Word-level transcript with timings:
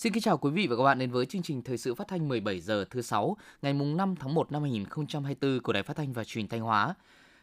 Xin 0.00 0.12
kính 0.12 0.22
chào 0.22 0.38
quý 0.38 0.50
vị 0.50 0.66
và 0.66 0.76
các 0.76 0.82
bạn 0.82 0.98
đến 0.98 1.10
với 1.10 1.26
chương 1.26 1.42
trình 1.42 1.62
thời 1.62 1.78
sự 1.78 1.94
phát 1.94 2.08
thanh 2.08 2.28
17 2.28 2.60
giờ 2.60 2.84
thứ 2.90 3.02
sáu 3.02 3.36
ngày 3.62 3.72
mùng 3.72 3.96
5 3.96 4.14
tháng 4.16 4.34
1 4.34 4.52
năm 4.52 4.62
2024 4.62 5.60
của 5.60 5.72
Đài 5.72 5.82
Phát 5.82 5.96
thanh 5.96 6.12
và 6.12 6.24
Truyền 6.24 6.48
thanh 6.48 6.60
Hóa. 6.60 6.94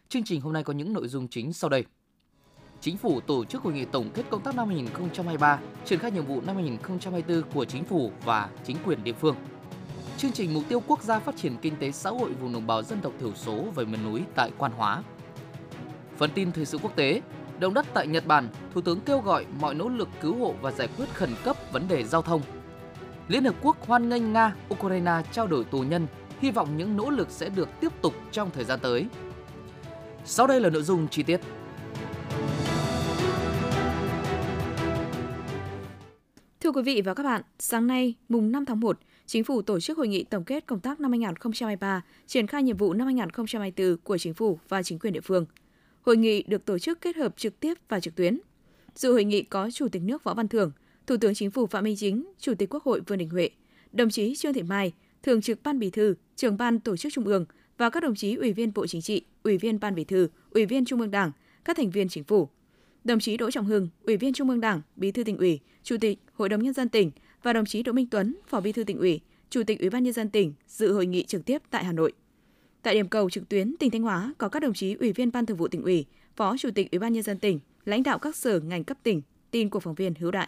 Chương 0.09 0.23
trình 0.23 0.41
hôm 0.41 0.53
nay 0.53 0.63
có 0.63 0.73
những 0.73 0.93
nội 0.93 1.07
dung 1.07 1.27
chính 1.27 1.53
sau 1.53 1.69
đây. 1.69 1.85
Chính 2.81 2.97
phủ 2.97 3.19
tổ 3.19 3.45
chức 3.45 3.61
hội 3.61 3.73
nghị 3.73 3.85
tổng 3.85 4.09
kết 4.13 4.23
công 4.29 4.41
tác 4.41 4.55
năm 4.55 4.67
2023, 4.67 5.59
triển 5.85 5.99
khai 5.99 6.11
nhiệm 6.11 6.25
vụ 6.25 6.41
năm 6.41 6.55
2024 6.55 7.51
của 7.53 7.65
chính 7.65 7.83
phủ 7.83 8.11
và 8.25 8.49
chính 8.65 8.77
quyền 8.85 9.03
địa 9.03 9.13
phương. 9.13 9.35
Chương 10.17 10.31
trình 10.31 10.53
mục 10.53 10.63
tiêu 10.69 10.83
quốc 10.87 11.03
gia 11.03 11.19
phát 11.19 11.37
triển 11.37 11.55
kinh 11.61 11.75
tế 11.75 11.91
xã 11.91 12.09
hội 12.09 12.33
vùng 12.33 12.53
đồng 12.53 12.67
bào 12.67 12.83
dân 12.83 12.99
tộc 13.01 13.13
thiểu 13.19 13.33
số 13.35 13.65
và 13.75 13.83
miền 13.83 14.03
núi 14.03 14.21
tại 14.35 14.51
Quan 14.57 14.71
Hóa. 14.71 15.03
Phần 16.17 16.29
tin 16.35 16.51
thời 16.51 16.65
sự 16.65 16.77
quốc 16.77 16.95
tế, 16.95 17.21
động 17.59 17.73
đất 17.73 17.85
tại 17.93 18.07
Nhật 18.07 18.27
Bản, 18.27 18.47
Thủ 18.73 18.81
tướng 18.81 18.99
kêu 18.99 19.19
gọi 19.19 19.45
mọi 19.59 19.75
nỗ 19.75 19.89
lực 19.89 20.09
cứu 20.21 20.35
hộ 20.35 20.55
và 20.61 20.71
giải 20.71 20.89
quyết 20.97 21.05
khẩn 21.13 21.29
cấp 21.43 21.57
vấn 21.71 21.87
đề 21.87 22.03
giao 22.03 22.21
thông. 22.21 22.41
Liên 23.27 23.43
Hợp 23.43 23.55
Quốc 23.61 23.87
hoan 23.87 24.09
nghênh 24.09 24.33
Nga, 24.33 24.55
Ukraine 24.73 25.21
trao 25.31 25.47
đổi 25.47 25.63
tù 25.63 25.79
nhân, 25.79 26.07
hy 26.39 26.51
vọng 26.51 26.77
những 26.77 26.97
nỗ 26.97 27.09
lực 27.09 27.31
sẽ 27.31 27.49
được 27.49 27.69
tiếp 27.79 27.91
tục 28.01 28.13
trong 28.31 28.49
thời 28.53 28.63
gian 28.63 28.79
tới. 28.81 29.05
Sau 30.25 30.47
đây 30.47 30.61
là 30.61 30.69
nội 30.69 30.83
dung 30.83 31.07
chi 31.07 31.23
tiết. 31.23 31.41
Thưa 36.59 36.71
quý 36.71 36.81
vị 36.81 37.01
và 37.01 37.13
các 37.13 37.23
bạn, 37.23 37.41
sáng 37.59 37.87
nay, 37.87 38.15
mùng 38.29 38.51
5 38.51 38.65
tháng 38.65 38.79
1, 38.79 38.99
Chính 39.25 39.43
phủ 39.43 39.61
tổ 39.61 39.79
chức 39.79 39.97
hội 39.97 40.07
nghị 40.07 40.23
tổng 40.23 40.43
kết 40.43 40.65
công 40.65 40.79
tác 40.79 40.99
năm 40.99 41.11
2023, 41.11 42.01
triển 42.27 42.47
khai 42.47 42.63
nhiệm 42.63 42.77
vụ 42.77 42.93
năm 42.93 43.07
2024 43.07 43.97
của 44.03 44.17
Chính 44.17 44.33
phủ 44.33 44.59
và 44.69 44.83
chính 44.83 44.99
quyền 44.99 45.13
địa 45.13 45.21
phương. 45.21 45.45
Hội 46.07 46.17
nghị 46.17 46.43
được 46.43 46.65
tổ 46.65 46.79
chức 46.79 47.01
kết 47.01 47.15
hợp 47.15 47.37
trực 47.37 47.59
tiếp 47.59 47.73
và 47.89 47.99
trực 47.99 48.15
tuyến. 48.15 48.39
Dự 48.95 49.11
hội 49.11 49.23
nghị 49.23 49.43
có 49.43 49.71
Chủ 49.71 49.87
tịch 49.87 50.01
nước 50.01 50.23
Võ 50.23 50.33
Văn 50.33 50.47
Thưởng, 50.47 50.71
Thủ 51.07 51.17
tướng 51.17 51.33
Chính 51.33 51.51
phủ 51.51 51.67
Phạm 51.67 51.83
Minh 51.83 51.95
Chính, 51.97 52.25
Chủ 52.39 52.53
tịch 52.55 52.69
Quốc 52.73 52.83
hội 52.83 53.01
Vương 53.07 53.17
Đình 53.17 53.29
Huệ, 53.29 53.49
đồng 53.91 54.09
chí 54.09 54.35
Trương 54.35 54.53
Thị 54.53 54.63
Mai, 54.63 54.93
Thường 55.23 55.41
trực 55.41 55.63
Ban 55.63 55.79
Bí 55.79 55.89
thư, 55.89 56.15
Trưởng 56.35 56.57
ban 56.57 56.79
Tổ 56.79 56.97
chức 56.97 57.13
Trung 57.13 57.25
ương 57.25 57.45
và 57.77 57.89
các 57.89 58.03
đồng 58.03 58.15
chí 58.15 58.35
Ủy 58.35 58.53
viên 58.53 58.73
Bộ 58.73 58.87
Chính 58.87 59.01
trị, 59.01 59.25
Ủy 59.43 59.57
viên 59.57 59.79
Ban 59.79 59.95
Bí 59.95 60.03
thư, 60.03 60.27
Ủy 60.51 60.65
viên 60.65 60.85
Trung 60.85 61.01
ương 61.01 61.11
Đảng, 61.11 61.31
các 61.65 61.77
thành 61.77 61.89
viên 61.89 62.09
Chính 62.09 62.23
phủ. 62.23 62.49
Đồng 63.03 63.19
chí 63.19 63.37
Đỗ 63.37 63.51
Trọng 63.51 63.65
Hưng, 63.65 63.89
Ủy 64.03 64.17
viên 64.17 64.33
Trung 64.33 64.49
ương 64.49 64.61
Đảng, 64.61 64.81
Bí 64.95 65.11
thư 65.11 65.23
tỉnh 65.23 65.37
ủy, 65.37 65.59
Chủ 65.83 65.97
tịch 66.01 66.19
Hội 66.33 66.49
đồng 66.49 66.63
nhân 66.63 66.73
dân 66.73 66.89
tỉnh 66.89 67.11
và 67.43 67.53
đồng 67.53 67.65
chí 67.65 67.83
Đỗ 67.83 67.91
Minh 67.91 68.07
Tuấn, 68.11 68.35
Phó 68.47 68.61
Bí 68.61 68.71
thư 68.71 68.83
tỉnh 68.83 68.97
ủy, 68.97 69.19
Chủ 69.49 69.63
tịch 69.67 69.79
Ủy 69.79 69.89
ban 69.89 70.03
nhân 70.03 70.13
dân 70.13 70.29
tỉnh 70.29 70.53
dự 70.67 70.93
hội 70.93 71.05
nghị 71.05 71.23
trực 71.23 71.45
tiếp 71.45 71.61
tại 71.69 71.83
Hà 71.83 71.91
Nội. 71.91 72.13
Tại 72.81 72.93
điểm 72.93 73.09
cầu 73.09 73.29
trực 73.29 73.49
tuyến 73.49 73.75
tỉnh 73.79 73.91
Thanh 73.91 74.01
Hóa 74.01 74.33
có 74.37 74.49
các 74.49 74.59
đồng 74.59 74.73
chí 74.73 74.93
Ủy 74.93 75.13
viên 75.13 75.31
Ban 75.31 75.45
Thường 75.45 75.57
vụ 75.57 75.67
tỉnh 75.67 75.83
ủy, 75.83 76.05
Phó 76.35 76.57
Chủ 76.57 76.69
tịch 76.75 76.91
Ủy 76.91 76.99
ban 76.99 77.13
nhân 77.13 77.23
dân 77.23 77.39
tỉnh, 77.39 77.59
lãnh 77.85 78.03
đạo 78.03 78.19
các 78.19 78.35
sở 78.35 78.59
ngành 78.59 78.83
cấp 78.83 78.97
tỉnh, 79.03 79.21
tin 79.51 79.69
của 79.69 79.79
phóng 79.79 79.95
viên 79.95 80.15
Hữu 80.15 80.31
Đại. 80.31 80.47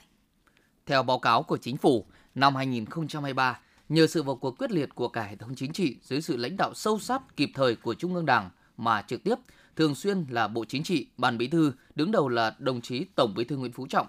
Theo 0.86 1.04
báo 1.04 1.20
cáo 1.20 1.44
của 1.44 1.58
chính 1.58 1.78
phủ, 1.78 2.06
năm 2.36 2.56
2023, 2.56 3.60
nhờ 3.90 4.08
sự 4.08 4.24
vào 4.24 4.36
cuộc 4.36 4.58
quyết 4.58 4.72
liệt 4.72 4.96
của 4.96 5.08
cả 5.08 5.24
hệ 5.24 5.36
thống 5.36 5.56
chính 5.56 5.74
trị 5.74 5.98
dưới 6.04 6.22
sự 6.22 6.38
lãnh 6.38 6.58
đạo 6.58 6.74
sâu 6.74 7.00
sát 7.00 7.36
kịp 7.36 7.50
thời 7.54 7.76
của 7.76 7.94
Trung 7.94 8.16
ương 8.16 8.26
Đảng 8.26 8.50
mà 8.78 9.02
trực 9.02 9.24
tiếp 9.24 9.36
thường 9.76 9.96
xuyên 9.96 10.26
là 10.30 10.48
Bộ 10.48 10.66
Chính 10.66 10.84
trị, 10.84 11.08
Ban 11.18 11.38
Bí 11.38 11.48
thư, 11.48 11.72
đứng 11.96 12.12
đầu 12.12 12.30
là 12.30 12.56
đồng 12.60 12.82
chí 12.82 13.06
Tổng 13.16 13.34
Bí 13.36 13.44
thư 13.44 13.58
Nguyễn 13.58 13.72
Phú 13.72 13.88
Trọng. 13.88 14.08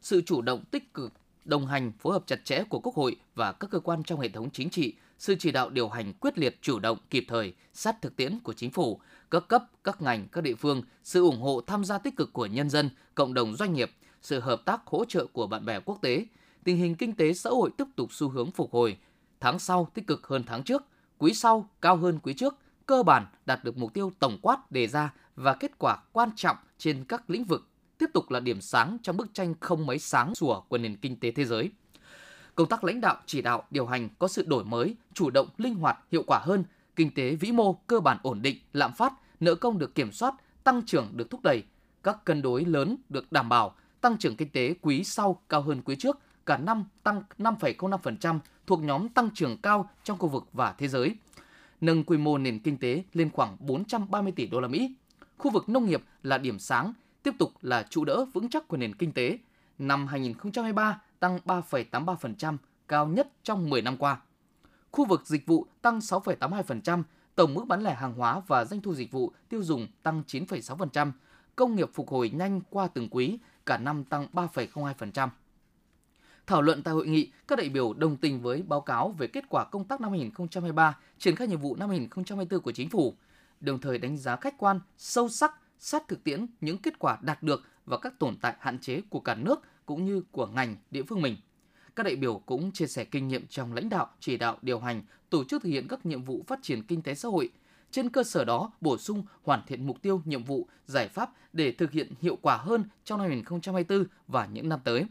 Sự 0.00 0.22
chủ 0.26 0.42
động 0.42 0.64
tích 0.70 0.94
cực 0.94 1.12
đồng 1.44 1.66
hành 1.66 1.92
phối 1.98 2.12
hợp 2.12 2.22
chặt 2.26 2.44
chẽ 2.44 2.64
của 2.68 2.80
Quốc 2.80 2.94
hội 2.94 3.16
và 3.34 3.52
các 3.52 3.70
cơ 3.70 3.80
quan 3.80 4.02
trong 4.02 4.20
hệ 4.20 4.28
thống 4.28 4.50
chính 4.50 4.70
trị, 4.70 4.94
sự 5.18 5.34
chỉ 5.38 5.52
đạo 5.52 5.70
điều 5.70 5.88
hành 5.88 6.12
quyết 6.12 6.38
liệt 6.38 6.58
chủ 6.62 6.78
động 6.78 6.98
kịp 7.10 7.24
thời, 7.28 7.54
sát 7.72 8.02
thực 8.02 8.16
tiễn 8.16 8.40
của 8.40 8.52
chính 8.52 8.70
phủ, 8.70 9.00
các 9.30 9.48
cấp, 9.48 9.64
các 9.84 10.02
ngành, 10.02 10.28
các 10.28 10.40
địa 10.40 10.54
phương, 10.54 10.82
sự 11.02 11.22
ủng 11.22 11.40
hộ 11.40 11.60
tham 11.66 11.84
gia 11.84 11.98
tích 11.98 12.16
cực 12.16 12.32
của 12.32 12.46
nhân 12.46 12.70
dân, 12.70 12.90
cộng 13.14 13.34
đồng 13.34 13.56
doanh 13.56 13.72
nghiệp, 13.72 13.90
sự 14.22 14.40
hợp 14.40 14.62
tác 14.64 14.86
hỗ 14.86 15.04
trợ 15.04 15.26
của 15.26 15.46
bạn 15.46 15.64
bè 15.64 15.80
quốc 15.80 15.98
tế, 16.02 16.26
tình 16.64 16.76
hình 16.76 16.94
kinh 16.94 17.16
tế 17.16 17.32
xã 17.32 17.50
hội 17.50 17.70
tiếp 17.76 17.84
tục 17.96 18.12
xu 18.12 18.28
hướng 18.28 18.50
phục 18.50 18.72
hồi. 18.72 18.98
Tháng 19.40 19.58
sau 19.58 19.88
tích 19.94 20.06
cực 20.06 20.26
hơn 20.26 20.42
tháng 20.46 20.62
trước, 20.62 20.84
quý 21.18 21.34
sau 21.34 21.68
cao 21.80 21.96
hơn 21.96 22.18
quý 22.22 22.34
trước, 22.34 22.54
cơ 22.86 23.02
bản 23.02 23.26
đạt 23.46 23.64
được 23.64 23.76
mục 23.76 23.94
tiêu 23.94 24.12
tổng 24.18 24.38
quát 24.42 24.70
đề 24.70 24.86
ra 24.86 25.14
và 25.36 25.54
kết 25.54 25.78
quả 25.78 25.96
quan 26.12 26.30
trọng 26.36 26.56
trên 26.78 27.04
các 27.04 27.30
lĩnh 27.30 27.44
vực 27.44 27.68
tiếp 27.98 28.06
tục 28.14 28.30
là 28.30 28.40
điểm 28.40 28.60
sáng 28.60 28.98
trong 29.02 29.16
bức 29.16 29.34
tranh 29.34 29.54
không 29.60 29.86
mấy 29.86 29.98
sáng 29.98 30.34
sủa 30.34 30.60
của 30.60 30.78
nền 30.78 30.96
kinh 30.96 31.20
tế 31.20 31.30
thế 31.30 31.44
giới. 31.44 31.70
Công 32.56 32.68
tác 32.68 32.84
lãnh 32.84 33.00
đạo, 33.00 33.16
chỉ 33.26 33.42
đạo, 33.42 33.62
điều 33.70 33.86
hành 33.86 34.08
có 34.18 34.28
sự 34.28 34.44
đổi 34.46 34.64
mới, 34.64 34.96
chủ 35.14 35.30
động, 35.30 35.48
linh 35.58 35.74
hoạt, 35.74 35.98
hiệu 36.12 36.22
quả 36.26 36.38
hơn, 36.38 36.64
kinh 36.96 37.14
tế 37.14 37.34
vĩ 37.34 37.52
mô 37.52 37.72
cơ 37.72 38.00
bản 38.00 38.18
ổn 38.22 38.42
định, 38.42 38.56
lạm 38.72 38.92
phát, 38.92 39.12
nợ 39.40 39.54
công 39.54 39.78
được 39.78 39.94
kiểm 39.94 40.12
soát, 40.12 40.34
tăng 40.64 40.82
trưởng 40.86 41.08
được 41.12 41.30
thúc 41.30 41.40
đẩy, 41.42 41.62
các 42.02 42.24
cân 42.24 42.42
đối 42.42 42.64
lớn 42.64 42.96
được 43.08 43.32
đảm 43.32 43.48
bảo, 43.48 43.74
tăng 44.00 44.18
trưởng 44.18 44.36
kinh 44.36 44.48
tế 44.48 44.74
quý 44.82 45.04
sau 45.04 45.42
cao 45.48 45.62
hơn 45.62 45.82
quý 45.84 45.96
trước, 45.98 46.18
cả 46.46 46.56
năm 46.56 46.84
tăng 47.02 47.22
5,05% 47.38 48.38
thuộc 48.66 48.82
nhóm 48.82 49.08
tăng 49.08 49.30
trưởng 49.34 49.58
cao 49.58 49.90
trong 50.04 50.18
khu 50.18 50.28
vực 50.28 50.44
và 50.52 50.74
thế 50.78 50.88
giới. 50.88 51.16
Nâng 51.80 52.04
quy 52.04 52.18
mô 52.18 52.38
nền 52.38 52.58
kinh 52.58 52.78
tế 52.78 53.02
lên 53.12 53.30
khoảng 53.30 53.56
430 53.60 54.32
tỷ 54.36 54.46
đô 54.46 54.60
la 54.60 54.68
Mỹ. 54.68 54.94
Khu 55.38 55.50
vực 55.50 55.68
nông 55.68 55.86
nghiệp 55.86 56.02
là 56.22 56.38
điểm 56.38 56.58
sáng, 56.58 56.92
tiếp 57.22 57.34
tục 57.38 57.52
là 57.62 57.82
trụ 57.90 58.04
đỡ 58.04 58.24
vững 58.34 58.48
chắc 58.48 58.68
của 58.68 58.76
nền 58.76 58.94
kinh 58.94 59.12
tế. 59.12 59.38
Năm 59.78 60.06
2023 60.06 61.00
tăng 61.20 61.38
3,83%, 61.44 62.56
cao 62.88 63.06
nhất 63.06 63.28
trong 63.42 63.70
10 63.70 63.82
năm 63.82 63.96
qua. 63.96 64.20
Khu 64.92 65.04
vực 65.04 65.26
dịch 65.26 65.46
vụ 65.46 65.66
tăng 65.82 65.98
6,82%, 65.98 67.02
tổng 67.34 67.54
mức 67.54 67.64
bán 67.68 67.82
lẻ 67.82 67.94
hàng 67.94 68.14
hóa 68.14 68.40
và 68.46 68.64
doanh 68.64 68.80
thu 68.80 68.94
dịch 68.94 69.12
vụ 69.12 69.32
tiêu 69.48 69.62
dùng 69.62 69.86
tăng 70.02 70.22
9,6%, 70.26 71.12
công 71.56 71.74
nghiệp 71.74 71.90
phục 71.94 72.08
hồi 72.08 72.30
nhanh 72.30 72.60
qua 72.70 72.88
từng 72.94 73.08
quý, 73.10 73.38
cả 73.66 73.78
năm 73.78 74.04
tăng 74.04 74.26
3,02%. 74.32 75.28
Thảo 76.46 76.62
luận 76.62 76.82
tại 76.82 76.94
hội 76.94 77.06
nghị, 77.06 77.30
các 77.48 77.58
đại 77.58 77.68
biểu 77.68 77.92
đồng 77.92 78.16
tình 78.16 78.40
với 78.40 78.62
báo 78.62 78.80
cáo 78.80 79.08
về 79.08 79.26
kết 79.26 79.44
quả 79.48 79.64
công 79.64 79.84
tác 79.84 80.00
năm 80.00 80.10
2023, 80.10 80.98
triển 81.18 81.36
khai 81.36 81.48
nhiệm 81.48 81.60
vụ 81.60 81.76
năm 81.76 81.88
2024 81.88 82.60
của 82.60 82.72
chính 82.72 82.88
phủ, 82.88 83.14
đồng 83.60 83.80
thời 83.80 83.98
đánh 83.98 84.16
giá 84.16 84.36
khách 84.36 84.58
quan, 84.58 84.80
sâu 84.96 85.28
sắc, 85.28 85.54
sát 85.78 86.08
thực 86.08 86.24
tiễn 86.24 86.46
những 86.60 86.78
kết 86.78 86.98
quả 86.98 87.18
đạt 87.22 87.42
được 87.42 87.62
và 87.86 87.98
các 87.98 88.18
tồn 88.18 88.36
tại 88.40 88.54
hạn 88.60 88.78
chế 88.78 89.00
của 89.10 89.20
cả 89.20 89.34
nước 89.34 89.62
cũng 89.86 90.04
như 90.04 90.22
của 90.30 90.46
ngành 90.46 90.76
địa 90.90 91.02
phương 91.02 91.22
mình. 91.22 91.36
Các 91.96 92.02
đại 92.02 92.16
biểu 92.16 92.38
cũng 92.46 92.72
chia 92.72 92.86
sẻ 92.86 93.04
kinh 93.04 93.28
nghiệm 93.28 93.46
trong 93.46 93.72
lãnh 93.72 93.88
đạo, 93.88 94.10
chỉ 94.20 94.36
đạo, 94.36 94.58
điều 94.62 94.80
hành, 94.80 95.02
tổ 95.30 95.44
chức 95.44 95.62
thực 95.62 95.68
hiện 95.68 95.88
các 95.88 96.06
nhiệm 96.06 96.22
vụ 96.22 96.44
phát 96.46 96.58
triển 96.62 96.82
kinh 96.82 97.02
tế 97.02 97.14
xã 97.14 97.28
hội. 97.28 97.50
Trên 97.90 98.08
cơ 98.08 98.24
sở 98.24 98.44
đó, 98.44 98.72
bổ 98.80 98.98
sung 98.98 99.24
hoàn 99.42 99.62
thiện 99.66 99.86
mục 99.86 100.02
tiêu, 100.02 100.22
nhiệm 100.24 100.44
vụ, 100.44 100.68
giải 100.86 101.08
pháp 101.08 101.30
để 101.52 101.72
thực 101.72 101.92
hiện 101.92 102.12
hiệu 102.20 102.38
quả 102.42 102.56
hơn 102.56 102.84
trong 103.04 103.18
năm 103.18 103.28
2024 103.28 104.04
và 104.28 104.46
những 104.46 104.68
năm 104.68 104.80
tới. 104.84 105.06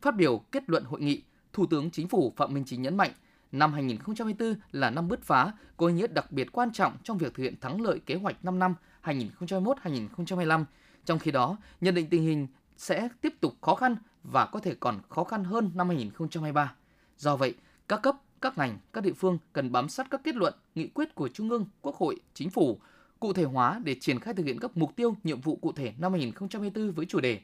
Phát 0.00 0.16
biểu 0.16 0.38
kết 0.38 0.62
luận 0.70 0.84
hội 0.84 1.00
nghị, 1.00 1.22
Thủ 1.52 1.66
tướng 1.66 1.90
Chính 1.90 2.08
phủ 2.08 2.32
Phạm 2.36 2.54
Minh 2.54 2.64
Chính 2.66 2.82
nhấn 2.82 2.96
mạnh, 2.96 3.10
năm 3.52 3.72
2024 3.72 4.54
là 4.72 4.90
năm 4.90 5.08
bứt 5.08 5.22
phá, 5.22 5.52
có 5.76 5.86
ý 5.86 5.94
nghĩa 5.94 6.06
đặc 6.06 6.32
biệt 6.32 6.52
quan 6.52 6.72
trọng 6.72 6.96
trong 7.02 7.18
việc 7.18 7.34
thực 7.34 7.42
hiện 7.42 7.60
thắng 7.60 7.80
lợi 7.80 8.00
kế 8.06 8.14
hoạch 8.14 8.44
5 8.44 8.58
năm 8.58 8.74
2021-2025. 9.02 10.64
Trong 11.04 11.18
khi 11.18 11.30
đó, 11.30 11.56
nhận 11.80 11.94
định 11.94 12.06
tình 12.10 12.22
hình 12.22 12.46
sẽ 12.76 13.08
tiếp 13.20 13.34
tục 13.40 13.54
khó 13.60 13.74
khăn 13.74 13.96
và 14.22 14.46
có 14.46 14.60
thể 14.60 14.74
còn 14.80 15.00
khó 15.08 15.24
khăn 15.24 15.44
hơn 15.44 15.70
năm 15.74 15.88
2023. 15.88 16.74
Do 17.16 17.36
vậy, 17.36 17.54
các 17.88 18.02
cấp, 18.02 18.16
các 18.40 18.58
ngành, 18.58 18.78
các 18.92 19.04
địa 19.04 19.12
phương 19.12 19.38
cần 19.52 19.72
bám 19.72 19.88
sát 19.88 20.06
các 20.10 20.20
kết 20.24 20.34
luận, 20.34 20.54
nghị 20.74 20.88
quyết 20.88 21.14
của 21.14 21.28
Trung 21.28 21.50
ương, 21.50 21.66
Quốc 21.80 21.96
hội, 21.96 22.20
Chính 22.34 22.50
phủ, 22.50 22.80
cụ 23.20 23.32
thể 23.32 23.44
hóa 23.44 23.80
để 23.84 23.96
triển 24.00 24.20
khai 24.20 24.34
thực 24.34 24.46
hiện 24.46 24.58
các 24.60 24.76
mục 24.76 24.96
tiêu, 24.96 25.16
nhiệm 25.24 25.40
vụ 25.40 25.56
cụ 25.56 25.72
thể 25.72 25.92
năm 25.98 26.12
2024 26.12 26.92
với 26.92 27.06
chủ 27.06 27.20
đề 27.20 27.40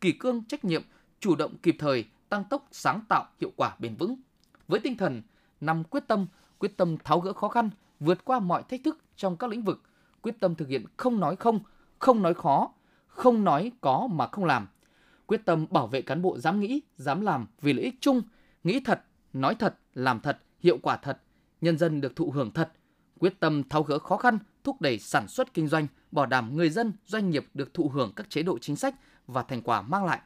kỳ 0.00 0.12
cương 0.12 0.44
trách 0.48 0.64
nhiệm, 0.64 0.82
chủ 1.20 1.36
động 1.36 1.56
kịp 1.62 1.76
thời, 1.78 2.04
tăng 2.28 2.44
tốc 2.44 2.68
sáng 2.72 3.00
tạo, 3.08 3.26
hiệu 3.40 3.52
quả 3.56 3.76
bền 3.78 3.96
vững. 3.96 4.16
Với 4.68 4.80
tinh 4.80 4.96
thần 4.96 5.22
năm 5.60 5.84
quyết 5.84 6.04
tâm, 6.08 6.26
quyết 6.58 6.76
tâm 6.76 6.96
tháo 7.04 7.20
gỡ 7.20 7.32
khó 7.32 7.48
khăn, 7.48 7.70
vượt 8.00 8.24
qua 8.24 8.40
mọi 8.40 8.62
thách 8.62 8.80
thức 8.84 8.98
trong 9.16 9.36
các 9.36 9.50
lĩnh 9.50 9.62
vực, 9.62 9.82
quyết 10.22 10.40
tâm 10.40 10.54
thực 10.54 10.68
hiện 10.68 10.84
không 10.96 11.20
nói 11.20 11.36
không, 11.36 11.60
không 11.98 12.22
nói 12.22 12.34
khó, 12.34 12.72
không 13.14 13.44
nói 13.44 13.72
có 13.80 14.08
mà 14.10 14.26
không 14.26 14.44
làm. 14.44 14.66
Quyết 15.26 15.40
tâm 15.44 15.66
bảo 15.70 15.86
vệ 15.86 16.02
cán 16.02 16.22
bộ 16.22 16.38
dám 16.38 16.60
nghĩ, 16.60 16.80
dám 16.96 17.20
làm 17.20 17.46
vì 17.60 17.72
lợi 17.72 17.84
ích 17.84 17.94
chung, 18.00 18.22
nghĩ 18.64 18.80
thật, 18.80 19.04
nói 19.32 19.54
thật, 19.54 19.78
làm 19.94 20.20
thật, 20.20 20.38
hiệu 20.60 20.78
quả 20.82 20.96
thật, 20.96 21.22
nhân 21.60 21.78
dân 21.78 22.00
được 22.00 22.16
thụ 22.16 22.30
hưởng 22.30 22.50
thật. 22.50 22.72
Quyết 23.18 23.40
tâm 23.40 23.62
tháo 23.68 23.82
gỡ 23.82 23.98
khó 23.98 24.16
khăn, 24.16 24.38
thúc 24.64 24.80
đẩy 24.80 24.98
sản 24.98 25.28
xuất 25.28 25.54
kinh 25.54 25.68
doanh, 25.68 25.86
bảo 26.10 26.26
đảm 26.26 26.56
người 26.56 26.70
dân, 26.70 26.92
doanh 27.06 27.30
nghiệp 27.30 27.46
được 27.54 27.74
thụ 27.74 27.88
hưởng 27.88 28.12
các 28.16 28.30
chế 28.30 28.42
độ 28.42 28.58
chính 28.58 28.76
sách 28.76 28.94
và 29.26 29.42
thành 29.42 29.62
quả 29.62 29.82
mang 29.82 30.04
lại. 30.04 30.20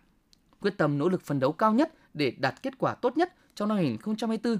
Quyết 0.60 0.74
tâm 0.78 0.98
nỗ 0.98 1.08
lực 1.08 1.22
phấn 1.22 1.40
đấu 1.40 1.52
cao 1.52 1.72
nhất 1.72 1.94
để 2.14 2.30
đạt 2.38 2.62
kết 2.62 2.78
quả 2.78 2.94
tốt 2.94 3.16
nhất 3.16 3.34
trong 3.54 3.68
năm 3.68 3.76
2024. 3.76 4.58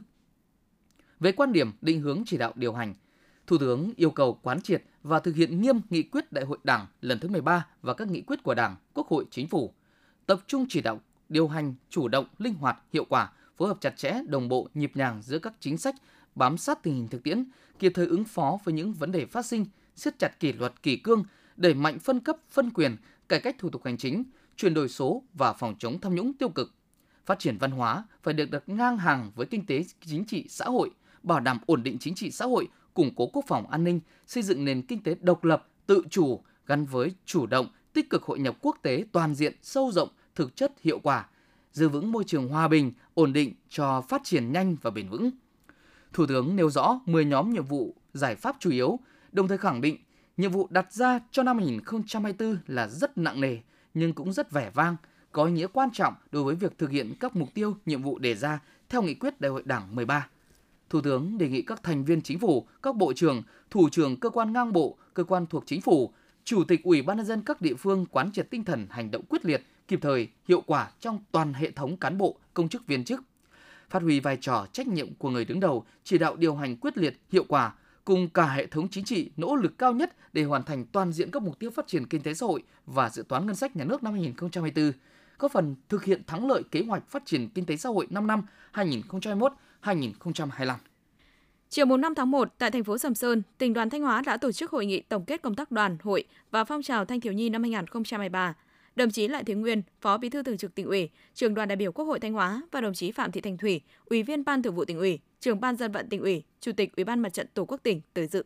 Về 1.20 1.32
quan 1.32 1.52
điểm 1.52 1.72
định 1.80 2.00
hướng 2.00 2.22
chỉ 2.26 2.36
đạo 2.36 2.52
điều 2.54 2.72
hành, 2.72 2.94
Thủ 3.48 3.58
tướng 3.58 3.92
yêu 3.96 4.10
cầu 4.10 4.38
quán 4.42 4.60
triệt 4.60 4.82
và 5.02 5.20
thực 5.20 5.36
hiện 5.36 5.60
nghiêm 5.60 5.80
nghị 5.90 6.02
quyết 6.02 6.32
Đại 6.32 6.44
hội 6.44 6.58
Đảng 6.64 6.86
lần 7.00 7.18
thứ 7.18 7.28
13 7.28 7.66
và 7.82 7.94
các 7.94 8.08
nghị 8.08 8.20
quyết 8.20 8.42
của 8.42 8.54
Đảng, 8.54 8.76
Quốc 8.94 9.08
hội, 9.08 9.24
Chính 9.30 9.48
phủ, 9.48 9.72
tập 10.26 10.40
trung 10.46 10.66
chỉ 10.68 10.80
đạo 10.80 11.00
điều 11.28 11.48
hành 11.48 11.74
chủ 11.90 12.08
động, 12.08 12.26
linh 12.38 12.54
hoạt, 12.54 12.78
hiệu 12.92 13.04
quả, 13.08 13.32
phối 13.56 13.68
hợp 13.68 13.80
chặt 13.80 13.96
chẽ, 13.96 14.14
đồng 14.28 14.48
bộ, 14.48 14.68
nhịp 14.74 14.92
nhàng 14.94 15.22
giữa 15.22 15.38
các 15.38 15.52
chính 15.60 15.78
sách, 15.78 15.94
bám 16.34 16.58
sát 16.58 16.82
tình 16.82 16.94
hình 16.94 17.08
thực 17.08 17.22
tiễn, 17.22 17.44
kịp 17.78 17.92
thời 17.94 18.06
ứng 18.06 18.24
phó 18.24 18.58
với 18.64 18.74
những 18.74 18.92
vấn 18.92 19.12
đề 19.12 19.26
phát 19.26 19.46
sinh, 19.46 19.66
siết 19.96 20.18
chặt 20.18 20.40
kỷ 20.40 20.52
luật 20.52 20.82
kỷ 20.82 20.96
cương, 20.96 21.24
đẩy 21.56 21.74
mạnh 21.74 21.98
phân 21.98 22.20
cấp, 22.20 22.36
phân 22.50 22.70
quyền, 22.70 22.96
cải 23.28 23.40
cách 23.40 23.56
thủ 23.58 23.70
tục 23.70 23.84
hành 23.84 23.96
chính, 23.96 24.24
chuyển 24.56 24.74
đổi 24.74 24.88
số 24.88 25.22
và 25.34 25.52
phòng 25.52 25.74
chống 25.78 26.00
tham 26.00 26.14
nhũng 26.14 26.32
tiêu 26.32 26.48
cực. 26.48 26.74
Phát 27.26 27.38
triển 27.38 27.58
văn 27.58 27.70
hóa 27.70 28.04
phải 28.22 28.34
được 28.34 28.50
đặt 28.50 28.62
ngang 28.66 28.98
hàng 28.98 29.30
với 29.34 29.46
kinh 29.46 29.66
tế 29.66 29.84
chính 30.06 30.24
trị 30.24 30.46
xã 30.48 30.64
hội, 30.64 30.90
bảo 31.22 31.40
đảm 31.40 31.58
ổn 31.66 31.82
định 31.82 31.98
chính 31.98 32.14
trị 32.14 32.30
xã 32.30 32.44
hội, 32.44 32.68
củng 32.94 33.14
cố 33.14 33.26
quốc 33.26 33.44
phòng 33.48 33.70
an 33.70 33.84
ninh, 33.84 34.00
xây 34.26 34.42
dựng 34.42 34.64
nền 34.64 34.82
kinh 34.82 35.02
tế 35.02 35.16
độc 35.20 35.44
lập, 35.44 35.68
tự 35.86 36.02
chủ 36.10 36.40
gắn 36.66 36.84
với 36.84 37.14
chủ 37.24 37.46
động, 37.46 37.66
tích 37.92 38.10
cực 38.10 38.22
hội 38.22 38.38
nhập 38.38 38.56
quốc 38.60 38.76
tế 38.82 39.04
toàn 39.12 39.34
diện, 39.34 39.54
sâu 39.62 39.92
rộng, 39.92 40.08
thực 40.34 40.56
chất 40.56 40.72
hiệu 40.82 40.98
quả, 40.98 41.28
giữ 41.72 41.88
vững 41.88 42.12
môi 42.12 42.24
trường 42.24 42.48
hòa 42.48 42.68
bình, 42.68 42.92
ổn 43.14 43.32
định 43.32 43.54
cho 43.68 44.00
phát 44.00 44.20
triển 44.24 44.52
nhanh 44.52 44.76
và 44.82 44.90
bền 44.90 45.08
vững. 45.08 45.30
Thủ 46.12 46.26
tướng 46.26 46.56
nêu 46.56 46.70
rõ 46.70 47.00
10 47.06 47.24
nhóm 47.24 47.52
nhiệm 47.52 47.64
vụ, 47.64 47.94
giải 48.14 48.36
pháp 48.36 48.56
chủ 48.58 48.70
yếu, 48.70 48.98
đồng 49.32 49.48
thời 49.48 49.58
khẳng 49.58 49.80
định 49.80 49.96
nhiệm 50.36 50.52
vụ 50.52 50.66
đặt 50.70 50.92
ra 50.92 51.20
cho 51.30 51.42
năm 51.42 51.58
2024 51.58 52.58
là 52.66 52.88
rất 52.88 53.18
nặng 53.18 53.40
nề 53.40 53.58
nhưng 53.94 54.12
cũng 54.12 54.32
rất 54.32 54.50
vẻ 54.50 54.70
vang, 54.74 54.96
có 55.32 55.44
ý 55.44 55.52
nghĩa 55.52 55.66
quan 55.66 55.90
trọng 55.92 56.14
đối 56.32 56.44
với 56.44 56.54
việc 56.54 56.78
thực 56.78 56.90
hiện 56.90 57.14
các 57.20 57.36
mục 57.36 57.54
tiêu, 57.54 57.76
nhiệm 57.86 58.02
vụ 58.02 58.18
đề 58.18 58.34
ra 58.34 58.60
theo 58.88 59.02
nghị 59.02 59.14
quyết 59.14 59.40
Đại 59.40 59.50
hội 59.50 59.62
Đảng 59.64 59.96
13. 59.96 60.28
Thủ 60.90 61.00
tướng 61.00 61.38
đề 61.38 61.48
nghị 61.48 61.62
các 61.62 61.82
thành 61.82 62.04
viên 62.04 62.22
chính 62.22 62.38
phủ, 62.38 62.66
các 62.82 62.96
bộ 62.96 63.12
trưởng, 63.12 63.42
thủ 63.70 63.88
trưởng 63.92 64.20
cơ 64.20 64.30
quan 64.30 64.52
ngang 64.52 64.72
bộ, 64.72 64.96
cơ 65.14 65.24
quan 65.24 65.46
thuộc 65.46 65.62
chính 65.66 65.80
phủ, 65.80 66.12
chủ 66.44 66.64
tịch 66.64 66.82
Ủy 66.82 67.02
ban 67.02 67.16
nhân 67.16 67.26
dân 67.26 67.42
các 67.46 67.60
địa 67.60 67.74
phương 67.74 68.06
quán 68.06 68.32
triệt 68.32 68.50
tinh 68.50 68.64
thần 68.64 68.86
hành 68.90 69.10
động 69.10 69.24
quyết 69.28 69.44
liệt, 69.44 69.66
kịp 69.88 69.98
thời, 70.02 70.28
hiệu 70.48 70.60
quả 70.60 70.90
trong 71.00 71.18
toàn 71.32 71.54
hệ 71.54 71.70
thống 71.70 71.96
cán 71.96 72.18
bộ, 72.18 72.38
công 72.54 72.68
chức 72.68 72.86
viên 72.86 73.04
chức. 73.04 73.20
Phát 73.90 74.02
huy 74.02 74.20
vai 74.20 74.36
trò 74.40 74.66
trách 74.72 74.86
nhiệm 74.86 75.14
của 75.14 75.30
người 75.30 75.44
đứng 75.44 75.60
đầu, 75.60 75.84
chỉ 76.04 76.18
đạo 76.18 76.36
điều 76.36 76.54
hành 76.54 76.76
quyết 76.76 76.98
liệt, 76.98 77.20
hiệu 77.32 77.44
quả, 77.48 77.74
cùng 78.04 78.28
cả 78.28 78.46
hệ 78.46 78.66
thống 78.66 78.88
chính 78.88 79.04
trị 79.04 79.30
nỗ 79.36 79.56
lực 79.56 79.78
cao 79.78 79.92
nhất 79.92 80.16
để 80.32 80.44
hoàn 80.44 80.62
thành 80.62 80.84
toàn 80.86 81.12
diện 81.12 81.30
các 81.30 81.42
mục 81.42 81.58
tiêu 81.58 81.70
phát 81.70 81.86
triển 81.86 82.06
kinh 82.06 82.22
tế 82.22 82.34
xã 82.34 82.46
hội 82.46 82.62
và 82.86 83.10
dự 83.10 83.22
toán 83.28 83.46
ngân 83.46 83.56
sách 83.56 83.76
nhà 83.76 83.84
nước 83.84 84.02
năm 84.02 84.12
2024, 84.12 84.92
góp 85.38 85.52
phần 85.52 85.76
thực 85.88 86.04
hiện 86.04 86.22
thắng 86.26 86.48
lợi 86.48 86.62
kế 86.70 86.82
hoạch 86.88 87.08
phát 87.08 87.22
triển 87.26 87.48
kinh 87.48 87.66
tế 87.66 87.76
xã 87.76 87.88
hội 87.88 88.06
5 88.10 88.26
năm 88.26 88.42
2021. 88.72 89.52
2021-2025. 89.82 90.74
Chiều 91.70 91.86
5 91.86 92.14
tháng 92.14 92.30
1, 92.30 92.54
tại 92.58 92.70
thành 92.70 92.84
phố 92.84 92.98
Sầm 92.98 93.14
Sơn, 93.14 93.42
tỉnh 93.58 93.72
đoàn 93.72 93.90
Thanh 93.90 94.02
Hóa 94.02 94.22
đã 94.26 94.36
tổ 94.36 94.52
chức 94.52 94.70
hội 94.70 94.86
nghị 94.86 95.00
tổng 95.00 95.24
kết 95.24 95.42
công 95.42 95.54
tác 95.54 95.70
đoàn, 95.70 95.96
hội 96.02 96.24
và 96.50 96.64
phong 96.64 96.82
trào 96.82 97.04
thanh 97.04 97.20
thiếu 97.20 97.32
nhi 97.32 97.48
năm 97.48 97.62
2023. 97.62 98.54
Đồng 98.96 99.10
chí 99.10 99.28
Lại 99.28 99.44
Thế 99.44 99.54
Nguyên, 99.54 99.82
Phó 100.00 100.18
Bí 100.18 100.28
thư 100.28 100.42
Thường 100.42 100.56
trực 100.56 100.74
Tỉnh 100.74 100.86
ủy, 100.86 101.10
Trưởng 101.34 101.54
đoàn 101.54 101.68
đại 101.68 101.76
biểu 101.76 101.92
Quốc 101.92 102.04
hội 102.04 102.20
Thanh 102.20 102.32
Hóa 102.32 102.62
và 102.72 102.80
đồng 102.80 102.94
chí 102.94 103.12
Phạm 103.12 103.32
Thị 103.32 103.40
Thành 103.40 103.56
Thủy, 103.56 103.80
Ủy 104.04 104.22
viên 104.22 104.44
Ban 104.44 104.62
Thường 104.62 104.74
vụ 104.74 104.84
Tỉnh 104.84 104.98
ủy, 104.98 105.20
Trưởng 105.40 105.60
ban 105.60 105.76
Dân 105.76 105.92
vận 105.92 106.08
Tỉnh 106.08 106.20
ủy, 106.20 106.42
Chủ 106.60 106.72
tịch 106.72 106.96
Ủy 106.96 107.04
ban 107.04 107.20
Mặt 107.20 107.32
trận 107.32 107.46
Tổ 107.54 107.64
quốc 107.64 107.80
tỉnh 107.82 108.00
tới 108.14 108.26
dự. 108.26 108.44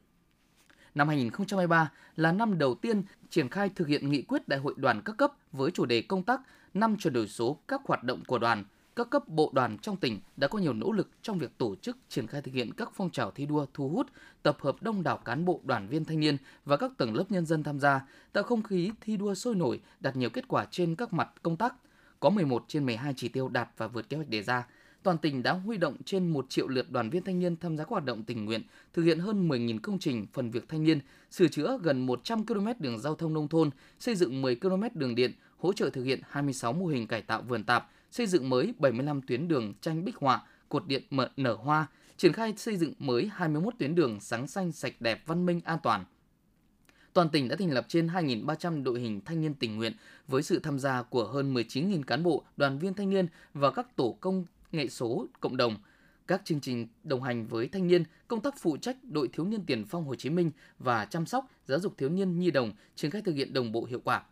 Năm 0.95 1.09
2023 1.09 1.93
là 2.17 2.33
năm 2.33 2.59
đầu 2.59 2.75
tiên 2.75 3.03
triển 3.31 3.49
khai 3.49 3.71
thực 3.75 3.89
hiện 3.89 4.11
nghị 4.11 4.23
quyết 4.23 4.49
Đại 4.49 4.61
hội 4.61 4.75
đoàn 4.77 5.03
các 5.05 5.17
cấp 5.17 5.33
với 5.53 5.71
chủ 5.71 5.87
đề 5.87 6.03
công 6.03 6.23
tác 6.23 6.41
năm 6.75 6.97
chuyển 6.99 7.13
đổi 7.13 7.29
số 7.29 7.59
các 7.69 7.81
hoạt 7.85 8.05
động 8.05 8.23
của 8.27 8.39
đoàn– 8.39 8.65
các 8.97 9.11
cấp 9.11 9.29
bộ 9.29 9.51
đoàn 9.55 9.79
trong 9.79 9.97
tỉnh 9.97 10.21
đã 10.37 10.49
có 10.49 10.59
nhiều 10.59 10.73
nỗ 10.73 10.93
lực 10.93 11.11
trong 11.23 11.39
việc 11.39 11.59
tổ 11.59 11.75
chức 11.77 11.97
triển 12.09 12.27
khai 12.27 12.43
thực 12.43 12.55
hiện 12.55 12.73
các 12.77 12.91
phong 12.95 13.11
trào 13.11 13.31
thi 13.31 13.47
đua 13.47 13.67
thu 13.75 13.89
hút, 13.89 14.07
tập 14.43 14.57
hợp 14.61 14.83
đông 14.83 15.03
đảo 15.03 15.19
cán 15.19 15.45
bộ 15.45 15.61
đoàn 15.65 15.89
viên 15.89 16.05
thanh 16.05 16.21
niên 16.21 16.37
và 16.65 16.77
các 16.77 16.91
tầng 16.99 17.15
lớp 17.15 17.25
nhân 17.29 17.47
dân 17.47 17.63
tham 17.63 17.81
gia, 17.81 18.07
tạo 18.33 18.45
không 18.45 18.63
khí 18.63 18.91
thi 19.01 19.17
đua 19.17 19.35
sôi 19.35 19.55
nổi, 19.55 19.81
đạt 20.01 20.17
nhiều 20.17 20.31
kết 20.31 20.49
quả 20.49 20.67
trên 20.71 20.95
các 20.95 21.13
mặt 21.13 21.31
công 21.43 21.57
tác. 21.57 21.75
Có 22.21 22.31
11 22.31 22.65
trên 22.69 22.87
12 22.87 23.15
chỉ 23.17 23.29
tiêu 23.29 23.49
đạt 23.49 23.69
và 23.77 23.87
vượt 23.87 24.09
kế 24.09 24.17
hoạch 24.17 24.29
đề 24.29 24.43
ra. 24.43 24.67
Toàn 25.03 25.19
tỉnh 25.19 25.43
đã 25.43 25.53
huy 25.53 25.77
động 25.77 25.97
trên 26.05 26.29
1 26.29 26.47
triệu 26.49 26.69
lượt 26.69 26.91
đoàn 26.91 27.11
viên 27.11 27.25
thanh 27.25 27.39
niên 27.39 27.57
tham 27.57 27.77
gia 27.77 27.85
các 27.85 27.91
hoạt 27.91 28.05
động 28.05 28.23
tình 28.23 28.45
nguyện, 28.45 28.63
thực 28.93 29.03
hiện 29.03 29.19
hơn 29.19 29.49
10.000 29.49 29.79
công 29.83 29.99
trình 29.99 30.27
phần 30.33 30.51
việc 30.51 30.69
thanh 30.69 30.85
niên, 30.85 31.01
sửa 31.31 31.49
chữa 31.49 31.79
gần 31.83 32.07
100 32.07 32.47
km 32.47 32.67
đường 32.79 32.99
giao 32.99 33.15
thông 33.15 33.35
nông 33.35 33.49
thôn, 33.49 33.71
xây 33.99 34.15
dựng 34.15 34.43
10 34.43 34.57
km 34.57 34.83
đường 34.95 35.15
điện, 35.15 35.33
hỗ 35.59 35.73
trợ 35.73 35.91
thực 35.91 36.05
hiện 36.05 36.21
26 36.29 36.73
mô 36.73 36.87
hình 36.87 37.07
cải 37.07 37.23
tạo 37.23 37.43
vườn 37.43 37.65
tạp, 37.65 37.91
xây 38.13 38.27
dựng 38.27 38.49
mới 38.49 38.75
75 38.79 39.23
tuyến 39.23 39.49
đường 39.49 39.75
tranh 39.81 40.05
bích 40.05 40.17
họa, 40.17 40.43
cột 40.69 40.87
điện 40.87 41.03
mở 41.11 41.31
nở 41.37 41.55
hoa, 41.55 41.87
triển 42.17 42.33
khai 42.33 42.55
xây 42.57 42.77
dựng 42.77 42.93
mới 42.99 43.31
21 43.35 43.75
tuyến 43.79 43.95
đường 43.95 44.21
sáng 44.21 44.47
xanh 44.47 44.73
sạch 44.73 45.01
đẹp 45.01 45.23
văn 45.27 45.47
minh 45.47 45.61
an 45.65 45.79
toàn. 45.83 46.05
Toàn 47.13 47.29
tỉnh 47.29 47.49
đã 47.49 47.57
thành 47.57 47.71
lập 47.71 47.85
trên 47.89 48.07
2.300 48.07 48.83
đội 48.83 49.01
hình 49.01 49.21
thanh 49.25 49.41
niên 49.41 49.55
tình 49.55 49.77
nguyện 49.77 49.93
với 50.29 50.43
sự 50.43 50.59
tham 50.59 50.79
gia 50.79 51.03
của 51.03 51.25
hơn 51.25 51.55
19.000 51.55 52.03
cán 52.03 52.23
bộ, 52.23 52.45
đoàn 52.57 52.79
viên 52.79 52.95
thanh 52.95 53.11
niên 53.11 53.27
và 53.55 53.71
các 53.71 53.97
tổ 53.97 54.17
công 54.21 54.45
nghệ 54.73 54.89
số 54.89 55.27
cộng 55.41 55.57
đồng. 55.57 55.77
Các 56.27 56.43
chương 56.45 56.61
trình 56.61 56.89
đồng 57.05 57.23
hành 57.23 57.47
với 57.47 57.69
thanh 57.69 57.87
niên, 57.87 58.05
công 58.29 58.41
tác 58.41 58.55
phụ 58.59 58.77
trách 58.77 58.97
đội 59.05 59.29
thiếu 59.29 59.47
niên 59.47 59.67
tiền 59.67 59.85
phong 59.85 60.05
Hồ 60.05 60.15
Chí 60.15 60.31
Minh 60.31 60.51
và 60.79 61.05
chăm 61.05 61.27
sóc, 61.27 61.51
giáo 61.67 61.79
dục 61.79 61.99
thiếu 61.99 62.09
niên 62.09 62.39
nhi 62.39 62.51
đồng 62.51 62.73
triển 62.95 63.11
khai 63.11 63.23
thực 63.23 63.35
hiện 63.35 63.53
đồng 63.53 63.73
bộ 63.73 63.85
hiệu 63.85 64.01
quả. 64.05 64.23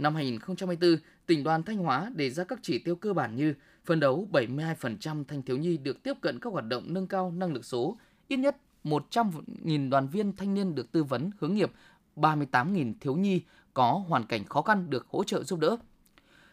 Năm 0.00 0.14
2024, 0.14 0.96
tỉnh 1.26 1.44
đoàn 1.44 1.62
Thanh 1.62 1.76
Hóa 1.76 2.10
đề 2.14 2.30
ra 2.30 2.44
các 2.44 2.58
chỉ 2.62 2.78
tiêu 2.78 2.96
cơ 2.96 3.12
bản 3.12 3.36
như 3.36 3.54
phân 3.84 4.00
đấu 4.00 4.28
72% 4.32 5.24
thanh 5.24 5.42
thiếu 5.42 5.56
nhi 5.56 5.76
được 5.76 6.02
tiếp 6.02 6.12
cận 6.20 6.40
các 6.40 6.52
hoạt 6.52 6.64
động 6.64 6.84
nâng 6.86 7.06
cao 7.06 7.30
năng 7.30 7.52
lực 7.52 7.64
số, 7.64 7.98
ít 8.28 8.36
nhất 8.36 8.56
100.000 8.84 9.90
đoàn 9.90 10.08
viên 10.08 10.36
thanh 10.36 10.54
niên 10.54 10.74
được 10.74 10.92
tư 10.92 11.04
vấn 11.04 11.30
hướng 11.38 11.54
nghiệp, 11.54 11.72
38.000 12.16 12.94
thiếu 13.00 13.14
nhi 13.14 13.42
có 13.74 14.04
hoàn 14.08 14.26
cảnh 14.26 14.44
khó 14.44 14.62
khăn 14.62 14.90
được 14.90 15.06
hỗ 15.10 15.24
trợ 15.24 15.44
giúp 15.44 15.58
đỡ. 15.58 15.76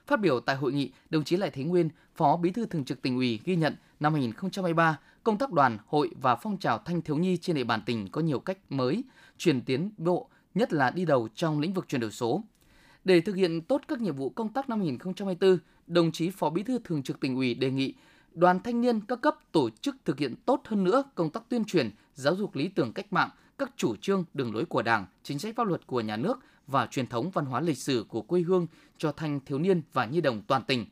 Phát 0.08 0.20
biểu 0.20 0.40
tại 0.40 0.56
hội 0.56 0.74
nghị, 0.74 0.92
đồng 1.10 1.24
chí 1.24 1.38
Lại 1.38 1.50
Thế 1.50 1.64
Nguyên, 1.64 1.90
Phó 2.16 2.38
Bí 2.38 2.52
thư 2.52 2.66
Thường 2.66 2.86
trực 2.86 3.02
tỉnh 3.02 3.16
ủy 3.18 3.40
ghi 3.44 3.56
nhận 3.56 3.76
năm 4.00 4.14
2023, 4.14 5.00
công 5.24 5.38
tác 5.38 5.52
đoàn, 5.52 5.78
hội 5.88 6.10
và 6.22 6.36
phong 6.36 6.58
trào 6.58 6.78
thanh 6.78 7.02
thiếu 7.02 7.18
nhi 7.18 7.38
trên 7.38 7.56
địa 7.56 7.64
bàn 7.64 7.82
tỉnh 7.86 8.08
có 8.12 8.22
nhiều 8.22 8.40
cách 8.40 8.58
mới, 8.70 9.04
chuyển 9.38 9.62
tiến 9.62 9.92
bộ, 9.98 10.30
nhất 10.56 10.74
là 10.74 10.92
đi 10.92 11.06
đầu 11.06 11.28
trong 11.36 11.60
lĩnh 11.60 11.74
vực 11.74 11.86
chuyển 11.88 12.02
đổi 12.02 12.12
số, 12.12 12.44
để 13.08 13.22
thực 13.22 13.36
hiện 13.36 13.62
tốt 13.62 13.82
các 13.88 14.02
nhiệm 14.02 14.16
vụ 14.16 14.30
công 14.30 14.54
tác 14.54 14.70
năm 14.70 14.80
2024, 14.80 15.58
đồng 15.88 16.12
chí 16.12 16.30
Phó 16.30 16.50
Bí 16.50 16.64
thư 16.64 16.80
Thường 16.84 17.04
trực 17.04 17.20
tỉnh 17.20 17.36
ủy 17.36 17.54
đề 17.54 17.72
nghị 17.72 17.94
đoàn 18.34 18.60
thanh 18.64 18.82
niên 18.82 19.00
các 19.02 19.22
cấp 19.22 19.36
tổ 19.52 19.70
chức 19.70 19.96
thực 20.06 20.20
hiện 20.20 20.36
tốt 20.46 20.62
hơn 20.66 20.84
nữa 20.84 21.04
công 21.16 21.30
tác 21.30 21.50
tuyên 21.50 21.66
truyền, 21.66 21.92
giáo 22.14 22.36
dục 22.36 22.56
lý 22.56 22.68
tưởng 22.68 22.94
cách 22.94 23.14
mạng, 23.14 23.30
các 23.58 23.72
chủ 23.78 23.96
trương, 23.96 24.24
đường 24.34 24.54
lối 24.54 24.66
của 24.66 24.82
Đảng, 24.82 25.06
chính 25.24 25.40
sách 25.40 25.56
pháp 25.56 25.68
luật 25.68 25.88
của 25.88 26.02
nhà 26.02 26.18
nước 26.18 26.40
và 26.68 26.88
truyền 26.88 27.08
thống 27.08 27.30
văn 27.30 27.46
hóa 27.46 27.62
lịch 27.62 27.78
sử 27.78 28.06
của 28.10 28.22
quê 28.22 28.42
hương 28.42 28.68
cho 28.98 29.12
thanh 29.12 29.40
thiếu 29.46 29.60
niên 29.60 29.82
và 29.94 30.06
nhi 30.06 30.22
đồng 30.22 30.42
toàn 30.42 30.64
tỉnh. 30.68 30.86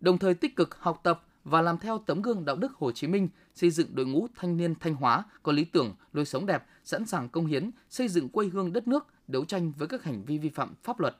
Đồng 0.00 0.18
thời 0.18 0.34
tích 0.34 0.56
cực 0.56 0.78
học 0.78 1.00
tập 1.02 1.24
và 1.44 1.62
làm 1.62 1.78
theo 1.78 1.98
tấm 2.06 2.22
gương 2.22 2.44
đạo 2.44 2.56
đức 2.56 2.72
Hồ 2.72 2.92
Chí 2.92 3.06
Minh, 3.06 3.28
xây 3.54 3.70
dựng 3.70 3.94
đội 3.94 4.06
ngũ 4.06 4.26
thanh 4.34 4.56
niên 4.56 4.74
Thanh 4.80 4.94
Hóa 4.94 5.24
có 5.42 5.52
lý 5.52 5.64
tưởng, 5.64 5.94
lối 6.12 6.24
sống 6.24 6.46
đẹp, 6.46 6.64
sẵn 6.84 7.06
sàng 7.06 7.28
công 7.28 7.46
hiến, 7.46 7.70
xây 7.90 8.08
dựng 8.08 8.28
quê 8.28 8.46
hương 8.46 8.72
đất 8.72 8.88
nước, 8.88 9.06
đấu 9.28 9.44
tranh 9.44 9.72
với 9.78 9.88
các 9.88 10.04
hành 10.04 10.24
vi 10.24 10.38
vi 10.38 10.48
phạm 10.48 10.74
pháp 10.82 11.00
luật 11.00 11.16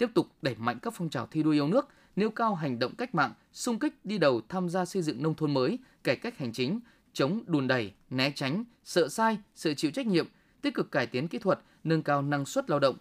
tiếp 0.00 0.10
tục 0.14 0.28
đẩy 0.42 0.54
mạnh 0.54 0.78
các 0.82 0.94
phong 0.96 1.08
trào 1.08 1.26
thi 1.26 1.42
đua 1.42 1.50
yêu 1.50 1.68
nước, 1.68 1.88
nêu 2.16 2.30
cao 2.30 2.54
hành 2.54 2.78
động 2.78 2.94
cách 2.98 3.14
mạng, 3.14 3.32
sung 3.52 3.78
kích 3.78 3.94
đi 4.04 4.18
đầu 4.18 4.40
tham 4.48 4.68
gia 4.68 4.84
xây 4.84 5.02
dựng 5.02 5.22
nông 5.22 5.34
thôn 5.34 5.54
mới, 5.54 5.78
cải 6.04 6.16
cách 6.16 6.38
hành 6.38 6.52
chính, 6.52 6.80
chống 7.12 7.40
đùn 7.46 7.68
đẩy, 7.68 7.92
né 8.10 8.32
tránh, 8.34 8.64
sợ 8.84 9.08
sai, 9.08 9.38
sợ 9.54 9.74
chịu 9.74 9.90
trách 9.90 10.06
nhiệm, 10.06 10.26
tích 10.62 10.74
cực 10.74 10.90
cải 10.90 11.06
tiến 11.06 11.28
kỹ 11.28 11.38
thuật, 11.38 11.60
nâng 11.84 12.02
cao 12.02 12.22
năng 12.22 12.44
suất 12.46 12.70
lao 12.70 12.78
động. 12.78 12.96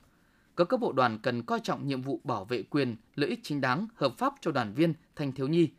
Các 0.56 0.68
cấp 0.68 0.80
bộ 0.80 0.92
đoàn 0.92 1.20
cần 1.24 1.44
coi 1.44 1.60
trọng 1.64 1.88
nhiệm 1.88 2.02
vụ 2.02 2.20
bảo 2.24 2.46
vệ 2.46 2.64
quyền, 2.64 2.96
lợi 3.16 3.30
ích 3.30 3.40
chính 3.44 3.62
đáng, 3.62 3.88
hợp 3.96 4.14
pháp 4.18 4.34
cho 4.42 4.52
đoàn 4.52 4.74
viên, 4.74 4.94
thanh 5.16 5.32
thiếu 5.32 5.48
nhi, 5.48 5.70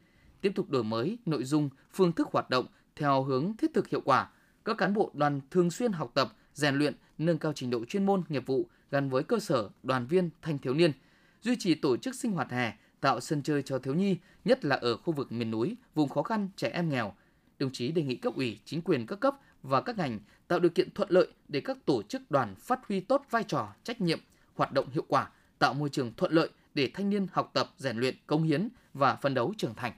tiếp 0.40 0.52
tục 0.54 0.70
đổi 0.70 0.84
mới 0.84 1.18
nội 1.26 1.44
dung, 1.44 1.68
phương 1.92 2.12
thức 2.12 2.28
hoạt 2.32 2.50
động 2.50 2.66
theo 2.96 3.22
hướng 3.22 3.56
thiết 3.56 3.74
thực 3.74 3.88
hiệu 3.88 4.00
quả. 4.04 4.30
Các 4.64 4.78
cán 4.78 4.94
bộ 4.94 5.10
đoàn 5.14 5.40
thường 5.50 5.70
xuyên 5.70 5.92
học 5.92 6.10
tập, 6.14 6.32
rèn 6.54 6.74
luyện, 6.74 6.94
nâng 7.18 7.38
cao 7.38 7.52
trình 7.52 7.70
độ 7.70 7.84
chuyên 7.84 8.06
môn, 8.06 8.22
nghiệp 8.28 8.46
vụ 8.46 8.66
gắn 8.90 9.10
với 9.10 9.22
cơ 9.22 9.38
sở, 9.38 9.68
đoàn 9.82 10.06
viên, 10.06 10.30
thanh 10.42 10.58
thiếu 10.58 10.74
niên– 10.74 10.92
duy 11.42 11.56
trì 11.56 11.74
tổ 11.74 11.96
chức 11.96 12.14
sinh 12.14 12.32
hoạt 12.32 12.50
hè, 12.50 12.72
tạo 13.00 13.20
sân 13.20 13.42
chơi 13.42 13.62
cho 13.62 13.78
thiếu 13.78 13.94
nhi, 13.94 14.16
nhất 14.44 14.64
là 14.64 14.76
ở 14.76 14.96
khu 14.96 15.12
vực 15.12 15.32
miền 15.32 15.50
núi, 15.50 15.76
vùng 15.94 16.08
khó 16.08 16.22
khăn, 16.22 16.48
trẻ 16.56 16.70
em 16.72 16.88
nghèo. 16.88 17.12
Đồng 17.58 17.70
chí 17.72 17.92
đề 17.92 18.02
nghị 18.02 18.16
cấp 18.16 18.34
ủy, 18.36 18.58
chính 18.64 18.82
quyền 18.82 19.06
các 19.06 19.20
cấp 19.20 19.34
và 19.62 19.80
các 19.80 19.98
ngành 19.98 20.18
tạo 20.48 20.58
điều 20.58 20.70
kiện 20.70 20.90
thuận 20.90 21.10
lợi 21.10 21.28
để 21.48 21.60
các 21.60 21.86
tổ 21.86 22.02
chức 22.02 22.30
đoàn 22.30 22.54
phát 22.54 22.80
huy 22.88 23.00
tốt 23.00 23.22
vai 23.30 23.44
trò, 23.44 23.68
trách 23.84 24.00
nhiệm, 24.00 24.18
hoạt 24.54 24.72
động 24.72 24.90
hiệu 24.90 25.04
quả, 25.08 25.30
tạo 25.58 25.74
môi 25.74 25.88
trường 25.88 26.12
thuận 26.16 26.32
lợi 26.32 26.48
để 26.74 26.90
thanh 26.94 27.10
niên 27.10 27.26
học 27.32 27.50
tập, 27.54 27.70
rèn 27.78 27.96
luyện, 27.96 28.14
công 28.26 28.42
hiến 28.42 28.68
và 28.94 29.14
phấn 29.14 29.34
đấu 29.34 29.54
trưởng 29.58 29.74
thành. 29.74 29.92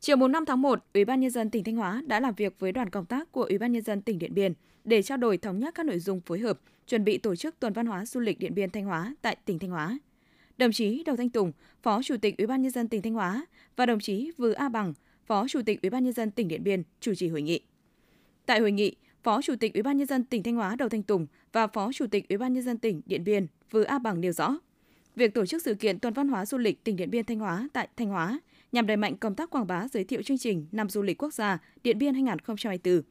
Chiều 0.00 0.16
5 0.16 0.44
tháng 0.46 0.62
1, 0.62 0.84
Ủy 0.94 1.04
ban 1.04 1.20
nhân 1.20 1.30
dân 1.30 1.50
tỉnh 1.50 1.64
Thanh 1.64 1.76
Hóa 1.76 2.02
đã 2.06 2.20
làm 2.20 2.34
việc 2.34 2.58
với 2.58 2.72
đoàn 2.72 2.90
công 2.90 3.06
tác 3.06 3.32
của 3.32 3.42
Ủy 3.42 3.58
ban 3.58 3.72
nhân 3.72 3.82
dân 3.82 4.02
tỉnh 4.02 4.18
Điện 4.18 4.34
Biên 4.34 4.52
để 4.84 5.02
trao 5.02 5.18
đổi 5.18 5.36
thống 5.38 5.58
nhất 5.58 5.74
các 5.74 5.86
nội 5.86 5.98
dung 5.98 6.20
phối 6.20 6.38
hợp, 6.38 6.60
chuẩn 6.86 7.04
bị 7.04 7.18
tổ 7.18 7.36
chức 7.36 7.60
tuần 7.60 7.72
văn 7.72 7.86
hóa 7.86 8.06
du 8.06 8.20
lịch 8.20 8.38
Điện 8.38 8.54
Biên 8.54 8.70
Thanh 8.70 8.84
Hóa 8.84 9.14
tại 9.22 9.36
tỉnh 9.44 9.58
Thanh 9.58 9.70
Hóa 9.70 9.98
đồng 10.58 10.72
chí 10.72 11.02
Đầu 11.06 11.16
Thanh 11.16 11.30
Tùng, 11.30 11.52
Phó 11.82 12.02
Chủ 12.02 12.16
tịch 12.16 12.38
Ủy 12.38 12.46
ban 12.46 12.62
nhân 12.62 12.70
dân 12.70 12.88
tỉnh 12.88 13.02
Thanh 13.02 13.14
Hóa 13.14 13.46
và 13.76 13.86
đồng 13.86 14.00
chí 14.00 14.30
Vư 14.36 14.52
A 14.52 14.68
Bằng, 14.68 14.94
Phó 15.26 15.48
Chủ 15.48 15.60
tịch 15.66 15.82
Ủy 15.82 15.90
ban 15.90 16.04
nhân 16.04 16.12
dân 16.12 16.30
tỉnh 16.30 16.48
Điện 16.48 16.64
Biên 16.64 16.82
chủ 17.00 17.14
trì 17.14 17.28
hội 17.28 17.42
nghị. 17.42 17.60
Tại 18.46 18.60
hội 18.60 18.72
nghị, 18.72 18.96
Phó 19.22 19.42
Chủ 19.42 19.54
tịch 19.60 19.74
Ủy 19.74 19.82
ban 19.82 19.96
nhân 19.96 20.06
dân 20.06 20.24
tỉnh 20.24 20.42
Thanh 20.42 20.54
Hóa 20.54 20.76
Đầu 20.76 20.88
Thanh 20.88 21.02
Tùng 21.02 21.26
và 21.52 21.66
Phó 21.66 21.92
Chủ 21.92 22.06
tịch 22.06 22.28
Ủy 22.28 22.38
ban 22.38 22.52
nhân 22.52 22.62
dân 22.62 22.78
tỉnh 22.78 23.02
Điện 23.06 23.24
Biên 23.24 23.46
Vư 23.70 23.82
A 23.82 23.98
Bằng 23.98 24.20
nêu 24.20 24.32
rõ, 24.32 24.58
việc 25.16 25.34
tổ 25.34 25.46
chức 25.46 25.62
sự 25.62 25.74
kiện 25.74 25.98
tuần 25.98 26.14
văn 26.14 26.28
hóa 26.28 26.46
du 26.46 26.58
lịch 26.58 26.84
tỉnh 26.84 26.96
Điện 26.96 27.10
Biên 27.10 27.24
Thanh 27.24 27.38
Hóa 27.38 27.68
tại 27.72 27.88
Thanh 27.96 28.08
Hóa 28.08 28.40
nhằm 28.72 28.86
đẩy 28.86 28.96
mạnh 28.96 29.16
công 29.16 29.34
tác 29.34 29.50
quảng 29.50 29.66
bá 29.66 29.88
giới 29.88 30.04
thiệu 30.04 30.22
chương 30.22 30.38
trình 30.38 30.66
năm 30.72 30.88
du 30.88 31.02
lịch 31.02 31.22
quốc 31.22 31.34
gia 31.34 31.58
Điện 31.82 31.98
Biên 31.98 32.14
2024 32.14 33.02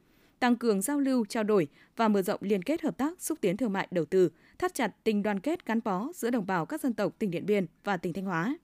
tăng 0.44 0.56
cường 0.56 0.82
giao 0.82 1.00
lưu, 1.00 1.26
trao 1.26 1.44
đổi 1.44 1.68
và 1.96 2.08
mở 2.08 2.22
rộng 2.22 2.40
liên 2.44 2.64
kết 2.64 2.82
hợp 2.82 2.98
tác 2.98 3.22
xúc 3.22 3.38
tiến 3.42 3.58
thương 3.58 3.74
mại 3.74 3.88
đầu 3.92 4.06
tư, 4.06 4.30
thắt 4.58 4.74
chặt 4.74 4.92
tình 5.04 5.24
đoàn 5.24 5.40
kết 5.40 5.66
gắn 5.66 5.80
bó 5.84 6.08
giữa 6.16 6.30
đồng 6.30 6.46
bào 6.46 6.66
các 6.66 6.82
dân 6.82 6.94
tộc 6.94 7.14
tỉnh 7.20 7.32
Điện 7.32 7.46
Biên 7.46 7.66
và 7.84 7.98
tỉnh 7.98 8.14
Thanh 8.14 8.26
Hóa. 8.26 8.58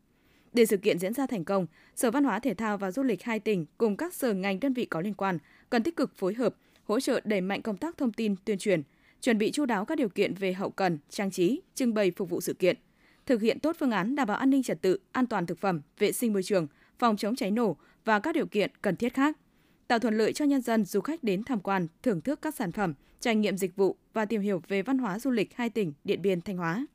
Để 0.53 0.65
sự 0.65 0.77
kiện 0.77 0.99
diễn 0.99 1.13
ra 1.13 1.27
thành 1.27 1.43
công, 1.43 1.67
Sở 1.95 2.11
Văn 2.11 2.23
hóa 2.23 2.39
Thể 2.39 2.53
thao 2.53 2.77
và 2.77 2.91
Du 2.91 3.03
lịch 3.03 3.23
hai 3.23 3.39
tỉnh 3.39 3.65
cùng 3.77 3.97
các 3.97 4.13
sở 4.13 4.33
ngành 4.33 4.59
đơn 4.59 4.73
vị 4.73 4.85
có 4.85 5.01
liên 5.01 5.13
quan 5.13 5.37
cần 5.69 5.83
tích 5.83 5.95
cực 5.95 6.17
phối 6.17 6.33
hợp, 6.33 6.55
hỗ 6.83 6.99
trợ 6.99 7.21
đẩy 7.23 7.41
mạnh 7.41 7.61
công 7.61 7.77
tác 7.77 7.97
thông 7.97 8.11
tin 8.11 8.35
tuyên 8.45 8.57
truyền, 8.57 8.81
chuẩn 9.21 9.37
bị 9.37 9.51
chu 9.51 9.65
đáo 9.65 9.85
các 9.85 9.97
điều 9.97 10.09
kiện 10.09 10.33
về 10.33 10.53
hậu 10.53 10.69
cần, 10.69 10.97
trang 11.09 11.31
trí, 11.31 11.61
trưng 11.75 11.93
bày 11.93 12.11
phục 12.11 12.29
vụ 12.29 12.41
sự 12.41 12.53
kiện, 12.53 12.77
thực 13.25 13.41
hiện 13.41 13.59
tốt 13.59 13.75
phương 13.79 13.91
án 13.91 14.15
đảm 14.15 14.27
bảo 14.27 14.37
an 14.37 14.49
ninh 14.49 14.63
trật 14.63 14.81
tự, 14.81 14.99
an 15.11 15.27
toàn 15.27 15.45
thực 15.45 15.59
phẩm, 15.59 15.81
vệ 15.99 16.11
sinh 16.11 16.33
môi 16.33 16.43
trường, 16.43 16.67
phòng 16.99 17.17
chống 17.17 17.35
cháy 17.35 17.51
nổ 17.51 17.75
và 18.05 18.19
các 18.19 18.35
điều 18.35 18.45
kiện 18.45 18.71
cần 18.81 18.95
thiết 18.95 19.13
khác, 19.13 19.37
tạo 19.89 19.99
thuận 19.99 20.17
lợi 20.17 20.33
cho 20.33 20.45
nhân 20.45 20.61
dân 20.61 20.85
du 20.85 21.01
khách 21.01 21.23
đến 21.23 21.43
tham 21.43 21.59
quan, 21.59 21.87
thưởng 22.03 22.21
thức 22.21 22.41
các 22.41 22.55
sản 22.55 22.71
phẩm, 22.71 22.93
trải 23.19 23.35
nghiệm 23.35 23.57
dịch 23.57 23.75
vụ 23.75 23.95
và 24.13 24.25
tìm 24.25 24.41
hiểu 24.41 24.61
về 24.67 24.81
văn 24.81 24.97
hóa 24.97 25.19
du 25.19 25.31
lịch 25.31 25.55
hai 25.55 25.69
tỉnh 25.69 25.93
Điện 26.03 26.21
Biên 26.21 26.41
Thanh 26.41 26.57
Hóa. 26.57 26.85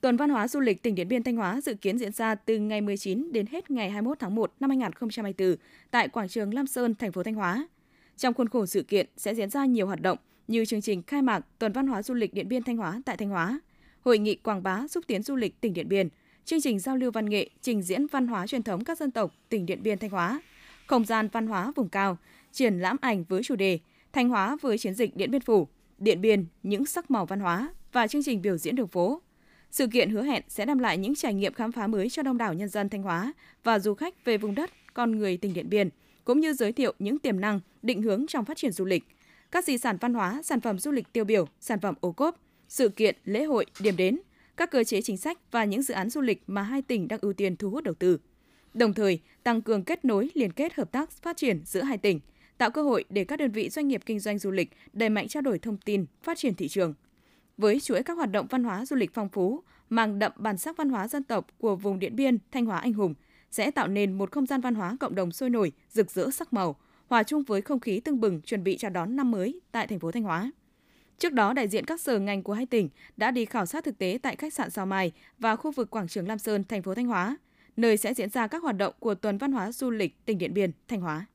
Tuần 0.00 0.16
Văn 0.16 0.30
hóa 0.30 0.48
Du 0.48 0.60
lịch 0.60 0.82
tỉnh 0.82 0.94
Điện 0.94 1.08
Biên 1.08 1.22
Thanh 1.22 1.36
Hóa 1.36 1.60
dự 1.60 1.74
kiến 1.74 1.98
diễn 1.98 2.12
ra 2.12 2.34
từ 2.34 2.58
ngày 2.58 2.80
19 2.80 3.32
đến 3.32 3.46
hết 3.46 3.70
ngày 3.70 3.90
21 3.90 4.18
tháng 4.18 4.34
1 4.34 4.52
năm 4.60 4.70
2024 4.70 5.56
tại 5.90 6.08
quảng 6.08 6.28
trường 6.28 6.54
Lam 6.54 6.66
Sơn, 6.66 6.94
thành 6.94 7.12
phố 7.12 7.22
Thanh 7.22 7.34
Hóa. 7.34 7.68
Trong 8.16 8.34
khuôn 8.34 8.48
khổ 8.48 8.66
sự 8.66 8.82
kiện 8.82 9.06
sẽ 9.16 9.34
diễn 9.34 9.50
ra 9.50 9.64
nhiều 9.64 9.86
hoạt 9.86 10.00
động 10.00 10.18
như 10.48 10.64
chương 10.64 10.80
trình 10.82 11.02
khai 11.02 11.22
mạc 11.22 11.40
Tuần 11.58 11.72
Văn 11.72 11.86
hóa 11.86 12.02
Du 12.02 12.14
lịch 12.14 12.34
Điện 12.34 12.48
Biên 12.48 12.62
Thanh 12.62 12.76
Hóa 12.76 13.00
tại 13.04 13.16
Thanh 13.16 13.28
Hóa, 13.28 13.60
hội 14.00 14.18
nghị 14.18 14.34
quảng 14.34 14.62
bá 14.62 14.88
xúc 14.88 15.04
tiến 15.06 15.22
du 15.22 15.36
lịch 15.36 15.60
tỉnh 15.60 15.74
Điện 15.74 15.88
Biên, 15.88 16.08
chương 16.44 16.60
trình 16.60 16.78
giao 16.78 16.96
lưu 16.96 17.10
văn 17.10 17.30
nghệ, 17.30 17.50
trình 17.60 17.82
diễn 17.82 18.06
văn 18.06 18.26
hóa 18.26 18.46
truyền 18.46 18.62
thống 18.62 18.84
các 18.84 18.98
dân 18.98 19.10
tộc 19.10 19.34
tỉnh 19.48 19.66
Điện 19.66 19.82
Biên 19.82 19.98
Thanh 19.98 20.10
Hóa, 20.10 20.40
không 20.86 21.04
gian 21.04 21.28
văn 21.32 21.46
hóa 21.46 21.72
vùng 21.76 21.88
cao, 21.88 22.18
triển 22.52 22.78
lãm 22.78 22.96
ảnh 23.00 23.24
với 23.24 23.42
chủ 23.42 23.56
đề 23.56 23.78
Thanh 24.12 24.28
Hóa 24.28 24.56
với 24.60 24.78
chiến 24.78 24.94
dịch 24.94 25.16
Điện 25.16 25.30
Biên 25.30 25.40
Phủ, 25.40 25.68
Điện 25.98 26.20
Biên 26.20 26.46
những 26.62 26.86
sắc 26.86 27.10
màu 27.10 27.26
văn 27.26 27.40
hóa 27.40 27.68
và 27.92 28.06
chương 28.06 28.22
trình 28.22 28.42
biểu 28.42 28.56
diễn 28.56 28.76
đường 28.76 28.88
phố. 28.88 29.22
Sự 29.70 29.86
kiện 29.86 30.10
hứa 30.10 30.22
hẹn 30.22 30.42
sẽ 30.48 30.66
đem 30.66 30.78
lại 30.78 30.98
những 30.98 31.14
trải 31.14 31.34
nghiệm 31.34 31.52
khám 31.52 31.72
phá 31.72 31.86
mới 31.86 32.10
cho 32.10 32.22
đông 32.22 32.38
đảo 32.38 32.54
nhân 32.54 32.68
dân 32.68 32.88
Thanh 32.88 33.02
Hóa 33.02 33.32
và 33.64 33.78
du 33.78 33.94
khách 33.94 34.24
về 34.24 34.38
vùng 34.38 34.54
đất, 34.54 34.70
con 34.94 35.18
người 35.18 35.36
tỉnh 35.36 35.54
Điện 35.54 35.70
Biên, 35.70 35.88
cũng 36.24 36.40
như 36.40 36.52
giới 36.52 36.72
thiệu 36.72 36.92
những 36.98 37.18
tiềm 37.18 37.40
năng, 37.40 37.60
định 37.82 38.02
hướng 38.02 38.26
trong 38.28 38.44
phát 38.44 38.56
triển 38.56 38.72
du 38.72 38.84
lịch, 38.84 39.04
các 39.50 39.64
di 39.64 39.78
sản 39.78 39.96
văn 40.00 40.14
hóa, 40.14 40.40
sản 40.44 40.60
phẩm 40.60 40.78
du 40.78 40.90
lịch 40.90 41.12
tiêu 41.12 41.24
biểu, 41.24 41.48
sản 41.60 41.80
phẩm 41.80 41.94
ô 42.00 42.12
cốp, 42.12 42.40
sự 42.68 42.88
kiện, 42.88 43.16
lễ 43.24 43.44
hội, 43.44 43.66
điểm 43.80 43.96
đến, 43.96 44.18
các 44.56 44.70
cơ 44.70 44.84
chế 44.84 45.02
chính 45.02 45.16
sách 45.16 45.38
và 45.50 45.64
những 45.64 45.82
dự 45.82 45.94
án 45.94 46.10
du 46.10 46.20
lịch 46.20 46.42
mà 46.46 46.62
hai 46.62 46.82
tỉnh 46.82 47.08
đang 47.08 47.18
ưu 47.22 47.32
tiên 47.32 47.56
thu 47.56 47.70
hút 47.70 47.84
đầu 47.84 47.94
tư. 47.94 48.18
Đồng 48.74 48.94
thời, 48.94 49.20
tăng 49.42 49.62
cường 49.62 49.84
kết 49.84 50.04
nối, 50.04 50.30
liên 50.34 50.52
kết 50.52 50.74
hợp 50.74 50.92
tác 50.92 51.10
phát 51.10 51.36
triển 51.36 51.60
giữa 51.64 51.82
hai 51.82 51.98
tỉnh, 51.98 52.20
tạo 52.58 52.70
cơ 52.70 52.82
hội 52.82 53.04
để 53.08 53.24
các 53.24 53.38
đơn 53.38 53.50
vị 53.50 53.68
doanh 53.68 53.88
nghiệp 53.88 54.02
kinh 54.06 54.20
doanh 54.20 54.38
du 54.38 54.50
lịch 54.50 54.70
đẩy 54.92 55.08
mạnh 55.08 55.28
trao 55.28 55.40
đổi 55.40 55.58
thông 55.58 55.76
tin, 55.76 56.06
phát 56.22 56.38
triển 56.38 56.54
thị 56.54 56.68
trường. 56.68 56.94
Với 57.56 57.80
chuỗi 57.80 58.02
các 58.02 58.14
hoạt 58.14 58.30
động 58.30 58.46
văn 58.50 58.64
hóa 58.64 58.86
du 58.86 58.96
lịch 58.96 59.14
phong 59.14 59.28
phú, 59.28 59.62
mang 59.88 60.18
đậm 60.18 60.32
bản 60.36 60.58
sắc 60.58 60.76
văn 60.76 60.88
hóa 60.88 61.08
dân 61.08 61.22
tộc 61.22 61.46
của 61.58 61.76
vùng 61.76 61.98
Điện 61.98 62.16
Biên, 62.16 62.38
Thanh 62.52 62.66
Hóa 62.66 62.78
anh 62.78 62.92
hùng, 62.92 63.14
sẽ 63.50 63.70
tạo 63.70 63.88
nên 63.88 64.12
một 64.12 64.30
không 64.32 64.46
gian 64.46 64.60
văn 64.60 64.74
hóa 64.74 64.96
cộng 65.00 65.14
đồng 65.14 65.32
sôi 65.32 65.50
nổi, 65.50 65.72
rực 65.90 66.10
rỡ 66.10 66.30
sắc 66.30 66.52
màu, 66.52 66.76
hòa 67.06 67.22
chung 67.22 67.42
với 67.42 67.62
không 67.62 67.80
khí 67.80 68.00
tưng 68.00 68.20
bừng 68.20 68.40
chuẩn 68.40 68.64
bị 68.64 68.76
chào 68.76 68.90
đón 68.90 69.16
năm 69.16 69.30
mới 69.30 69.60
tại 69.72 69.86
thành 69.86 69.98
phố 69.98 70.10
Thanh 70.10 70.22
Hóa. 70.22 70.50
Trước 71.18 71.32
đó, 71.32 71.52
đại 71.52 71.68
diện 71.68 71.84
các 71.84 72.00
sở 72.00 72.18
ngành 72.18 72.42
của 72.42 72.52
hai 72.52 72.66
tỉnh 72.66 72.88
đã 73.16 73.30
đi 73.30 73.44
khảo 73.44 73.66
sát 73.66 73.84
thực 73.84 73.98
tế 73.98 74.18
tại 74.22 74.36
khách 74.36 74.54
sạn 74.54 74.70
Sao 74.70 74.86
Mai 74.86 75.12
và 75.38 75.56
khu 75.56 75.72
vực 75.72 75.90
quảng 75.90 76.08
trường 76.08 76.28
Lam 76.28 76.38
Sơn, 76.38 76.64
thành 76.68 76.82
phố 76.82 76.94
Thanh 76.94 77.06
Hóa, 77.06 77.36
nơi 77.76 77.96
sẽ 77.96 78.14
diễn 78.14 78.30
ra 78.30 78.46
các 78.46 78.62
hoạt 78.62 78.76
động 78.76 78.94
của 78.98 79.14
Tuần 79.14 79.38
Văn 79.38 79.52
hóa 79.52 79.72
Du 79.72 79.90
lịch 79.90 80.24
tỉnh 80.24 80.38
Điện 80.38 80.54
Biên, 80.54 80.70
Thanh 80.88 81.00
Hóa. 81.00 81.26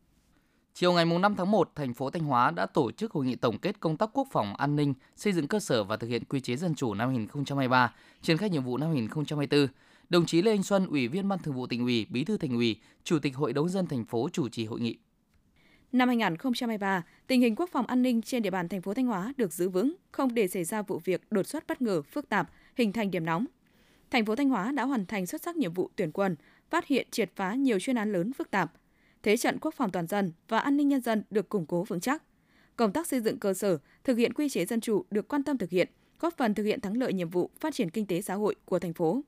Chiều 0.73 0.93
ngày 0.93 1.05
5 1.05 1.35
tháng 1.35 1.51
1, 1.51 1.71
thành 1.75 1.93
phố 1.93 2.09
Thanh 2.09 2.23
Hóa 2.23 2.51
đã 2.51 2.65
tổ 2.65 2.91
chức 2.91 3.11
hội 3.11 3.25
nghị 3.25 3.35
tổng 3.35 3.57
kết 3.57 3.79
công 3.79 3.97
tác 3.97 4.09
quốc 4.13 4.27
phòng 4.31 4.55
an 4.55 4.75
ninh, 4.75 4.93
xây 5.15 5.33
dựng 5.33 5.47
cơ 5.47 5.59
sở 5.59 5.83
và 5.83 5.97
thực 5.97 6.07
hiện 6.07 6.23
quy 6.23 6.39
chế 6.39 6.55
dân 6.55 6.75
chủ 6.75 6.93
năm 6.93 7.09
2023, 7.09 7.93
triển 8.21 8.37
khai 8.37 8.49
nhiệm 8.49 8.63
vụ 8.63 8.77
năm 8.77 8.89
2024. 8.89 9.67
Đồng 10.09 10.25
chí 10.25 10.41
Lê 10.41 10.51
Anh 10.51 10.63
Xuân, 10.63 10.87
Ủy 10.87 11.07
viên 11.07 11.27
Ban 11.27 11.39
Thường 11.39 11.53
vụ 11.53 11.67
Tỉnh 11.67 11.81
ủy, 11.81 12.07
Bí 12.09 12.23
thư 12.23 12.37
Thành 12.37 12.51
ủy, 12.51 12.75
Chủ 13.03 13.19
tịch 13.19 13.35
Hội 13.35 13.53
đồng 13.53 13.69
dân 13.69 13.87
thành 13.87 14.05
phố 14.05 14.29
chủ 14.33 14.49
trì 14.49 14.65
hội 14.65 14.79
nghị. 14.79 14.97
Năm 15.91 16.07
2023, 16.07 17.03
tình 17.27 17.41
hình 17.41 17.55
quốc 17.55 17.69
phòng 17.71 17.85
an 17.85 18.01
ninh 18.01 18.21
trên 18.21 18.43
địa 18.43 18.49
bàn 18.49 18.69
thành 18.69 18.81
phố 18.81 18.93
Thanh 18.93 19.05
Hóa 19.05 19.33
được 19.37 19.53
giữ 19.53 19.69
vững, 19.69 19.95
không 20.11 20.33
để 20.33 20.47
xảy 20.47 20.63
ra 20.63 20.81
vụ 20.81 20.99
việc 21.05 21.21
đột 21.31 21.47
xuất 21.47 21.67
bất 21.67 21.81
ngờ, 21.81 22.01
phức 22.01 22.29
tạp, 22.29 22.49
hình 22.75 22.91
thành 22.91 23.11
điểm 23.11 23.25
nóng. 23.25 23.45
Thành 24.11 24.25
phố 24.25 24.35
Thanh 24.35 24.49
Hóa 24.49 24.71
đã 24.71 24.83
hoàn 24.83 25.05
thành 25.05 25.25
xuất 25.25 25.41
sắc 25.41 25.57
nhiệm 25.57 25.73
vụ 25.73 25.89
tuyển 25.95 26.11
quân, 26.11 26.35
phát 26.69 26.87
hiện 26.87 27.07
triệt 27.11 27.31
phá 27.35 27.53
nhiều 27.53 27.79
chuyên 27.79 27.95
án 27.95 28.11
lớn 28.11 28.33
phức 28.33 28.51
tạp. 28.51 28.73
Thế 29.23 29.37
trận 29.37 29.57
quốc 29.61 29.73
phòng 29.73 29.91
toàn 29.91 30.07
dân 30.07 30.31
và 30.47 30.59
an 30.59 30.77
ninh 30.77 30.87
nhân 30.87 31.01
dân 31.01 31.23
được 31.29 31.49
củng 31.49 31.65
cố 31.65 31.83
vững 31.83 31.99
chắc. 31.99 32.23
Công 32.75 32.91
tác 32.91 33.07
xây 33.07 33.21
dựng 33.21 33.39
cơ 33.39 33.53
sở, 33.53 33.77
thực 34.03 34.17
hiện 34.17 34.33
quy 34.33 34.49
chế 34.49 34.65
dân 34.65 34.81
chủ 34.81 35.05
được 35.11 35.27
quan 35.27 35.43
tâm 35.43 35.57
thực 35.57 35.69
hiện, 35.69 35.87
góp 36.19 36.37
phần 36.37 36.53
thực 36.53 36.63
hiện 36.63 36.81
thắng 36.81 36.97
lợi 36.97 37.13
nhiệm 37.13 37.29
vụ 37.29 37.49
phát 37.59 37.73
triển 37.73 37.89
kinh 37.89 38.05
tế 38.05 38.21
xã 38.21 38.33
hội 38.33 38.55
của 38.65 38.79
thành 38.79 38.93
phố. 38.93 39.21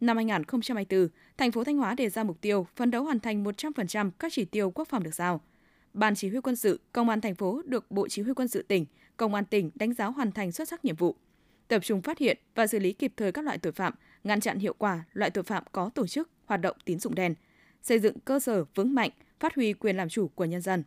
Năm 0.00 0.16
2024, 0.16 1.08
thành 1.36 1.52
phố 1.52 1.64
Thanh 1.64 1.76
Hóa 1.76 1.94
đề 1.94 2.08
ra 2.08 2.24
mục 2.24 2.40
tiêu 2.40 2.66
phấn 2.76 2.90
đấu 2.90 3.04
hoàn 3.04 3.20
thành 3.20 3.44
100% 3.44 4.10
các 4.18 4.32
chỉ 4.32 4.44
tiêu 4.44 4.70
quốc 4.70 4.88
phòng 4.88 5.02
được 5.02 5.14
giao– 5.14 5.40
Ban 5.96 6.14
Chỉ 6.14 6.28
huy 6.28 6.40
quân 6.40 6.56
sự, 6.56 6.80
Công 6.92 7.08
an 7.08 7.20
thành 7.20 7.34
phố 7.34 7.62
được 7.64 7.90
Bộ 7.90 8.08
Chỉ 8.08 8.22
huy 8.22 8.32
quân 8.36 8.48
sự 8.48 8.62
tỉnh, 8.62 8.86
Công 9.16 9.34
an 9.34 9.44
tỉnh 9.44 9.70
đánh 9.74 9.94
giá 9.94 10.06
hoàn 10.06 10.32
thành 10.32 10.52
xuất 10.52 10.68
sắc 10.68 10.84
nhiệm 10.84 10.96
vụ. 10.96 11.16
Tập 11.68 11.78
trung 11.84 12.02
phát 12.02 12.18
hiện 12.18 12.38
và 12.54 12.66
xử 12.66 12.78
lý 12.78 12.92
kịp 12.92 13.12
thời 13.16 13.32
các 13.32 13.44
loại 13.44 13.58
tội 13.58 13.72
phạm, 13.72 13.94
ngăn 14.24 14.40
chặn 14.40 14.58
hiệu 14.58 14.74
quả 14.78 15.04
loại 15.12 15.30
tội 15.30 15.44
phạm 15.44 15.64
có 15.72 15.90
tổ 15.94 16.06
chức, 16.06 16.30
hoạt 16.44 16.60
động 16.60 16.76
tín 16.84 16.98
dụng 16.98 17.14
đen, 17.14 17.34
xây 17.82 17.98
dựng 17.98 18.18
cơ 18.18 18.40
sở 18.40 18.64
vững 18.74 18.94
mạnh, 18.94 19.10
phát 19.40 19.54
huy 19.54 19.72
quyền 19.72 19.96
làm 19.96 20.08
chủ 20.08 20.28
của 20.28 20.44
nhân 20.44 20.60
dân. 20.60 20.84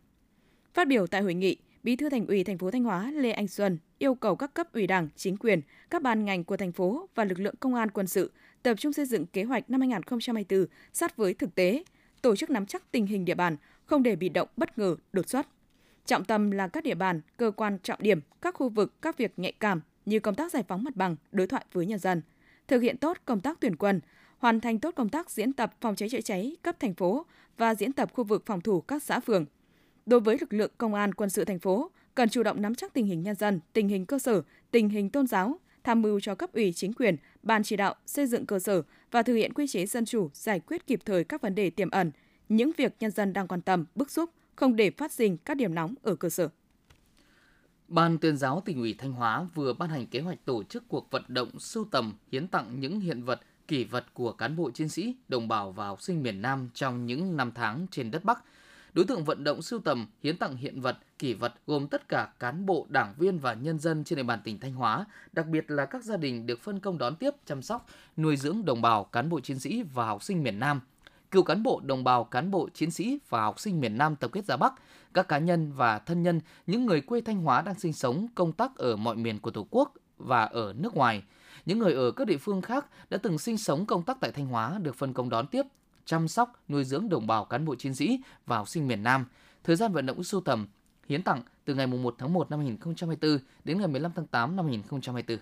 Phát 0.74 0.88
biểu 0.88 1.06
tại 1.06 1.22
hội 1.22 1.34
nghị, 1.34 1.56
Bí 1.82 1.96
thư 1.96 2.10
Thành 2.10 2.26
ủy 2.26 2.44
thành 2.44 2.58
phố 2.58 2.70
Thanh 2.70 2.84
Hóa 2.84 3.10
Lê 3.10 3.30
Anh 3.30 3.48
Xuân 3.48 3.78
yêu 3.98 4.14
cầu 4.14 4.36
các 4.36 4.54
cấp 4.54 4.72
ủy 4.72 4.86
Đảng, 4.86 5.08
chính 5.16 5.36
quyền, 5.36 5.60
các 5.90 6.02
ban 6.02 6.24
ngành 6.24 6.44
của 6.44 6.56
thành 6.56 6.72
phố 6.72 7.08
và 7.14 7.24
lực 7.24 7.40
lượng 7.40 7.54
công 7.60 7.74
an 7.74 7.90
quân 7.90 8.06
sự 8.06 8.32
tập 8.62 8.74
trung 8.74 8.92
xây 8.92 9.04
dựng 9.04 9.26
kế 9.26 9.44
hoạch 9.44 9.70
năm 9.70 9.80
2024 9.80 10.66
sát 10.92 11.16
với 11.16 11.34
thực 11.34 11.54
tế, 11.54 11.84
tổ 12.22 12.36
chức 12.36 12.50
nắm 12.50 12.66
chắc 12.66 12.92
tình 12.92 13.06
hình 13.06 13.24
địa 13.24 13.34
bàn, 13.34 13.56
không 13.84 14.02
để 14.02 14.16
bị 14.16 14.28
động 14.28 14.48
bất 14.56 14.78
ngờ, 14.78 14.96
đột 15.12 15.28
xuất. 15.28 15.46
Trọng 16.06 16.24
tâm 16.24 16.50
là 16.50 16.68
các 16.68 16.84
địa 16.84 16.94
bàn, 16.94 17.20
cơ 17.36 17.50
quan 17.50 17.78
trọng 17.82 18.02
điểm, 18.02 18.20
các 18.42 18.54
khu 18.54 18.68
vực, 18.68 19.02
các 19.02 19.18
việc 19.18 19.38
nhạy 19.38 19.52
cảm 19.52 19.80
như 20.06 20.20
công 20.20 20.34
tác 20.34 20.52
giải 20.52 20.62
phóng 20.68 20.84
mặt 20.84 20.96
bằng, 20.96 21.16
đối 21.32 21.46
thoại 21.46 21.64
với 21.72 21.86
nhân 21.86 21.98
dân, 21.98 22.22
thực 22.68 22.80
hiện 22.80 22.96
tốt 22.96 23.18
công 23.24 23.40
tác 23.40 23.60
tuyển 23.60 23.76
quân, 23.76 24.00
hoàn 24.38 24.60
thành 24.60 24.78
tốt 24.78 24.94
công 24.96 25.08
tác 25.08 25.30
diễn 25.30 25.52
tập 25.52 25.74
phòng 25.80 25.96
cháy 25.96 26.08
chữa 26.08 26.20
cháy 26.20 26.56
cấp 26.62 26.76
thành 26.80 26.94
phố 26.94 27.26
và 27.56 27.74
diễn 27.74 27.92
tập 27.92 28.10
khu 28.12 28.24
vực 28.24 28.42
phòng 28.46 28.60
thủ 28.60 28.80
các 28.80 29.02
xã 29.02 29.20
phường. 29.20 29.46
Đối 30.06 30.20
với 30.20 30.36
lực 30.40 30.52
lượng 30.52 30.70
công 30.78 30.94
an 30.94 31.14
quân 31.14 31.30
sự 31.30 31.44
thành 31.44 31.58
phố, 31.58 31.90
cần 32.14 32.28
chủ 32.28 32.42
động 32.42 32.62
nắm 32.62 32.74
chắc 32.74 32.92
tình 32.92 33.06
hình 33.06 33.22
nhân 33.22 33.36
dân, 33.36 33.60
tình 33.72 33.88
hình 33.88 34.06
cơ 34.06 34.18
sở, 34.18 34.42
tình 34.70 34.88
hình 34.88 35.10
tôn 35.10 35.26
giáo, 35.26 35.58
tham 35.84 36.02
mưu 36.02 36.20
cho 36.20 36.34
cấp 36.34 36.52
ủy 36.52 36.72
chính 36.72 36.92
quyền, 36.92 37.16
ban 37.42 37.62
chỉ 37.62 37.76
đạo 37.76 37.94
xây 38.06 38.26
dựng 38.26 38.46
cơ 38.46 38.58
sở 38.58 38.82
và 39.10 39.22
thực 39.22 39.34
hiện 39.34 39.52
quy 39.52 39.66
chế 39.66 39.86
dân 39.86 40.04
chủ 40.04 40.30
giải 40.32 40.60
quyết 40.60 40.86
kịp 40.86 41.00
thời 41.04 41.24
các 41.24 41.42
vấn 41.42 41.54
đề 41.54 41.70
tiềm 41.70 41.90
ẩn, 41.90 42.10
những 42.48 42.70
việc 42.76 42.94
nhân 43.00 43.10
dân 43.10 43.32
đang 43.32 43.48
quan 43.48 43.60
tâm, 43.60 43.84
bức 43.94 44.10
xúc, 44.10 44.30
không 44.56 44.76
để 44.76 44.90
phát 44.90 45.12
sinh 45.12 45.36
các 45.36 45.56
điểm 45.56 45.74
nóng 45.74 45.94
ở 46.02 46.14
cơ 46.14 46.28
sở. 46.28 46.48
Ban 47.90 48.18
tuyên 48.18 48.36
giáo 48.36 48.62
tỉnh 48.64 48.78
ủy 48.78 48.94
Thanh 48.98 49.12
Hóa 49.12 49.46
vừa 49.54 49.72
ban 49.72 49.90
hành 49.90 50.06
kế 50.06 50.20
hoạch 50.20 50.44
tổ 50.44 50.62
chức 50.62 50.88
cuộc 50.88 51.10
vận 51.10 51.22
động 51.28 51.58
sưu 51.58 51.84
tầm 51.90 52.12
hiến 52.32 52.48
tặng 52.48 52.80
những 52.80 53.00
hiện 53.00 53.22
vật, 53.22 53.40
kỷ 53.68 53.84
vật 53.84 54.04
của 54.14 54.32
cán 54.32 54.56
bộ 54.56 54.70
chiến 54.70 54.88
sĩ, 54.88 55.16
đồng 55.28 55.48
bào 55.48 55.72
và 55.72 55.86
học 55.86 56.02
sinh 56.02 56.22
miền 56.22 56.42
Nam 56.42 56.68
trong 56.74 57.06
những 57.06 57.36
năm 57.36 57.52
tháng 57.54 57.86
trên 57.90 58.10
đất 58.10 58.24
Bắc. 58.24 58.44
Đối 58.92 59.04
tượng 59.04 59.24
vận 59.24 59.44
động 59.44 59.62
sưu 59.62 59.80
tầm 59.80 60.06
hiến 60.22 60.36
tặng 60.36 60.56
hiện 60.56 60.80
vật, 60.80 60.98
kỷ 61.18 61.34
vật 61.34 61.54
gồm 61.66 61.88
tất 61.88 62.08
cả 62.08 62.32
cán 62.38 62.66
bộ, 62.66 62.86
đảng 62.88 63.14
viên 63.18 63.38
và 63.38 63.54
nhân 63.54 63.78
dân 63.78 64.04
trên 64.04 64.16
địa 64.16 64.22
bàn 64.22 64.40
tỉnh 64.44 64.60
Thanh 64.60 64.72
Hóa, 64.72 65.04
đặc 65.32 65.46
biệt 65.46 65.70
là 65.70 65.84
các 65.84 66.04
gia 66.04 66.16
đình 66.16 66.46
được 66.46 66.60
phân 66.60 66.80
công 66.80 66.98
đón 66.98 67.16
tiếp, 67.16 67.30
chăm 67.46 67.62
sóc, 67.62 67.86
nuôi 68.16 68.36
dưỡng 68.36 68.64
đồng 68.64 68.82
bào, 68.82 69.04
cán 69.04 69.28
bộ 69.28 69.40
chiến 69.40 69.58
sĩ 69.58 69.82
và 69.82 70.06
học 70.06 70.22
sinh 70.22 70.42
miền 70.42 70.58
Nam 70.58 70.80
cựu 71.30 71.42
cán 71.42 71.62
bộ, 71.62 71.80
đồng 71.84 72.04
bào, 72.04 72.24
cán 72.24 72.50
bộ, 72.50 72.68
chiến 72.74 72.90
sĩ 72.90 73.18
và 73.28 73.42
học 73.42 73.60
sinh 73.60 73.80
miền 73.80 73.98
Nam 73.98 74.16
tập 74.16 74.30
kết 74.32 74.44
ra 74.44 74.56
Bắc, 74.56 74.74
các 75.14 75.28
cá 75.28 75.38
nhân 75.38 75.72
và 75.72 75.98
thân 75.98 76.22
nhân, 76.22 76.40
những 76.66 76.86
người 76.86 77.00
quê 77.00 77.20
Thanh 77.20 77.42
Hóa 77.42 77.62
đang 77.62 77.78
sinh 77.78 77.92
sống, 77.92 78.26
công 78.34 78.52
tác 78.52 78.76
ở 78.76 78.96
mọi 78.96 79.16
miền 79.16 79.38
của 79.38 79.50
Tổ 79.50 79.66
quốc 79.70 79.92
và 80.18 80.44
ở 80.44 80.74
nước 80.76 80.94
ngoài. 80.94 81.22
Những 81.66 81.78
người 81.78 81.94
ở 81.94 82.10
các 82.10 82.26
địa 82.26 82.36
phương 82.36 82.62
khác 82.62 82.86
đã 83.10 83.18
từng 83.18 83.38
sinh 83.38 83.58
sống 83.58 83.86
công 83.86 84.02
tác 84.02 84.16
tại 84.20 84.32
Thanh 84.32 84.46
Hóa 84.46 84.78
được 84.82 84.96
phân 84.96 85.12
công 85.12 85.30
đón 85.30 85.46
tiếp, 85.46 85.62
chăm 86.04 86.28
sóc, 86.28 86.62
nuôi 86.68 86.84
dưỡng 86.84 87.08
đồng 87.08 87.26
bào 87.26 87.44
cán 87.44 87.64
bộ 87.64 87.74
chiến 87.74 87.94
sĩ 87.94 88.20
và 88.46 88.56
học 88.56 88.68
sinh 88.68 88.88
miền 88.88 89.02
Nam. 89.02 89.26
Thời 89.64 89.76
gian 89.76 89.92
vận 89.92 90.06
động 90.06 90.24
sưu 90.24 90.40
tầm, 90.40 90.66
hiến 91.08 91.22
tặng 91.22 91.42
từ 91.64 91.74
ngày 91.74 91.86
1 91.86 92.14
tháng 92.18 92.32
1 92.32 92.50
năm 92.50 92.58
2024 92.60 93.38
đến 93.64 93.78
ngày 93.78 93.88
15 93.88 94.12
tháng 94.14 94.26
8 94.26 94.56
năm 94.56 94.66
2024. 94.66 95.38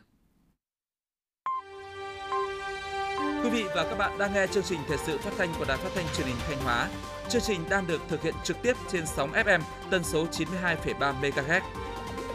Quý 3.48 3.62
vị 3.62 3.68
và 3.74 3.84
các 3.84 3.98
bạn 3.98 4.18
đang 4.18 4.34
nghe 4.34 4.46
chương 4.46 4.62
trình 4.62 4.80
thời 4.88 4.98
sự 4.98 5.18
phát 5.18 5.30
thanh 5.38 5.48
của 5.58 5.64
Đài 5.68 5.76
Phát 5.76 5.90
thanh 5.94 6.04
Truyền 6.16 6.26
hình 6.26 6.36
Thanh 6.48 6.58
Hóa. 6.64 6.88
Chương 7.28 7.42
trình 7.42 7.60
đang 7.70 7.86
được 7.86 8.00
thực 8.08 8.22
hiện 8.22 8.34
trực 8.44 8.56
tiếp 8.62 8.72
trên 8.92 9.06
sóng 9.06 9.32
FM 9.32 9.60
tần 9.90 10.04
số 10.04 10.26
92,3 10.26 11.20
MHz. 11.20 11.60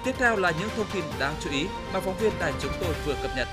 Tiếp 0.05 0.11
theo 0.17 0.35
là 0.35 0.51
những 0.59 0.69
thông 0.75 0.85
tin 0.93 1.03
đáng 1.19 1.35
chú 1.43 1.49
ý 1.51 1.65
mà 1.93 1.99
phóng 1.99 2.17
viên 2.21 2.31
đài 2.39 2.53
chúng 2.61 2.71
tôi 2.81 2.93
vừa 3.05 3.15
cập 3.21 3.31
nhật. 3.37 3.47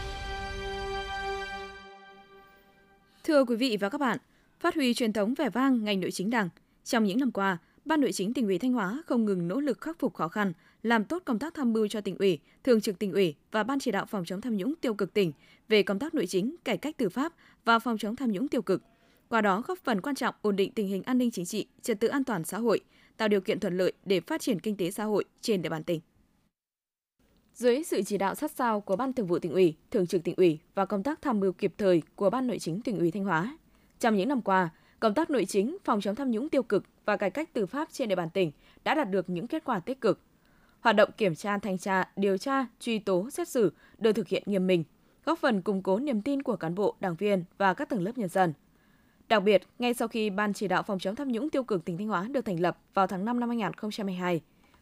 Thưa 3.24 3.44
quý 3.44 3.56
vị 3.56 3.76
và 3.80 3.88
các 3.88 4.00
bạn, 4.00 4.18
phát 4.60 4.74
huy 4.74 4.94
truyền 4.94 5.12
thống 5.12 5.34
vẻ 5.34 5.50
vang 5.50 5.84
ngành 5.84 6.00
nội 6.00 6.10
chính 6.10 6.30
Đảng. 6.30 6.48
Trong 6.84 7.04
những 7.04 7.18
năm 7.18 7.32
qua, 7.32 7.58
Ban 7.84 8.00
Nội 8.00 8.12
chính 8.12 8.34
tỉnh 8.34 8.46
ủy 8.46 8.58
Thanh 8.58 8.72
Hóa 8.72 9.02
không 9.06 9.24
ngừng 9.24 9.48
nỗ 9.48 9.60
lực 9.60 9.80
khắc 9.80 9.98
phục 9.98 10.14
khó 10.14 10.28
khăn, 10.28 10.52
làm 10.82 11.04
tốt 11.04 11.22
công 11.24 11.38
tác 11.38 11.54
tham 11.54 11.72
mưu 11.72 11.88
cho 11.88 12.00
tỉnh 12.00 12.16
ủy, 12.18 12.38
thường 12.64 12.80
trực 12.80 12.98
tỉnh 12.98 13.12
ủy 13.12 13.34
và 13.52 13.62
ban 13.62 13.78
chỉ 13.78 13.90
đạo 13.90 14.06
phòng 14.06 14.24
chống 14.24 14.40
tham 14.40 14.56
nhũng 14.56 14.74
tiêu 14.80 14.94
cực 14.94 15.14
tỉnh 15.14 15.32
về 15.68 15.82
công 15.82 15.98
tác 15.98 16.14
nội 16.14 16.26
chính, 16.26 16.56
cải 16.64 16.76
cách 16.76 16.96
tư 16.96 17.08
pháp 17.08 17.32
và 17.64 17.78
phòng 17.78 17.98
chống 17.98 18.16
tham 18.16 18.32
nhũng 18.32 18.48
tiêu 18.48 18.62
cực, 18.62 18.82
qua 19.28 19.40
đó 19.40 19.62
góp 19.66 19.78
phần 19.78 20.00
quan 20.00 20.14
trọng 20.14 20.34
ổn 20.42 20.56
định 20.56 20.72
tình 20.72 20.88
hình 20.88 21.02
an 21.02 21.18
ninh 21.18 21.30
chính 21.30 21.44
trị, 21.44 21.66
trật 21.82 22.00
tự 22.00 22.08
an 22.08 22.24
toàn 22.24 22.44
xã 22.44 22.58
hội, 22.58 22.80
tạo 23.16 23.28
điều 23.28 23.40
kiện 23.40 23.60
thuận 23.60 23.76
lợi 23.76 23.92
để 24.04 24.20
phát 24.20 24.40
triển 24.40 24.60
kinh 24.60 24.76
tế 24.76 24.90
xã 24.90 25.04
hội 25.04 25.24
trên 25.40 25.62
địa 25.62 25.68
bàn 25.68 25.84
tỉnh. 25.84 26.00
Dưới 27.54 27.82
sự 27.84 28.02
chỉ 28.02 28.18
đạo 28.18 28.34
sát 28.34 28.50
sao 28.50 28.80
của 28.80 28.96
Ban 28.96 29.12
Thường 29.12 29.26
vụ 29.26 29.38
tỉnh 29.38 29.52
ủy, 29.52 29.74
Thường 29.90 30.06
trực 30.06 30.24
tỉnh 30.24 30.34
ủy 30.36 30.58
và 30.74 30.84
công 30.84 31.02
tác 31.02 31.22
tham 31.22 31.40
mưu 31.40 31.52
kịp 31.52 31.72
thời 31.78 32.02
của 32.14 32.30
Ban 32.30 32.46
Nội 32.46 32.58
chính 32.58 32.80
tỉnh 32.80 32.98
ủy 32.98 33.10
Thanh 33.10 33.24
Hóa, 33.24 33.58
trong 34.00 34.16
những 34.16 34.28
năm 34.28 34.42
qua, 34.42 34.70
công 35.00 35.14
tác 35.14 35.30
nội 35.30 35.44
chính, 35.44 35.76
phòng 35.84 36.00
chống 36.00 36.14
tham 36.14 36.30
nhũng 36.30 36.48
tiêu 36.48 36.62
cực 36.62 36.84
và 37.04 37.16
cải 37.16 37.30
cách 37.30 37.52
tư 37.52 37.66
pháp 37.66 37.88
trên 37.92 38.08
địa 38.08 38.14
bàn 38.14 38.30
tỉnh 38.30 38.52
đã 38.84 38.94
đạt 38.94 39.10
được 39.10 39.30
những 39.30 39.46
kết 39.46 39.64
quả 39.64 39.80
tích 39.80 40.00
cực. 40.00 40.20
Hoạt 40.80 40.96
động 40.96 41.10
kiểm 41.16 41.34
tra, 41.34 41.58
thanh 41.58 41.78
tra, 41.78 42.04
điều 42.16 42.38
tra, 42.38 42.66
truy 42.80 42.98
tố, 42.98 43.30
xét 43.30 43.48
xử 43.48 43.72
được 43.98 44.12
thực 44.12 44.28
hiện 44.28 44.42
nghiêm 44.46 44.66
minh, 44.66 44.84
góp 45.24 45.38
phần 45.38 45.62
củng 45.62 45.82
cố 45.82 45.98
niềm 45.98 46.22
tin 46.22 46.42
của 46.42 46.56
cán 46.56 46.74
bộ, 46.74 46.94
đảng 47.00 47.14
viên 47.14 47.44
và 47.58 47.74
các 47.74 47.88
tầng 47.88 48.02
lớp 48.02 48.18
nhân 48.18 48.28
dân. 48.28 48.52
Đặc 49.28 49.42
biệt, 49.42 49.62
ngay 49.78 49.94
sau 49.94 50.08
khi 50.08 50.30
Ban 50.30 50.52
chỉ 50.52 50.68
đạo 50.68 50.82
phòng 50.82 50.98
chống 50.98 51.16
tham 51.16 51.32
nhũng 51.32 51.50
tiêu 51.50 51.64
cực 51.64 51.84
tỉnh 51.84 51.98
Thanh 51.98 52.08
Hóa 52.08 52.26
được 52.30 52.44
thành 52.44 52.60
lập 52.60 52.78
vào 52.94 53.06
tháng 53.06 53.24
5 53.24 53.40
năm 53.40 53.48
2022, 53.48 54.40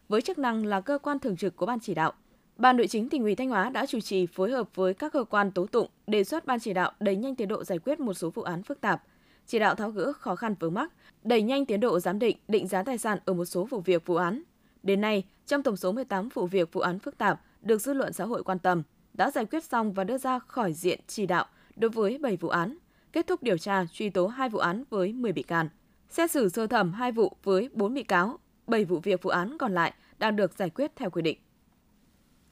với 0.09 0.21
chức 0.21 0.37
năng 0.37 0.65
là 0.65 0.81
cơ 0.81 0.97
quan 0.97 1.19
thường 1.19 1.37
trực 1.37 1.55
của 1.55 1.65
Ban 1.65 1.79
chỉ 1.79 1.93
đạo, 1.93 2.13
Ban 2.59 2.77
Nội 2.77 2.87
chính 2.87 3.09
tỉnh 3.09 3.23
ủy 3.23 3.35
Thanh 3.35 3.49
Hóa 3.49 3.69
đã 3.69 3.85
chủ 3.85 3.99
trì 3.99 4.25
phối 4.25 4.51
hợp 4.51 4.75
với 4.75 4.93
các 4.93 5.13
cơ 5.13 5.23
quan 5.23 5.51
tố 5.51 5.65
tụng 5.65 5.87
đề 6.07 6.23
xuất 6.23 6.45
ban 6.45 6.59
chỉ 6.59 6.73
đạo 6.73 6.91
đẩy 6.99 7.15
nhanh 7.15 7.35
tiến 7.35 7.47
độ 7.47 7.63
giải 7.63 7.79
quyết 7.79 7.99
một 7.99 8.13
số 8.13 8.29
vụ 8.29 8.41
án 8.41 8.63
phức 8.63 8.81
tạp, 8.81 9.03
chỉ 9.45 9.59
đạo 9.59 9.75
tháo 9.75 9.91
gỡ 9.91 10.13
khó 10.13 10.35
khăn 10.35 10.55
vướng 10.59 10.73
mắc, 10.73 10.91
đẩy 11.23 11.41
nhanh 11.41 11.65
tiến 11.65 11.79
độ 11.79 11.99
giám 11.99 12.19
định, 12.19 12.37
định 12.47 12.67
giá 12.67 12.83
tài 12.83 12.97
sản 12.97 13.19
ở 13.25 13.33
một 13.33 13.45
số 13.45 13.63
vụ 13.63 13.79
việc 13.79 14.05
vụ 14.05 14.15
án. 14.15 14.43
Đến 14.83 15.01
nay, 15.01 15.23
trong 15.49 15.63
tổng 15.63 15.77
số 15.77 15.91
18 15.91 16.29
vụ 16.33 16.45
việc 16.45 16.73
vụ 16.73 16.81
án 16.81 16.99
phức 16.99 17.17
tạp 17.17 17.41
được 17.61 17.81
dư 17.81 17.93
luận 17.93 18.13
xã 18.13 18.25
hội 18.25 18.43
quan 18.43 18.59
tâm, 18.59 18.83
đã 19.13 19.31
giải 19.31 19.45
quyết 19.45 19.63
xong 19.63 19.93
và 19.93 20.03
đưa 20.03 20.17
ra 20.17 20.39
khỏi 20.39 20.73
diện 20.73 20.99
chỉ 21.07 21.25
đạo 21.25 21.45
đối 21.75 21.89
với 21.89 22.17
7 22.17 22.37
vụ 22.37 22.49
án, 22.49 22.77
kết 23.11 23.27
thúc 23.27 23.43
điều 23.43 23.57
tra 23.57 23.85
truy 23.91 24.09
tố 24.09 24.27
2 24.27 24.49
vụ 24.49 24.59
án 24.59 24.83
với 24.89 25.13
10 25.13 25.31
bị 25.31 25.43
can, 25.43 25.69
xét 26.09 26.31
xử 26.31 26.49
sơ 26.49 26.67
thẩm 26.67 26.93
2 26.93 27.11
vụ 27.11 27.31
với 27.43 27.69
4 27.73 27.93
bị 27.93 28.03
cáo, 28.03 28.39
7 28.67 28.85
vụ 28.85 28.99
việc 28.99 29.23
vụ 29.23 29.29
án 29.29 29.57
còn 29.57 29.73
lại 29.73 29.93
đang 30.19 30.35
được 30.35 30.53
giải 30.53 30.69
quyết 30.69 30.91
theo 30.95 31.09
quy 31.09 31.21
định. 31.21 31.37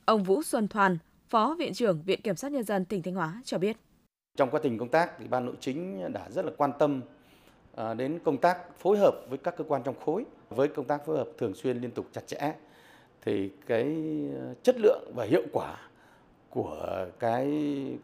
Ông 0.06 0.24
Vũ 0.24 0.44
Xuân 0.44 0.68
Thoàn 0.68 0.98
Phó 1.30 1.56
Viện 1.60 1.74
trưởng 1.74 2.02
Viện 2.02 2.22
Kiểm 2.22 2.36
sát 2.36 2.52
Nhân 2.52 2.64
dân 2.64 2.86
tỉnh 2.86 3.02
Thanh 3.04 3.16
Hóa 3.16 3.42
cho 3.46 3.58
biết. 3.58 3.78
Trong 4.38 4.50
quá 4.50 4.60
trình 4.64 4.78
công 4.78 4.90
tác 4.90 5.12
thì 5.20 5.28
Ban 5.28 5.46
Nội 5.46 5.56
chính 5.60 6.14
đã 6.14 6.30
rất 6.30 6.46
là 6.46 6.52
quan 6.58 6.72
tâm 6.80 7.02
à, 7.76 7.94
đến 7.94 8.20
công 8.24 8.38
tác 8.38 8.80
phối 8.80 8.98
hợp 8.98 9.16
với 9.30 9.38
các 9.38 9.58
cơ 9.58 9.64
quan 9.64 9.82
trong 9.84 9.96
khối, 10.06 10.26
với 10.50 10.68
công 10.68 10.86
tác 10.86 11.06
phối 11.06 11.18
hợp 11.18 11.28
thường 11.38 11.54
xuyên 11.56 11.78
liên 11.78 11.92
tục 11.92 12.06
chặt 12.12 12.28
chẽ 12.28 12.54
thì 13.28 13.50
cái 13.66 13.84
ờ, 14.36 14.54
chất 14.64 14.76
lượng 14.80 15.12
và 15.16 15.26
hiệu 15.26 15.44
quả 15.52 15.78
của 16.50 17.08
cái 17.20 17.48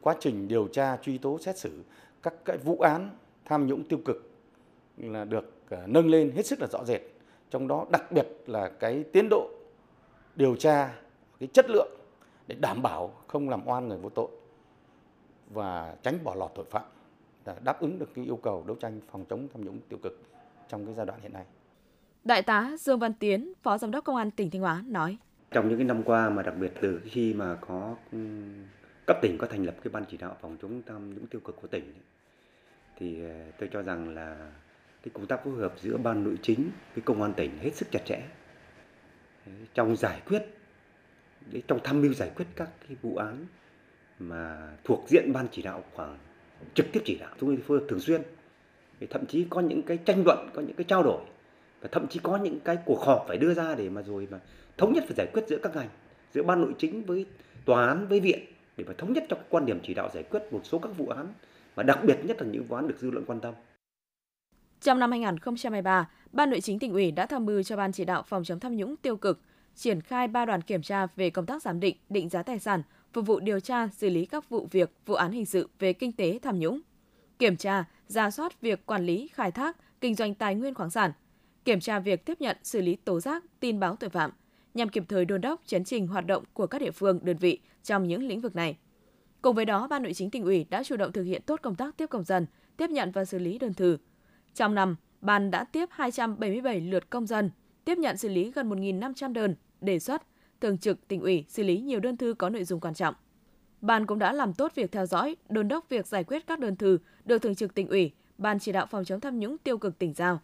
quá 0.01 0.15
trình 0.20 0.48
điều 0.48 0.68
tra, 0.68 0.98
truy 0.98 1.18
tố, 1.18 1.39
xét 1.39 1.58
xử 1.58 1.84
các 2.24 2.34
cái 2.46 2.58
vụ 2.58 2.77
án 2.80 3.10
tham 3.46 3.68
nhũng 3.68 3.84
tiêu 3.84 4.00
cực 4.06 4.32
là 4.98 5.25
được 5.25 5.53
ờ, 5.70 5.84
nâng 5.88 6.10
lên 6.10 6.32
hết 6.36 6.46
sức 6.46 6.62
là 6.62 6.68
rõ 6.68 6.86
rệt 6.86 7.01
trong 7.50 7.68
đó 7.68 7.86
đặc 7.92 8.12
biệt 8.12 8.27
là 8.48 8.70
cái 8.70 9.03
tiến 9.03 9.27
độ 9.30 9.50
điều 10.36 10.56
tra, 10.56 10.96
cái 11.39 11.50
chất 11.53 11.70
lượng 11.70 11.92
để 12.48 12.56
đảm 12.60 12.82
bảo 12.82 13.13
không 13.27 13.50
làm 13.50 13.68
oan 13.68 13.88
người 13.88 13.98
vô 13.98 14.10
tội 14.10 14.30
và 15.50 15.96
tránh 16.03 16.24
bỏ 16.24 16.36
lọt 16.36 16.51
tội 16.56 16.65
phạm 16.65 16.86
đáp 17.63 17.80
ứng 17.82 18.00
được 18.00 18.10
cái 18.15 18.25
yêu 18.25 18.36
cầu 18.36 18.63
đấu 18.68 18.75
tranh 18.75 19.00
phòng 19.12 19.25
chống 19.30 19.48
tham 19.53 19.65
nhũng 19.65 19.80
tiêu 19.89 20.00
cực 20.03 20.20
trong 20.70 20.86
cái 20.86 20.96
giai 20.96 21.06
đoạn 21.06 21.20
hiện 21.22 21.34
nay. 21.34 21.46
Đại 22.24 22.42
tá 22.42 22.72
Dương 22.80 23.00
Văn 23.00 23.13
Tiến, 23.13 23.53
Phó 23.63 23.77
Giám 23.77 23.92
đốc 23.92 24.06
Công 24.06 24.15
an 24.15 24.32
tỉnh 24.32 24.51
Thanh 24.51 24.62
Hóa 24.62 24.84
nói. 24.88 25.18
Trong 25.51 25.70
những 25.70 25.77
cái 25.77 25.86
năm 25.86 26.03
qua 26.03 26.30
mà 26.30 26.44
đặc 26.44 26.53
biệt 26.60 26.72
từ 26.82 27.01
khi 27.06 27.34
mà 27.34 27.58
có 27.62 27.96
ừ, 28.12 28.20
cấp 29.08 29.18
tỉnh 29.22 29.38
có 29.38 29.48
thành 29.48 29.65
lập 29.65 29.75
cái 29.84 29.92
ban 29.92 30.05
chỉ 30.09 30.18
đạo 30.18 30.38
phòng 30.42 30.57
chống 30.62 30.81
tham 30.86 31.16
nhũng 31.16 31.27
tiêu 31.27 31.42
cực 31.46 31.62
của 31.62 31.68
tỉnh 31.68 31.94
thì 32.98 33.24
ờ, 33.24 33.51
tôi 33.59 33.70
cho 33.74 33.81
rằng 33.81 34.09
là 34.16 34.51
cái 35.03 35.12
công 35.14 35.25
tác 35.25 35.44
phối 35.44 35.53
hợp 35.53 35.74
giữa 35.81 35.98
ban 35.98 36.24
nội 36.24 36.38
chính 36.42 36.72
với 36.96 37.01
công 37.01 37.22
an 37.22 37.33
tỉnh 37.33 37.57
hết 37.57 37.75
sức 37.75 37.92
chặt 37.92 38.05
chẽ 38.05 38.22
trong 39.74 39.96
giải 39.96 40.22
quyết 40.25 40.44
trong 41.68 41.79
tham 41.83 42.01
mưu 42.01 42.14
giải 42.14 42.31
quyết 42.36 42.46
các 42.55 42.70
cái 42.88 42.98
vụ 43.01 43.16
án 43.16 43.46
mà 44.20 44.72
thuộc 44.83 45.05
diện 45.07 45.33
ban 45.33 45.48
chỉ 45.51 45.62
đạo 45.62 45.83
khoảng 45.94 46.18
trực 46.74 46.86
tiếp 46.92 47.01
chỉ 47.05 47.18
đạo 47.18 47.36
chúng 47.40 47.50
tôi 47.50 47.64
phối 47.68 47.79
hợp 47.79 47.86
thường 47.90 48.00
xuyên 48.00 48.22
thậm 49.09 49.25
chí 49.25 49.46
có 49.50 49.62
những 49.62 49.81
cái 49.81 49.98
tranh 49.98 50.24
luận 50.25 50.50
có 50.53 50.62
những 50.62 50.75
cái 50.75 50.83
trao 50.83 51.03
đổi 51.03 51.22
và 51.83 51.89
thậm 51.91 52.07
chí 52.07 52.19
có 52.24 52.37
những 52.37 52.59
cái 52.59 52.77
cuộc 52.85 53.01
họp 53.01 53.25
phải 53.27 53.37
đưa 53.37 53.53
ra 53.53 53.75
để 53.75 53.89
mà 53.89 54.01
rồi 54.01 54.27
mà 54.31 54.39
thống 54.77 54.93
nhất 54.93 55.03
phải 55.07 55.15
giải 55.17 55.27
quyết 55.33 55.43
giữa 55.48 55.57
các 55.63 55.75
ngành 55.75 55.89
giữa 56.33 56.43
ban 56.43 56.61
nội 56.61 56.74
chính 56.77 57.03
với 57.05 57.25
tòa 57.65 57.87
án 57.87 58.07
với 58.07 58.19
viện 58.19 58.39
để 58.77 58.83
mà 58.87 58.93
thống 58.98 59.13
nhất 59.13 59.25
trong 59.29 59.39
quan 59.50 59.65
điểm 59.65 59.79
chỉ 59.83 59.93
đạo 59.93 60.09
giải 60.13 60.24
quyết 60.24 60.41
một 60.51 60.61
số 60.63 60.79
các 60.79 60.98
vụ 60.98 61.07
án 61.07 61.27
mà 61.75 61.83
đặc 61.83 62.00
biệt 62.03 62.19
nhất 62.24 62.41
là 62.41 62.48
những 62.48 62.63
vụ 62.63 62.75
án 62.75 62.87
được 62.87 62.96
dư 63.00 63.11
luận 63.11 63.25
quan 63.25 63.39
tâm. 63.39 63.53
Trong 64.81 65.00
năm 65.00 65.11
2023, 65.11 66.09
Ban 66.31 66.50
Nội 66.50 66.61
chính 66.61 66.79
tỉnh 66.79 66.93
ủy 66.93 67.11
đã 67.11 67.25
tham 67.25 67.46
mưu 67.46 67.63
cho 67.63 67.77
Ban 67.77 67.91
chỉ 67.91 68.05
đạo 68.05 68.24
phòng 68.24 68.43
chống 68.43 68.59
tham 68.59 68.75
nhũng 68.75 68.98
tiêu 68.98 69.17
cực 69.17 69.41
triển 69.75 70.01
khai 70.01 70.27
ba 70.27 70.46
đoàn 70.46 70.61
kiểm 70.61 70.81
tra 70.81 71.07
về 71.15 71.29
công 71.29 71.46
tác 71.46 71.61
giám 71.61 71.79
định, 71.79 71.96
định 72.09 72.29
giá 72.29 72.43
tài 72.43 72.59
sản, 72.59 72.81
phục 73.13 73.25
vụ 73.25 73.39
điều 73.39 73.59
tra, 73.59 73.87
xử 73.87 74.09
lý 74.09 74.25
các 74.25 74.50
vụ 74.50 74.67
việc, 74.72 74.91
vụ 75.05 75.13
án 75.13 75.31
hình 75.31 75.46
sự 75.46 75.69
về 75.79 75.93
kinh 75.93 76.11
tế 76.11 76.39
tham 76.41 76.59
nhũng. 76.59 76.81
Kiểm 77.39 77.55
tra, 77.55 77.85
ra 78.07 78.31
soát 78.31 78.61
việc 78.61 78.85
quản 78.85 79.05
lý, 79.05 79.29
khai 79.33 79.51
thác, 79.51 79.77
kinh 80.01 80.15
doanh 80.15 80.35
tài 80.35 80.55
nguyên 80.55 80.74
khoáng 80.74 80.89
sản, 80.89 81.11
kiểm 81.65 81.79
tra 81.79 81.99
việc 81.99 82.25
tiếp 82.25 82.41
nhận, 82.41 82.57
xử 82.63 82.81
lý 82.81 82.95
tố 82.95 83.19
giác, 83.19 83.43
tin 83.59 83.79
báo 83.79 83.95
tội 83.95 84.09
phạm, 84.09 84.31
nhằm 84.73 84.89
kịp 84.89 85.03
thời 85.09 85.25
đôn 85.25 85.41
đốc 85.41 85.61
chấn 85.65 85.83
trình 85.83 86.07
hoạt 86.07 86.25
động 86.25 86.43
của 86.53 86.67
các 86.67 86.81
địa 86.81 86.91
phương, 86.91 87.19
đơn 87.23 87.37
vị 87.37 87.59
trong 87.83 88.07
những 88.07 88.23
lĩnh 88.23 88.41
vực 88.41 88.55
này. 88.55 88.77
Cùng 89.41 89.55
với 89.55 89.65
đó, 89.65 89.87
Ban 89.87 90.03
Nội 90.03 90.13
chính 90.13 90.29
tỉnh 90.29 90.43
ủy 90.43 90.65
đã 90.69 90.83
chủ 90.83 90.97
động 90.97 91.11
thực 91.11 91.23
hiện 91.23 91.41
tốt 91.45 91.59
công 91.63 91.75
tác 91.75 91.97
tiếp 91.97 92.05
công 92.07 92.23
dân, 92.23 92.45
tiếp 92.77 92.89
nhận 92.89 93.11
và 93.11 93.25
xử 93.25 93.39
lý 93.39 93.57
đơn 93.57 93.73
thư. 93.73 93.97
Trong 94.55 94.75
năm, 94.75 94.95
Ban 95.21 95.51
đã 95.51 95.63
tiếp 95.63 95.89
277 95.91 96.81
lượt 96.81 97.09
công 97.09 97.27
dân, 97.27 97.51
tiếp 97.85 97.97
nhận 97.97 98.17
xử 98.17 98.29
lý 98.29 98.51
gần 98.51 98.69
1.500 98.69 99.33
đơn, 99.33 99.55
đề 99.81 99.99
xuất, 99.99 100.21
thường 100.61 100.77
trực 100.77 101.07
tỉnh 101.07 101.21
ủy 101.21 101.45
xử 101.47 101.63
lý 101.63 101.77
nhiều 101.77 101.99
đơn 101.99 102.17
thư 102.17 102.33
có 102.33 102.49
nội 102.49 102.63
dung 102.63 102.79
quan 102.79 102.93
trọng. 102.93 103.15
Ban 103.81 104.05
cũng 104.05 104.19
đã 104.19 104.33
làm 104.33 104.53
tốt 104.53 104.71
việc 104.75 104.91
theo 104.91 105.05
dõi, 105.05 105.35
đôn 105.49 105.67
đốc 105.67 105.89
việc 105.89 106.07
giải 106.07 106.23
quyết 106.23 106.47
các 106.47 106.59
đơn 106.59 106.75
thư 106.75 106.97
được 107.25 107.41
thường 107.41 107.55
trực 107.55 107.75
tỉnh 107.75 107.87
ủy, 107.87 108.11
Ban 108.37 108.59
chỉ 108.59 108.71
đạo 108.71 108.85
phòng 108.85 109.05
chống 109.05 109.19
tham 109.19 109.39
nhũng 109.39 109.57
tiêu 109.57 109.77
cực 109.77 109.99
tỉnh 109.99 110.13
giao. 110.13 110.39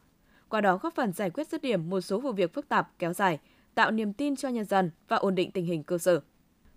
Qua 0.49 0.61
đó 0.61 0.77
góp 0.77 0.95
phần 0.95 1.13
giải 1.13 1.29
quyết 1.29 1.47
dứt 1.47 1.61
điểm 1.61 1.89
một 1.89 2.01
số 2.01 2.19
vụ 2.19 2.31
việc 2.31 2.53
phức 2.53 2.69
tạp 2.69 2.89
kéo 2.99 3.13
dài, 3.13 3.39
tạo 3.75 3.91
niềm 3.91 4.13
tin 4.13 4.35
cho 4.35 4.49
nhân 4.49 4.65
dân 4.65 4.91
và 5.07 5.17
ổn 5.17 5.35
định 5.35 5.51
tình 5.51 5.65
hình 5.65 5.83
cơ 5.83 5.97
sở. 5.97 6.21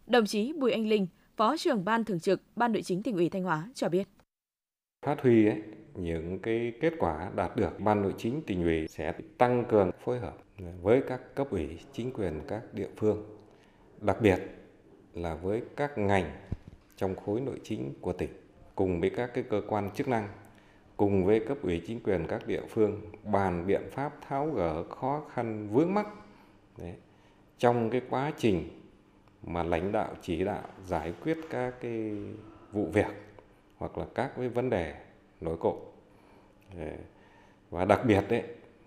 Đồng 0.07 0.27
chí 0.27 0.53
Bùi 0.53 0.73
Anh 0.73 0.89
Linh, 0.89 1.07
Phó 1.37 1.57
trưởng 1.57 1.85
Ban 1.85 2.05
Thường 2.05 2.21
trực 2.21 2.41
Ban 2.57 2.73
Nội 2.73 2.83
chính 2.83 3.03
tỉnh 3.03 3.17
ủy 3.17 3.29
Thanh 3.29 3.43
Hóa 3.43 3.69
cho 3.75 3.89
biết. 3.89 4.09
Phát 5.07 5.21
huy 5.21 5.47
ấy, 5.47 5.63
những 5.95 6.39
cái 6.39 6.73
kết 6.81 6.93
quả 6.99 7.31
đạt 7.37 7.57
được, 7.57 7.81
Ban 7.81 8.03
Nội 8.03 8.15
chính 8.19 8.43
tỉnh 8.43 8.63
ủy 8.63 8.89
sẽ 8.89 9.13
tăng 9.39 9.65
cường 9.71 9.91
phối 10.05 10.19
hợp 10.19 10.37
với 10.83 11.03
các 11.09 11.35
cấp 11.35 11.51
ủy, 11.51 11.79
chính 11.93 12.13
quyền 12.13 12.41
các 12.49 12.75
địa 12.75 12.89
phương, 12.97 13.39
đặc 14.01 14.17
biệt 14.21 14.39
là 15.15 15.35
với 15.35 15.63
các 15.77 15.99
ngành 15.99 16.31
trong 16.97 17.17
khối 17.17 17.41
nội 17.41 17.61
chính 17.65 17.95
của 18.01 18.13
tỉnh, 18.13 18.31
cùng 18.75 19.01
với 19.01 19.11
các 19.11 19.31
cái 19.35 19.45
cơ 19.51 19.63
quan 19.69 19.91
chức 19.95 20.09
năng, 20.09 20.29
cùng 21.03 21.25
với 21.25 21.41
cấp 21.41 21.59
ủy 21.63 21.83
chính 21.87 22.01
quyền 22.01 22.27
các 22.27 22.47
địa 22.47 22.63
phương 22.69 23.01
bàn 23.25 23.67
biện 23.67 23.83
pháp 23.91 24.13
tháo 24.29 24.51
gỡ 24.51 24.85
khó 24.85 25.23
khăn 25.33 25.69
vướng 25.73 25.95
mắc, 25.95 26.07
Đấy. 26.79 26.95
trong 27.59 27.91
cái 27.91 28.01
quá 28.11 28.33
trình 28.37 28.69
mà 29.43 29.63
lãnh 29.63 29.93
đạo, 29.93 30.15
chỉ 30.21 30.45
đạo, 30.45 30.63
giải 30.87 31.13
quyết 31.23 31.39
các 31.51 31.75
cái 31.81 32.13
vụ 32.73 32.87
việc 32.87 33.07
hoặc 33.77 33.99
là 33.99 34.07
các 34.15 34.33
cái 34.37 34.49
vấn 34.49 34.71
đề 34.71 34.95
nổi 35.41 35.57
cộm 35.61 35.77
và 37.71 37.85
đặc 37.85 38.01
biệt 38.07 38.25
đấy 38.29 38.43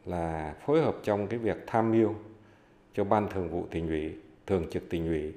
là 0.05 0.55
phối 0.65 0.81
hợp 0.81 0.95
trong 1.03 1.27
cái 1.27 1.39
việc 1.39 1.57
tham 1.67 1.91
mưu 1.91 2.13
cho 2.93 3.03
ban 3.03 3.29
thường 3.29 3.49
vụ 3.49 3.65
tỉnh 3.71 3.87
ủy, 3.87 4.15
thường 4.47 4.65
trực 4.69 4.89
tỉnh 4.89 5.07
ủy 5.07 5.33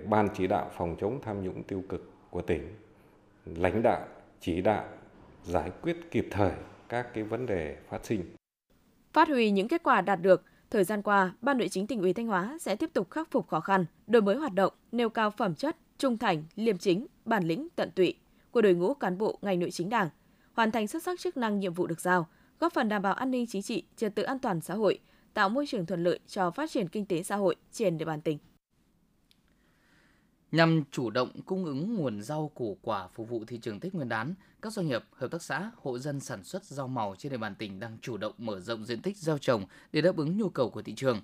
ban 0.00 0.28
chỉ 0.34 0.46
đạo 0.46 0.70
phòng 0.76 0.96
chống 1.00 1.20
tham 1.22 1.42
nhũng 1.42 1.62
tiêu 1.62 1.82
cực 1.88 2.10
của 2.30 2.42
tỉnh, 2.42 2.74
lãnh 3.46 3.82
đạo, 3.82 4.06
chỉ 4.40 4.60
đạo 4.60 4.84
giải 5.46 5.70
quyết 5.82 5.96
kịp 6.10 6.28
thời 6.30 6.52
các 6.88 7.14
cái 7.14 7.24
vấn 7.24 7.46
đề 7.46 7.76
phát 7.90 8.06
sinh 8.06 8.22
phát 9.12 9.28
huy 9.28 9.50
những 9.50 9.68
kết 9.68 9.82
quả 9.82 10.00
đạt 10.00 10.22
được 10.22 10.44
Thời 10.70 10.84
gian 10.84 11.02
qua, 11.02 11.32
Ban 11.40 11.58
Nội 11.58 11.68
chính 11.68 11.86
tỉnh 11.86 12.00
ủy 12.00 12.12
Thanh 12.12 12.26
Hóa 12.26 12.58
sẽ 12.60 12.76
tiếp 12.76 12.90
tục 12.92 13.10
khắc 13.10 13.30
phục 13.30 13.48
khó 13.48 13.60
khăn, 13.60 13.84
đổi 14.06 14.22
mới 14.22 14.36
hoạt 14.36 14.54
động, 14.54 14.72
nêu 14.92 15.08
cao 15.08 15.30
phẩm 15.30 15.54
chất, 15.54 15.76
trung 15.98 16.18
thành, 16.18 16.44
liêm 16.56 16.78
chính, 16.78 17.06
bản 17.24 17.44
lĩnh, 17.44 17.68
tận 17.76 17.90
tụy 17.90 18.14
của 18.50 18.62
đội 18.62 18.74
ngũ 18.74 18.94
cán 18.94 19.18
bộ 19.18 19.38
ngành 19.42 19.60
nội 19.60 19.70
chính 19.70 19.88
Đảng, 19.88 20.08
hoàn 20.52 20.70
thành 20.70 20.86
xuất 20.86 21.02
sắc 21.02 21.20
chức 21.20 21.36
năng 21.36 21.60
nhiệm 21.60 21.74
vụ 21.74 21.86
được 21.86 22.00
giao, 22.00 22.28
góp 22.60 22.72
phần 22.72 22.88
đảm 22.88 23.02
bảo 23.02 23.14
an 23.14 23.30
ninh 23.30 23.46
chính 23.46 23.62
trị, 23.62 23.82
trật 23.96 24.14
tự 24.14 24.22
an 24.22 24.38
toàn 24.38 24.60
xã 24.60 24.74
hội, 24.74 24.98
tạo 25.34 25.48
môi 25.48 25.66
trường 25.66 25.86
thuận 25.86 26.04
lợi 26.04 26.18
cho 26.26 26.50
phát 26.50 26.70
triển 26.70 26.88
kinh 26.88 27.06
tế 27.06 27.22
xã 27.22 27.36
hội 27.36 27.56
trên 27.72 27.98
địa 27.98 28.04
bàn 28.04 28.20
tỉnh. 28.20 28.38
Nhằm 30.56 30.82
chủ 30.90 31.10
động 31.10 31.30
cung 31.46 31.64
ứng 31.64 31.94
nguồn 31.94 32.22
rau 32.22 32.50
củ 32.54 32.78
quả 32.82 33.08
phục 33.08 33.28
vụ 33.28 33.44
thị 33.46 33.58
trường 33.58 33.80
Tết 33.80 33.94
Nguyên 33.94 34.08
đán, 34.08 34.34
các 34.62 34.72
doanh 34.72 34.86
nghiệp, 34.86 35.04
hợp 35.12 35.30
tác 35.30 35.42
xã, 35.42 35.70
hộ 35.82 35.98
dân 35.98 36.20
sản 36.20 36.44
xuất 36.44 36.64
rau 36.64 36.88
màu 36.88 37.14
trên 37.18 37.32
địa 37.32 37.38
bàn 37.38 37.54
tỉnh 37.54 37.80
đang 37.80 37.98
chủ 38.02 38.16
động 38.16 38.32
mở 38.38 38.60
rộng 38.60 38.84
diện 38.84 39.02
tích 39.02 39.16
gieo 39.16 39.38
trồng 39.38 39.64
để 39.92 40.00
đáp 40.00 40.16
ứng 40.16 40.36
nhu 40.36 40.48
cầu 40.48 40.70
của 40.70 40.82
thị 40.82 40.94
trường. 40.94 41.20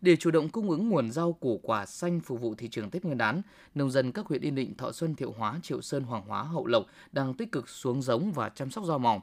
Để 0.00 0.16
chủ 0.16 0.30
động 0.30 0.48
cung 0.48 0.70
ứng 0.70 0.88
nguồn 0.88 1.10
rau 1.10 1.32
củ 1.32 1.60
quả 1.62 1.86
xanh 1.86 2.20
phục 2.20 2.40
vụ 2.40 2.54
thị 2.54 2.68
trường 2.68 2.90
Tết 2.90 3.04
Nguyên 3.04 3.18
đán, 3.18 3.42
nông 3.74 3.90
dân 3.90 4.12
các 4.12 4.26
huyện 4.26 4.42
Yên 4.42 4.54
Định, 4.54 4.74
Thọ 4.76 4.92
Xuân, 4.92 5.14
Thiệu 5.14 5.34
Hóa, 5.38 5.60
Triệu 5.62 5.82
Sơn, 5.82 6.02
Hoàng 6.02 6.24
Hóa, 6.26 6.42
Hậu 6.42 6.66
Lộc 6.66 6.86
đang 7.12 7.34
tích 7.34 7.52
cực 7.52 7.68
xuống 7.68 8.02
giống 8.02 8.32
và 8.32 8.48
chăm 8.48 8.70
sóc 8.70 8.84
rau 8.84 8.98
màu. 8.98 9.22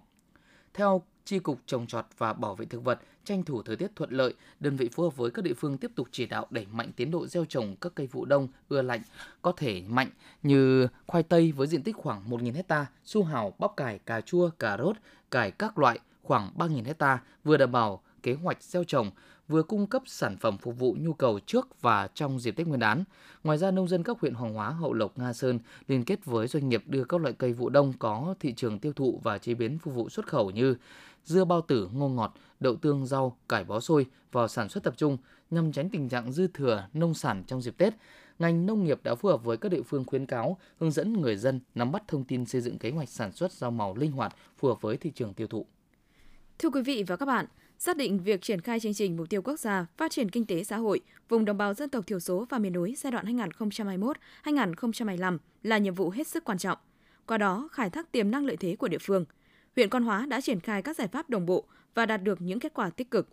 Theo 0.74 1.02
Chi 1.26 1.40
cục 1.40 1.60
trồng 1.66 1.88
trọt 1.88 2.06
và 2.18 2.34
bảo 2.34 2.56
vệ 2.56 2.66
thực 2.66 2.84
vật 2.84 3.00
tranh 3.26 3.44
thủ 3.44 3.62
thời 3.62 3.76
tiết 3.76 3.96
thuận 3.96 4.12
lợi, 4.12 4.34
đơn 4.60 4.76
vị 4.76 4.90
phối 4.90 5.06
hợp 5.06 5.18
với 5.18 5.32
các 5.32 5.42
địa 5.46 5.54
phương 5.54 5.78
tiếp 5.78 5.92
tục 5.96 6.08
chỉ 6.12 6.26
đạo 6.26 6.48
đẩy 6.50 6.66
mạnh 6.72 6.92
tiến 6.96 7.12
độ 7.12 7.28
gieo 7.28 7.46
trồng 7.46 7.76
các 7.76 7.92
cây 7.96 8.08
vụ 8.08 8.26
đông 8.26 8.48
ưa 8.70 8.82
lạnh 8.82 9.02
có 9.42 9.52
thể 9.58 9.82
mạnh 9.88 10.10
như 10.44 10.88
khoai 11.08 11.24
tây 11.24 11.52
với 11.52 11.68
diện 11.68 11.84
tích 11.84 11.96
khoảng 11.96 12.30
1.000 12.30 12.54
hecta, 12.54 12.86
su 13.06 13.24
hào, 13.24 13.54
bắp 13.60 13.78
cải, 13.78 14.00
cà 14.00 14.22
chua, 14.22 14.50
cà 14.60 14.78
rốt, 14.78 14.96
cải 15.32 15.52
các 15.52 15.78
loại 15.78 16.00
khoảng 16.24 16.52
3.000 16.58 16.86
hecta 16.86 17.20
vừa 17.44 17.58
đảm 17.58 17.72
bảo 17.72 18.02
kế 18.24 18.34
hoạch 18.34 18.64
gieo 18.64 18.84
trồng, 18.84 19.12
vừa 19.48 19.64
cung 19.64 19.88
cấp 19.88 20.04
sản 20.06 20.38
phẩm 20.38 20.58
phục 20.58 20.80
vụ 20.80 20.96
nhu 21.00 21.14
cầu 21.14 21.40
trước 21.40 21.82
và 21.82 22.08
trong 22.14 22.40
dịp 22.40 22.52
Tết 22.52 22.68
Nguyên 22.68 22.80
đán. 22.80 23.04
Ngoài 23.44 23.58
ra, 23.58 23.72
nông 23.72 23.88
dân 23.88 24.04
các 24.04 24.20
huyện 24.20 24.34
Hoàng 24.34 24.54
Hóa, 24.54 24.70
Hậu 24.70 24.94
Lộc, 24.94 25.18
Nga 25.18 25.34
Sơn 25.34 25.60
liên 25.88 26.04
kết 26.04 26.26
với 26.26 26.48
doanh 26.48 26.70
nghiệp 26.70 26.84
đưa 26.88 27.04
các 27.04 27.22
loại 27.22 27.34
cây 27.34 27.54
vụ 27.54 27.70
đông 27.70 27.94
có 28.00 28.36
thị 28.40 28.54
trường 28.54 28.80
tiêu 28.80 28.94
thụ 28.94 29.20
và 29.24 29.38
chế 29.38 29.54
biến 29.54 29.78
phục 29.80 29.94
vụ 29.94 30.10
xuất 30.10 30.28
khẩu 30.28 30.50
như 30.52 30.76
dưa 31.24 31.46
bao 31.46 31.62
tử, 31.62 31.90
ngô 31.94 32.10
ngọt, 32.10 32.34
đậu 32.60 32.76
tương, 32.76 33.06
rau, 33.06 33.38
cải 33.50 33.64
bó 33.64 33.80
xôi 33.80 34.06
vào 34.32 34.48
sản 34.48 34.70
xuất 34.70 34.84
tập 34.84 34.94
trung 34.98 35.18
nhằm 35.52 35.72
tránh 35.72 35.90
tình 35.90 36.10
trạng 36.10 36.32
dư 36.32 36.48
thừa 36.48 36.88
nông 36.94 37.14
sản 37.14 37.44
trong 37.48 37.62
dịp 37.62 37.78
Tết. 37.78 37.94
Ngành 38.40 38.66
nông 38.66 38.84
nghiệp 38.84 39.00
đã 39.04 39.16
phù 39.16 39.30
hợp 39.30 39.44
với 39.44 39.58
các 39.58 39.72
địa 39.72 39.82
phương 39.82 40.06
khuyến 40.06 40.26
cáo, 40.26 40.58
hướng 40.80 40.92
dẫn 40.92 41.22
người 41.22 41.38
dân 41.38 41.60
nắm 41.76 41.92
bắt 41.92 42.04
thông 42.08 42.24
tin 42.24 42.46
xây 42.46 42.62
dựng 42.62 42.78
kế 42.78 42.92
hoạch 42.92 43.10
sản 43.10 43.32
xuất 43.32 43.52
rau 43.52 43.72
màu 43.72 43.96
linh 43.96 44.12
hoạt 44.12 44.36
phù 44.58 44.68
hợp 44.68 44.82
với 44.82 44.98
thị 44.98 45.12
trường 45.16 45.34
tiêu 45.34 45.48
thụ. 45.48 45.66
Thưa 46.60 46.70
quý 46.70 46.82
vị 46.82 47.04
và 47.08 47.16
các 47.16 47.26
bạn, 47.26 47.46
xác 47.78 47.98
định 47.98 48.20
việc 48.20 48.42
triển 48.42 48.62
khai 48.62 48.80
chương 48.80 48.94
trình 48.94 49.18
mục 49.18 49.30
tiêu 49.30 49.42
quốc 49.42 49.60
gia 49.60 49.86
phát 49.98 50.12
triển 50.12 50.30
kinh 50.30 50.46
tế 50.46 50.64
xã 50.64 50.78
hội 50.78 51.02
vùng 51.30 51.46
đồng 51.46 51.58
bào 51.58 51.74
dân 51.74 51.90
tộc 51.90 52.08
thiểu 52.08 52.20
số 52.20 52.46
và 52.50 52.60
miền 52.60 52.74
núi 52.74 52.96
giai 52.98 53.12
đoạn 53.12 53.26
2021-2025 54.46 55.38
là 55.64 55.78
nhiệm 55.78 55.94
vụ 55.94 56.10
hết 56.10 56.28
sức 56.28 56.44
quan 56.44 56.58
trọng. 56.58 56.78
Qua 57.28 57.38
đó, 57.38 57.70
khai 57.72 57.90
thác 57.90 58.12
tiềm 58.12 58.32
năng 58.32 58.46
lợi 58.46 58.58
thế 58.58 58.76
của 58.76 58.88
địa 58.88 58.98
phương– 59.02 59.26
huyện 59.76 59.90
Quan 59.90 60.04
Hóa 60.04 60.26
đã 60.26 60.42
triển 60.42 60.60
khai 60.60 60.82
các 60.82 60.98
giải 60.98 61.08
pháp 61.08 61.30
đồng 61.30 61.46
bộ 61.46 61.64
và 61.96 62.06
đạt 62.06 62.24
được 62.24 62.42
những 62.42 62.60
kết 62.60 62.74
quả 62.74 62.90
tích 62.90 63.12
cực. 63.12 63.28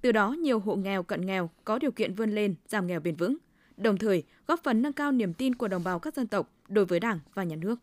Từ 0.00 0.12
đó, 0.12 0.30
nhiều 0.30 0.58
hộ 0.58 0.76
nghèo 0.76 1.02
cận 1.02 1.26
nghèo 1.26 1.50
có 1.64 1.78
điều 1.78 1.90
kiện 1.90 2.14
vươn 2.14 2.30
lên, 2.30 2.54
giảm 2.68 2.86
nghèo 2.86 3.00
bền 3.00 3.16
vững, 3.16 3.36
đồng 3.76 3.98
thời 3.98 4.22
góp 4.46 4.60
phần 4.62 4.82
nâng 4.82 4.92
cao 4.92 5.12
niềm 5.12 5.34
tin 5.34 5.54
của 5.54 5.68
đồng 5.68 5.84
bào 5.84 5.98
các 5.98 6.14
dân 6.14 6.26
tộc 6.26 6.52
đối 6.68 6.84
với 6.84 7.00
Đảng 7.00 7.20
và 7.34 7.44
Nhà 7.44 7.56
nước. 7.56 7.76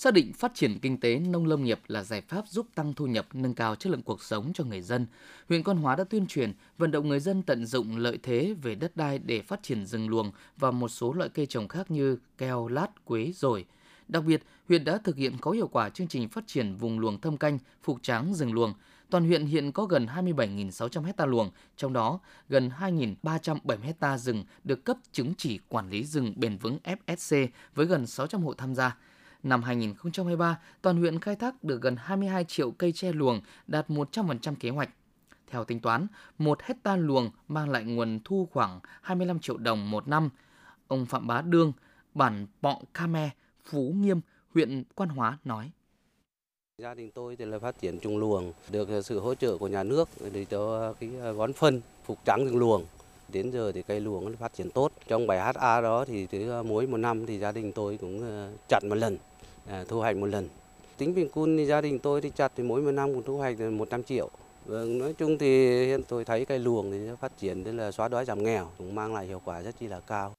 Xác 0.00 0.14
định 0.14 0.32
phát 0.32 0.54
triển 0.54 0.78
kinh 0.78 1.00
tế 1.00 1.18
nông 1.18 1.46
lâm 1.46 1.64
nghiệp 1.64 1.80
là 1.88 2.02
giải 2.02 2.20
pháp 2.20 2.48
giúp 2.48 2.66
tăng 2.74 2.94
thu 2.94 3.06
nhập, 3.06 3.26
nâng 3.32 3.54
cao 3.54 3.74
chất 3.74 3.90
lượng 3.90 4.02
cuộc 4.02 4.22
sống 4.22 4.52
cho 4.54 4.64
người 4.64 4.80
dân. 4.80 5.06
Huyện 5.48 5.62
Quan 5.62 5.76
Hóa 5.76 5.96
đã 5.96 6.04
tuyên 6.04 6.26
truyền, 6.26 6.52
vận 6.78 6.90
động 6.90 7.08
người 7.08 7.20
dân 7.20 7.42
tận 7.42 7.66
dụng 7.66 7.96
lợi 7.96 8.18
thế 8.22 8.54
về 8.62 8.74
đất 8.74 8.96
đai 8.96 9.18
để 9.18 9.42
phát 9.42 9.62
triển 9.62 9.86
rừng 9.86 10.08
luồng 10.08 10.32
và 10.56 10.70
một 10.70 10.88
số 10.88 11.12
loại 11.12 11.28
cây 11.28 11.46
trồng 11.46 11.68
khác 11.68 11.90
như 11.90 12.18
keo, 12.38 12.68
lát, 12.68 13.04
quế, 13.04 13.32
rồi– 13.34 13.64
Đặc 14.10 14.24
biệt, 14.24 14.42
huyện 14.68 14.84
đã 14.84 14.98
thực 14.98 15.16
hiện 15.16 15.36
có 15.40 15.50
hiệu 15.50 15.68
quả 15.68 15.88
chương 15.88 16.08
trình 16.08 16.28
phát 16.28 16.46
triển 16.46 16.74
vùng 16.74 16.98
luồng 16.98 17.20
thâm 17.20 17.36
canh, 17.36 17.58
phục 17.82 18.02
tráng 18.02 18.34
rừng 18.34 18.52
luồng. 18.52 18.74
Toàn 19.10 19.26
huyện 19.26 19.46
hiện 19.46 19.72
có 19.72 19.84
gần 19.84 20.06
27.600 20.06 21.02
hecta 21.02 21.26
luồng, 21.26 21.50
trong 21.76 21.92
đó 21.92 22.20
gần 22.48 22.70
2.370 22.80 23.80
hecta 23.82 24.18
rừng 24.18 24.44
được 24.64 24.84
cấp 24.84 24.96
chứng 25.12 25.34
chỉ 25.38 25.58
quản 25.68 25.90
lý 25.90 26.04
rừng 26.04 26.34
bền 26.36 26.56
vững 26.56 26.78
FSC 26.84 27.48
với 27.74 27.86
gần 27.86 28.06
600 28.06 28.42
hộ 28.42 28.54
tham 28.54 28.74
gia. 28.74 28.96
Năm 29.42 29.62
2023, 29.62 30.58
toàn 30.82 30.96
huyện 30.96 31.20
khai 31.20 31.36
thác 31.36 31.64
được 31.64 31.82
gần 31.82 31.96
22 31.96 32.44
triệu 32.44 32.70
cây 32.70 32.92
tre 32.92 33.12
luồng, 33.12 33.40
đạt 33.66 33.88
100% 33.88 34.54
kế 34.60 34.70
hoạch. 34.70 34.90
Theo 35.46 35.64
tính 35.64 35.80
toán, 35.80 36.06
một 36.38 36.62
hecta 36.62 36.96
luồng 36.96 37.30
mang 37.48 37.70
lại 37.70 37.84
nguồn 37.84 38.20
thu 38.24 38.48
khoảng 38.52 38.80
25 39.02 39.38
triệu 39.38 39.56
đồng 39.56 39.90
một 39.90 40.08
năm. 40.08 40.28
Ông 40.88 41.06
Phạm 41.06 41.26
Bá 41.26 41.42
Đương, 41.42 41.72
bản 42.14 42.46
Pọng 42.62 42.84
Khmer, 42.94 43.30
Phú 43.64 43.92
Nghiêm, 43.96 44.20
huyện 44.54 44.84
Quan 44.94 45.08
Hóa 45.08 45.38
nói. 45.44 45.70
Gia 46.78 46.94
đình 46.94 47.10
tôi 47.10 47.36
thì 47.36 47.44
là 47.44 47.58
phát 47.58 47.80
triển 47.80 47.98
trồng 48.00 48.18
luồng, 48.18 48.52
được 48.70 48.88
sự 49.04 49.20
hỗ 49.20 49.34
trợ 49.34 49.56
của 49.58 49.68
nhà 49.68 49.82
nước 49.82 50.08
để 50.32 50.44
cho 50.44 50.92
cái 50.92 51.10
bón 51.38 51.52
phân 51.52 51.80
phục 52.04 52.18
trắng 52.24 52.44
rừng 52.44 52.58
luồng. 52.58 52.84
Đến 53.28 53.50
giờ 53.50 53.72
thì 53.72 53.82
cây 53.82 54.00
luồng 54.00 54.24
nó 54.24 54.36
phát 54.40 54.54
triển 54.54 54.70
tốt. 54.70 54.92
Trong 55.08 55.26
7 55.26 55.38
HA 55.38 55.80
đó 55.80 56.04
thì 56.04 56.26
mỗi 56.64 56.86
một 56.86 56.96
năm 56.96 57.26
thì 57.26 57.38
gia 57.38 57.52
đình 57.52 57.72
tôi 57.72 57.98
cũng 58.00 58.20
ờ, 58.20 58.50
chặn 58.68 58.80
chặt 58.82 58.88
một 58.88 58.94
lần, 58.94 59.16
À, 59.70 59.84
thu 59.88 59.98
hoạch 59.98 60.16
một 60.16 60.26
lần. 60.26 60.48
Tính 60.98 61.14
bình 61.14 61.28
quân 61.32 61.56
thì 61.56 61.66
gia 61.66 61.80
đình 61.80 61.98
tôi 61.98 62.20
thì 62.20 62.30
chặt 62.36 62.52
thì 62.56 62.62
mỗi 62.62 62.82
một 62.82 62.90
năm 62.90 63.14
cũng 63.14 63.22
thu 63.22 63.36
hoạch 63.36 63.60
100 63.60 64.02
triệu. 64.02 64.30
Vâng, 64.66 64.98
nói 64.98 65.12
chung 65.18 65.38
thì 65.38 65.46
hiện 65.86 66.00
tôi 66.08 66.24
thấy 66.24 66.44
cây 66.44 66.58
luồng 66.58 66.90
thì 66.90 66.98
phát 67.20 67.32
triển 67.38 67.64
tức 67.64 67.72
là 67.72 67.90
xóa 67.90 68.08
đói 68.08 68.24
giảm 68.24 68.42
nghèo, 68.42 68.70
cũng 68.78 68.94
mang 68.94 69.14
lại 69.14 69.26
hiệu 69.26 69.42
quả 69.44 69.62
rất 69.62 69.74
chi 69.80 69.86
là 69.86 70.00
cao. 70.00 70.34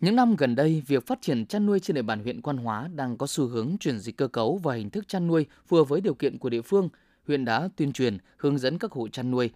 Những 0.00 0.16
năm 0.16 0.36
gần 0.36 0.54
đây, 0.54 0.82
việc 0.86 1.06
phát 1.06 1.18
triển 1.22 1.46
chăn 1.46 1.66
nuôi 1.66 1.80
trên 1.80 1.94
địa 1.94 2.02
bàn 2.02 2.22
huyện 2.22 2.42
Quan 2.42 2.56
Hóa 2.56 2.88
đang 2.94 3.16
có 3.16 3.26
xu 3.26 3.46
hướng 3.46 3.76
chuyển 3.80 3.98
dịch 3.98 4.16
cơ 4.16 4.28
cấu 4.28 4.56
và 4.56 4.74
hình 4.74 4.90
thức 4.90 5.08
chăn 5.08 5.26
nuôi 5.26 5.46
phù 5.66 5.76
hợp 5.76 5.84
với 5.84 6.00
điều 6.00 6.14
kiện 6.14 6.38
của 6.38 6.48
địa 6.48 6.62
phương. 6.62 6.88
Huyện 7.26 7.44
đã 7.44 7.68
tuyên 7.76 7.92
truyền, 7.92 8.18
hướng 8.36 8.58
dẫn 8.58 8.78
các 8.78 8.92
hộ 8.92 9.08
chăn 9.08 9.30
nuôi, 9.30 9.50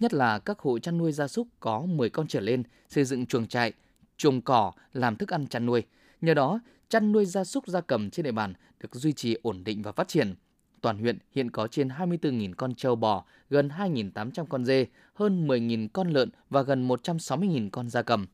nhất 0.00 0.14
là 0.14 0.38
các 0.38 0.58
hộ 0.58 0.78
chăn 0.78 0.98
nuôi 0.98 1.12
gia 1.12 1.28
súc 1.28 1.48
có 1.60 1.80
10 1.80 2.10
con 2.10 2.26
trở 2.26 2.40
lên, 2.40 2.62
xây 2.88 3.04
dựng 3.04 3.26
chuồng 3.26 3.46
trại, 3.46 3.72
trồng 4.16 4.40
cỏ 4.40 4.72
làm 4.92 5.16
thức 5.16 5.32
ăn 5.32 5.46
chăn 5.46 5.66
nuôi. 5.66 5.82
Nhờ 6.22 6.34
đó, 6.34 6.60
chăn 6.88 7.12
nuôi 7.12 7.26
gia 7.26 7.44
súc 7.44 7.66
gia 7.66 7.80
cầm 7.80 8.10
trên 8.10 8.24
địa 8.24 8.32
bàn 8.32 8.54
được 8.80 8.94
duy 8.94 9.12
trì 9.12 9.36
ổn 9.42 9.64
định 9.64 9.82
và 9.82 9.92
phát 9.92 10.08
triển. 10.08 10.34
Toàn 10.80 10.98
huyện 10.98 11.18
hiện 11.30 11.50
có 11.50 11.66
trên 11.66 11.88
24.000 11.88 12.54
con 12.56 12.74
trâu 12.74 12.96
bò, 12.96 13.24
gần 13.50 13.68
2.800 13.68 14.46
con 14.46 14.64
dê, 14.64 14.86
hơn 15.14 15.48
10.000 15.48 15.88
con 15.92 16.10
lợn 16.10 16.30
và 16.50 16.62
gần 16.62 16.88
160.000 16.88 17.68
con 17.70 17.88
gia 17.88 18.02
cầm. 18.02 18.26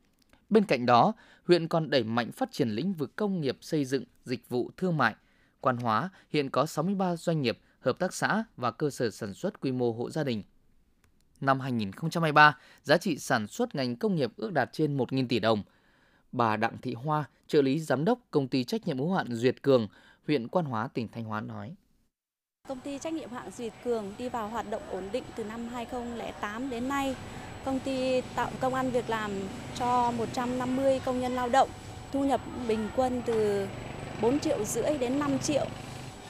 Bên 0.51 0.65
cạnh 0.65 0.87
đó, 0.87 1.13
huyện 1.45 1.69
còn 1.69 1.91
đẩy 1.91 2.05
mạnh 2.05 2.33
phát 2.33 2.53
triển 2.53 2.69
lĩnh 2.69 2.93
vực 2.93 3.17
công 3.17 3.41
nghiệp 3.41 3.59
xây 3.61 3.85
dựng, 3.85 4.05
dịch 4.25 4.49
vụ 4.49 4.71
thương 4.77 4.97
mại. 4.97 5.15
Quan 5.61 5.77
Hóa 5.77 6.11
hiện 6.31 6.51
có 6.51 6.67
63 6.67 7.17
doanh 7.17 7.43
nghiệp, 7.43 7.59
hợp 7.81 7.99
tác 7.99 8.15
xã 8.15 8.45
và 8.57 8.71
cơ 8.71 8.91
sở 8.91 9.11
sản 9.11 9.35
xuất 9.35 9.61
quy 9.61 9.73
mô 9.73 9.93
hộ 9.93 10.11
gia 10.11 10.25
đình. 10.25 10.43
Năm 11.41 11.61
2023, 11.61 12.57
giá 12.83 12.99
trị 12.99 13.19
sản 13.19 13.47
xuất 13.47 13.75
ngành 13.75 13.97
công 13.97 14.15
nghiệp 14.15 14.33
ước 14.37 14.53
đạt 14.53 14.73
trên 14.73 14.97
1.000 14.97 15.27
tỷ 15.29 15.41
đồng. 15.41 15.63
Bà 16.33 16.57
Đặng 16.57 16.77
Thị 16.83 16.95
Hoa, 16.95 17.25
trợ 17.47 17.63
lý 17.63 17.81
giám 17.81 18.05
đốc 18.05 18.19
công 18.31 18.49
ty 18.49 18.65
trách 18.65 18.87
nhiệm 18.87 18.99
hữu 18.99 19.13
hạn 19.13 19.27
Duyệt 19.31 19.63
Cường, 19.63 19.89
huyện 20.27 20.49
Quan 20.49 20.65
Hóa, 20.65 20.89
tỉnh 20.95 21.09
Thanh 21.09 21.25
Hóa 21.25 21.41
nói. 21.41 21.75
Công 22.69 22.81
ty 22.81 22.99
trách 22.99 23.13
nhiệm 23.13 23.31
hạn 23.31 23.51
Duyệt 23.51 23.73
Cường 23.85 24.15
đi 24.19 24.29
vào 24.29 24.49
hoạt 24.49 24.71
động 24.71 24.83
ổn 24.91 25.09
định 25.13 25.25
từ 25.37 25.45
năm 25.45 25.69
2008 25.69 26.71
đến 26.71 26.89
nay 26.89 27.17
Công 27.65 27.81
ty 27.81 28.21
tạo 28.21 28.51
công 28.61 28.75
ăn 28.75 28.91
việc 28.91 29.11
làm 29.11 29.31
cho 29.79 30.11
150 30.11 31.01
công 31.05 31.21
nhân 31.21 31.33
lao 31.33 31.49
động, 31.49 31.69
thu 32.13 32.25
nhập 32.25 32.41
bình 32.69 32.89
quân 32.97 33.23
từ 33.27 33.67
4 34.23 34.41
triệu 34.41 34.65
rưỡi 34.65 34.99
đến 34.99 35.19
5 35.19 35.39
triệu. 35.39 35.67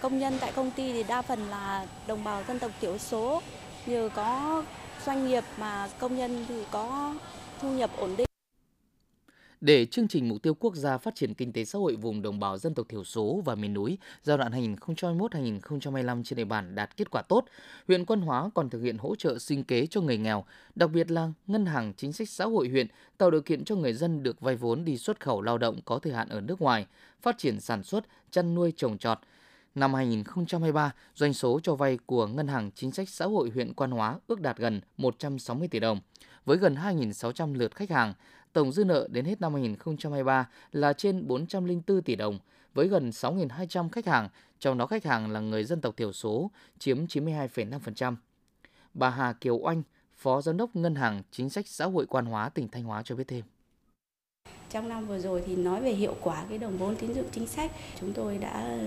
Công 0.00 0.18
nhân 0.18 0.34
tại 0.40 0.52
công 0.56 0.70
ty 0.70 0.92
thì 0.92 1.02
đa 1.02 1.22
phần 1.22 1.38
là 1.50 1.86
đồng 2.06 2.24
bào 2.24 2.42
dân 2.48 2.58
tộc 2.58 2.70
thiểu 2.80 2.98
số, 2.98 3.42
nhờ 3.86 4.10
có 4.14 4.62
doanh 5.06 5.28
nghiệp 5.28 5.44
mà 5.58 5.88
công 5.98 6.16
nhân 6.16 6.44
thì 6.48 6.64
có 6.70 7.14
thu 7.60 7.72
nhập 7.72 7.90
ổn 7.96 8.16
định. 8.16 8.27
Để 9.60 9.86
chương 9.86 10.08
trình 10.08 10.28
mục 10.28 10.42
tiêu 10.42 10.54
quốc 10.54 10.74
gia 10.74 10.98
phát 10.98 11.14
triển 11.14 11.34
kinh 11.34 11.52
tế 11.52 11.64
xã 11.64 11.78
hội 11.78 11.96
vùng 11.96 12.22
đồng 12.22 12.40
bào 12.40 12.58
dân 12.58 12.74
tộc 12.74 12.86
thiểu 12.88 13.04
số 13.04 13.42
và 13.44 13.54
miền 13.54 13.74
núi 13.74 13.98
giai 14.22 14.38
đoạn 14.38 14.52
2021-2025 14.52 16.22
trên 16.22 16.36
địa 16.36 16.44
bàn 16.44 16.74
đạt 16.74 16.96
kết 16.96 17.10
quả 17.10 17.22
tốt, 17.22 17.44
huyện 17.88 18.04
Quan 18.04 18.20
Hóa 18.20 18.50
còn 18.54 18.70
thực 18.70 18.82
hiện 18.82 18.98
hỗ 18.98 19.14
trợ 19.16 19.38
sinh 19.38 19.64
kế 19.64 19.86
cho 19.86 20.00
người 20.00 20.18
nghèo, 20.18 20.44
đặc 20.74 20.90
biệt 20.90 21.10
là 21.10 21.32
ngân 21.46 21.66
hàng 21.66 21.92
chính 21.96 22.12
sách 22.12 22.28
xã 22.28 22.44
hội 22.44 22.68
huyện 22.68 22.86
tạo 23.18 23.30
điều 23.30 23.40
kiện 23.40 23.64
cho 23.64 23.76
người 23.76 23.92
dân 23.92 24.22
được 24.22 24.40
vay 24.40 24.56
vốn 24.56 24.84
đi 24.84 24.98
xuất 24.98 25.20
khẩu 25.20 25.42
lao 25.42 25.58
động 25.58 25.80
có 25.84 25.98
thời 25.98 26.12
hạn 26.12 26.28
ở 26.28 26.40
nước 26.40 26.60
ngoài, 26.60 26.86
phát 27.22 27.38
triển 27.38 27.60
sản 27.60 27.82
xuất, 27.82 28.04
chăn 28.30 28.54
nuôi 28.54 28.72
trồng 28.76 28.98
trọt. 28.98 29.18
Năm 29.74 29.94
2023, 29.94 30.92
doanh 31.14 31.34
số 31.34 31.60
cho 31.62 31.74
vay 31.74 31.98
của 32.06 32.26
Ngân 32.26 32.48
hàng 32.48 32.70
Chính 32.74 32.92
sách 32.92 33.08
Xã 33.08 33.24
hội 33.24 33.50
huyện 33.54 33.74
Quan 33.74 33.90
Hóa 33.90 34.18
ước 34.26 34.40
đạt 34.40 34.56
gần 34.56 34.80
160 34.96 35.68
tỷ 35.68 35.80
đồng, 35.80 36.00
với 36.44 36.56
gần 36.56 36.74
2.600 36.74 37.54
lượt 37.54 37.74
khách 37.74 37.90
hàng, 37.90 38.14
Tổng 38.52 38.72
dư 38.72 38.84
nợ 38.84 39.08
đến 39.10 39.24
hết 39.24 39.40
năm 39.40 39.54
2023 39.54 40.48
là 40.72 40.92
trên 40.92 41.26
404 41.26 42.02
tỷ 42.02 42.16
đồng, 42.16 42.38
với 42.74 42.88
gần 42.88 43.10
6.200 43.10 43.88
khách 43.88 44.06
hàng, 44.06 44.28
trong 44.58 44.78
đó 44.78 44.86
khách 44.86 45.04
hàng 45.04 45.30
là 45.30 45.40
người 45.40 45.64
dân 45.64 45.80
tộc 45.80 45.96
thiểu 45.96 46.12
số, 46.12 46.50
chiếm 46.78 47.06
92,5%. 47.06 48.16
Bà 48.94 49.10
Hà 49.10 49.32
Kiều 49.32 49.58
Oanh, 49.58 49.82
Phó 50.16 50.40
Giám 50.40 50.56
đốc 50.56 50.76
Ngân 50.76 50.94
hàng 50.94 51.22
Chính 51.30 51.50
sách 51.50 51.68
Xã 51.68 51.84
hội 51.84 52.06
Quan 52.06 52.26
Hóa 52.26 52.48
tỉnh 52.48 52.68
Thanh 52.68 52.84
Hóa 52.84 53.02
cho 53.02 53.16
biết 53.16 53.28
thêm. 53.28 53.44
Trong 54.70 54.88
năm 54.88 55.06
vừa 55.06 55.18
rồi 55.18 55.42
thì 55.46 55.56
nói 55.56 55.82
về 55.82 55.90
hiệu 55.92 56.16
quả 56.20 56.44
cái 56.48 56.58
đồng 56.58 56.78
vốn 56.78 56.96
tín 56.96 57.14
dụng 57.14 57.28
chính 57.32 57.46
sách, 57.46 57.72
chúng 58.00 58.12
tôi 58.12 58.38
đã 58.38 58.78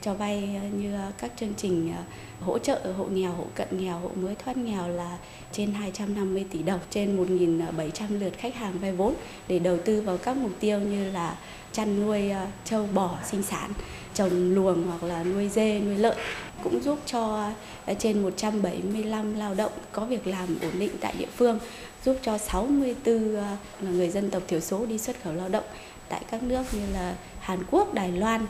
cho 0.00 0.14
vay 0.14 0.58
ờ, 0.62 0.68
như 0.78 0.94
ờ, 0.94 1.12
các 1.18 1.30
chương 1.36 1.52
trình 1.56 1.92
ờ, 1.96 2.02
hỗ 2.46 2.58
trợ 2.58 2.80
hộ 2.98 3.04
nghèo, 3.04 3.32
hộ 3.32 3.44
cận 3.54 3.68
nghèo, 3.70 3.98
hộ 3.98 4.10
mới 4.14 4.34
thoát 4.34 4.56
nghèo 4.56 4.88
là 4.88 5.18
trên 5.52 5.72
250 5.72 6.44
tỷ 6.50 6.62
đồng, 6.62 6.80
trên 6.90 7.16
1.700 7.38 8.18
lượt 8.18 8.38
khách 8.38 8.54
hàng 8.54 8.78
vay 8.78 8.92
vốn 8.92 9.14
để 9.48 9.58
đầu 9.58 9.78
tư 9.84 10.00
vào 10.00 10.16
các 10.16 10.36
mục 10.36 10.52
tiêu 10.60 10.80
như 10.80 11.10
là 11.10 11.36
chăn 11.72 12.06
nuôi 12.06 12.30
trâu 12.64 12.86
bò 12.94 13.18
sinh 13.30 13.42
sản, 13.42 13.72
trồng 14.14 14.54
luồng 14.54 14.82
hoặc 14.82 15.02
là 15.02 15.24
nuôi 15.24 15.48
dê, 15.48 15.80
nuôi 15.80 15.96
lợn 15.96 16.16
cũng 16.62 16.82
giúp 16.82 16.98
cho 17.06 17.50
trên 17.98 18.22
175 18.22 19.34
lao 19.34 19.54
động 19.54 19.72
có 19.92 20.04
việc 20.04 20.26
làm 20.26 20.48
ổn 20.62 20.72
định 20.78 20.90
tại 21.00 21.14
địa 21.18 21.28
phương, 21.36 21.58
giúp 22.04 22.16
cho 22.22 22.38
64 22.38 23.36
người 23.80 24.08
dân 24.08 24.30
tộc 24.30 24.42
thiểu 24.48 24.60
số 24.60 24.86
đi 24.86 24.98
xuất 24.98 25.16
khẩu 25.22 25.32
lao 25.32 25.48
động 25.48 25.64
tại 26.08 26.22
các 26.30 26.42
nước 26.42 26.62
như 26.72 26.86
là 26.92 27.14
Hàn 27.40 27.58
Quốc, 27.70 27.94
Đài 27.94 28.12
Loan, 28.12 28.46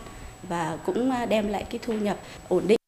và 0.49 0.79
cũng 0.85 1.11
à, 1.11 1.27
đem 1.27 1.49
lại 1.49 1.65
cái 1.71 1.81
thu 1.83 1.95
nhập 1.95 2.19
ổn 2.49 2.63
định. 2.69 2.79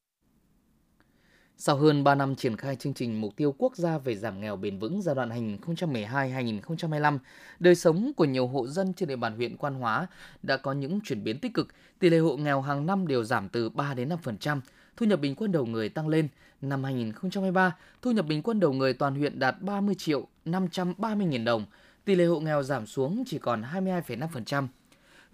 Sau 1.59 1.77
hơn 1.77 2.05
3 2.05 2.15
năm 2.15 2.35
triển 2.35 2.57
khai 2.57 2.77
chương 2.77 2.95
trình 2.95 3.21
mục 3.21 3.37
tiêu 3.37 3.55
quốc 3.59 3.77
gia 3.77 3.99
về 3.99 4.17
giảm 4.17 4.41
nghèo 4.41 4.57
bền 4.57 4.79
vững 4.79 5.03
giai 5.03 5.15
đoạn 5.15 5.59
2012-2025, 5.67 7.19
đời 7.59 7.75
sống 7.75 8.13
của 8.17 8.25
nhiều 8.25 8.47
hộ 8.47 8.67
dân 8.67 8.93
trên 8.93 9.09
địa 9.09 9.17
bàn 9.17 9.37
huyện 9.37 9.57
Quan 9.57 9.75
Hóa 9.75 10.07
đã 10.43 10.57
có 10.57 10.73
những 10.73 11.01
chuyển 11.05 11.25
biến 11.25 11.39
tích 11.39 11.55
cực. 11.55 11.69
Tỷ 11.99 12.11
lệ 12.11 12.19
hộ 12.19 12.37
nghèo 12.37 12.61
hàng 12.61 12.87
năm 12.87 13.07
đều 13.07 13.25
giảm 13.25 13.49
từ 13.49 13.69
3 13.69 13.95
đến 13.95 14.09
5%, 14.25 14.61
thu 14.97 15.07
nhập 15.07 15.21
bình 15.21 15.35
quân 15.35 15.53
đầu 15.53 15.67
người 15.67 15.89
tăng 15.89 16.09
lên. 16.09 16.29
Năm 16.61 16.85
2023, 16.85 17.77
thu 18.03 18.11
nhập 18.11 18.27
bình 18.27 18.43
quân 18.43 18.61
đầu 18.61 18.73
người 18.73 18.93
toàn 18.93 19.15
huyện 19.15 19.39
đạt 19.39 19.63
30 19.63 19.95
triệu 19.99 20.27
530 20.45 21.27
nghìn 21.27 21.45
đồng, 21.45 21.65
tỷ 22.05 22.15
lệ 22.15 22.25
hộ 22.25 22.41
nghèo 22.41 22.63
giảm 22.63 22.87
xuống 22.87 23.25
chỉ 23.27 23.39
còn 23.39 23.63
22,5%. 23.63 24.67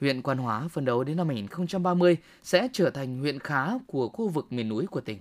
Huyện 0.03 0.23
Quan 0.23 0.39
Hóa 0.39 0.69
phấn 0.69 0.85
đấu 0.85 1.05
đến 1.05 1.17
năm 1.17 1.29
2030 1.29 2.17
sẽ 2.43 2.69
trở 2.73 2.91
thành 2.91 3.19
huyện 3.19 3.39
khá 3.39 3.79
của 3.87 4.09
khu 4.09 4.29
vực 4.29 4.53
miền 4.53 4.69
núi 4.69 4.87
của 4.87 5.01
tỉnh. 5.01 5.19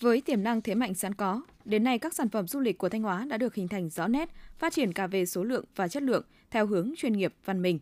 Với 0.00 0.20
tiềm 0.20 0.42
năng 0.42 0.62
thế 0.62 0.74
mạnh 0.74 0.94
sẵn 0.94 1.14
có, 1.14 1.42
đến 1.64 1.84
nay 1.84 1.98
các 1.98 2.14
sản 2.14 2.28
phẩm 2.28 2.48
du 2.48 2.60
lịch 2.60 2.78
của 2.78 2.88
Thanh 2.88 3.02
Hóa 3.02 3.26
đã 3.28 3.36
được 3.36 3.54
hình 3.54 3.68
thành 3.68 3.88
rõ 3.88 4.08
nét, 4.08 4.30
phát 4.58 4.72
triển 4.72 4.92
cả 4.92 5.06
về 5.06 5.26
số 5.26 5.44
lượng 5.44 5.64
và 5.76 5.88
chất 5.88 6.02
lượng 6.02 6.24
theo 6.50 6.66
hướng 6.66 6.92
chuyên 6.96 7.12
nghiệp, 7.12 7.34
văn 7.44 7.62
minh. 7.62 7.78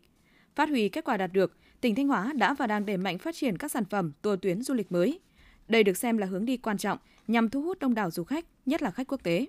Phát 0.55 0.69
huy 0.69 0.89
kết 0.89 1.05
quả 1.05 1.17
đạt 1.17 1.33
được, 1.33 1.57
tỉnh 1.81 1.95
Thanh 1.95 2.09
Hóa 2.09 2.33
đã 2.37 2.55
và 2.55 2.67
đang 2.67 2.87
đẩy 2.87 2.97
mạnh 2.97 3.19
phát 3.19 3.35
triển 3.35 3.59
các 3.59 3.71
sản 3.71 3.85
phẩm 3.85 4.13
tour 4.23 4.39
tuyến 4.43 4.63
du 4.63 4.75
lịch 4.75 4.93
mới. 4.93 5.21
Đây 5.69 5.85
được 5.85 5.97
xem 5.97 6.19
là 6.19 6.27
hướng 6.27 6.45
đi 6.45 6.57
quan 6.57 6.79
trọng 6.79 6.99
nhằm 7.29 7.49
thu 7.49 7.63
hút 7.63 7.79
đông 7.79 7.95
đảo 7.95 8.11
du 8.11 8.25
khách, 8.25 8.45
nhất 8.67 8.83
là 8.83 8.91
khách 8.91 9.07
quốc 9.09 9.23
tế. 9.23 9.47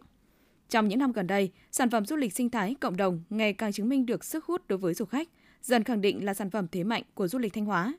Trong 0.70 0.88
những 0.88 1.00
năm 1.00 1.12
gần 1.12 1.28
đây, 1.28 1.52
sản 1.72 1.90
phẩm 1.90 2.06
du 2.06 2.16
lịch 2.16 2.34
sinh 2.34 2.50
thái 2.50 2.76
cộng 2.80 2.98
đồng 2.98 3.24
ngày 3.30 3.54
càng 3.54 3.72
chứng 3.72 3.90
minh 3.90 4.06
được 4.06 4.24
sức 4.24 4.46
hút 4.46 4.68
đối 4.68 4.78
với 4.78 4.94
du 4.94 5.06
khách, 5.06 5.30
dần 5.64 5.84
khẳng 5.84 6.02
định 6.02 6.26
là 6.26 6.34
sản 6.34 6.50
phẩm 6.50 6.68
thế 6.72 6.84
mạnh 6.84 7.04
của 7.14 7.28
du 7.28 7.40
lịch 7.40 7.54
Thanh 7.54 7.66
Hóa. 7.66 7.94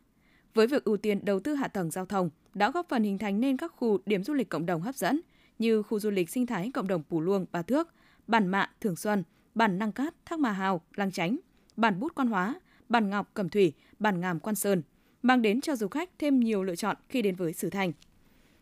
Với 0.54 0.66
việc 0.66 0.84
ưu 0.84 0.96
tiên 0.96 1.24
đầu 1.24 1.40
tư 1.40 1.54
hạ 1.54 1.68
tầng 1.68 1.90
giao 1.90 2.06
thông, 2.06 2.30
đã 2.54 2.70
góp 2.70 2.88
phần 2.88 3.02
hình 3.02 3.18
thành 3.18 3.40
nên 3.40 3.56
các 3.56 3.72
khu 3.76 3.98
điểm 4.06 4.24
du 4.24 4.34
lịch 4.34 4.48
cộng 4.48 4.66
đồng 4.66 4.82
hấp 4.82 4.96
dẫn 4.96 5.20
như 5.58 5.82
khu 5.82 6.00
du 6.00 6.10
lịch 6.10 6.30
sinh 6.30 6.46
thái 6.46 6.70
cộng 6.74 6.88
đồng 6.88 7.02
Pù 7.02 7.20
Luông, 7.20 7.46
bà 7.52 7.62
Thước, 7.62 7.88
Bản 8.26 8.46
Mạ, 8.46 8.70
Thường 8.80 8.96
Xuân, 8.96 9.24
Bản 9.54 9.78
Năng 9.78 9.92
Cát, 9.92 10.14
Thác 10.24 10.38
Mà 10.38 10.52
Hào, 10.52 10.80
lăng 10.94 11.12
Chánh, 11.12 11.36
Bản 11.76 12.00
Bút 12.00 12.14
Quan 12.14 12.28
Hóa, 12.28 12.54
Bản 12.88 13.10
Ngọc, 13.10 13.30
Cẩm 13.34 13.48
Thủy, 13.48 13.72
Bản 13.98 14.20
Ngàm, 14.20 14.40
Quan 14.40 14.54
Sơn, 14.54 14.82
mang 15.22 15.42
đến 15.42 15.60
cho 15.60 15.76
du 15.76 15.88
khách 15.88 16.10
thêm 16.18 16.40
nhiều 16.40 16.62
lựa 16.62 16.76
chọn 16.76 16.96
khi 17.08 17.22
đến 17.22 17.34
với 17.34 17.52
Sử 17.52 17.70
Thành. 17.70 17.92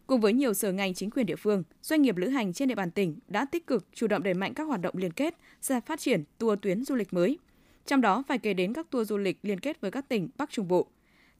Cùng 0.06 0.20
với 0.20 0.32
nhiều 0.32 0.54
sở 0.54 0.72
ngành 0.72 0.94
chính 0.94 1.10
quyền 1.10 1.26
địa 1.26 1.36
phương, 1.36 1.62
doanh 1.82 2.02
nghiệp 2.02 2.16
lữ 2.16 2.28
hành 2.28 2.52
trên 2.52 2.68
địa 2.68 2.74
bàn 2.74 2.90
tỉnh 2.90 3.18
đã 3.28 3.44
tích 3.44 3.66
cực 3.66 3.86
chủ 3.92 4.06
động 4.06 4.22
đẩy 4.22 4.34
mạnh 4.34 4.54
các 4.54 4.64
hoạt 4.64 4.80
động 4.80 4.96
liên 4.96 5.12
kết 5.12 5.34
ra 5.60 5.80
phát 5.80 6.00
triển 6.00 6.24
tour 6.38 6.58
tuyến 6.62 6.84
du 6.84 6.94
lịch 6.94 7.12
mới. 7.12 7.38
Trong 7.86 8.00
đó 8.00 8.22
phải 8.28 8.38
kể 8.38 8.54
đến 8.54 8.72
các 8.72 8.90
tour 8.90 9.08
du 9.08 9.18
lịch 9.18 9.38
liên 9.42 9.60
kết 9.60 9.80
với 9.80 9.90
các 9.90 10.08
tỉnh 10.08 10.28
Bắc 10.36 10.50
Trung 10.50 10.68
Bộ, 10.68 10.86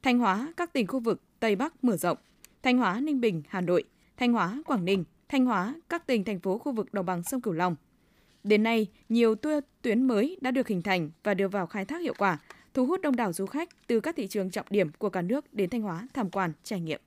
Thanh 0.03 0.19
Hóa, 0.19 0.53
các 0.57 0.73
tỉnh 0.73 0.87
khu 0.87 1.01
vực 1.01 1.23
Tây 1.41 1.57
Bắc 1.57 1.85
mở 1.85 1.97
rộng, 1.97 2.19
Thanh 2.63 2.79
Hóa, 2.79 3.01
Ninh 3.01 3.21
Bình, 3.21 3.43
Hà 3.49 3.61
Nội, 3.61 3.85
Thanh 4.17 4.33
Hóa, 4.33 4.63
Quảng 4.67 4.85
Ninh, 4.85 5.05
Thanh 5.29 5.47
Hóa, 5.47 5.75
các 5.89 6.07
tỉnh 6.07 6.25
thành 6.25 6.41
phố 6.41 6.59
khu 6.59 6.73
vực 6.73 6.95
đồng 6.95 7.07
bằng 7.07 7.23
sông 7.23 7.41
Cửu 7.41 7.53
Long. 7.53 7.77
Đến 8.45 8.63
nay, 8.63 8.87
nhiều 9.09 9.35
tour 9.35 9.65
tuyến 9.83 10.03
mới 10.03 10.39
đã 10.41 10.51
được 10.51 10.69
hình 10.69 10.83
thành 10.83 11.11
và 11.23 11.35
đưa 11.35 11.49
vào 11.49 11.67
khai 11.67 11.85
thác 11.85 12.01
hiệu 12.01 12.15
quả, 12.19 12.39
thu 12.75 12.87
hút 12.87 13.01
đông 13.01 13.17
đảo 13.17 13.33
du 13.33 13.47
khách 13.47 13.69
từ 13.87 14.01
các 14.01 14.17
thị 14.17 14.27
trường 14.27 14.51
trọng 14.51 14.67
điểm 14.71 14.91
của 14.99 15.11
cả 15.11 15.23
nước 15.23 15.55
đến 15.55 15.71
Thanh 15.71 15.83
Hóa 15.83 16.09
tham 16.15 16.31
quan, 16.31 16.53
trải 16.63 16.81
nghiệm. 16.81 17.01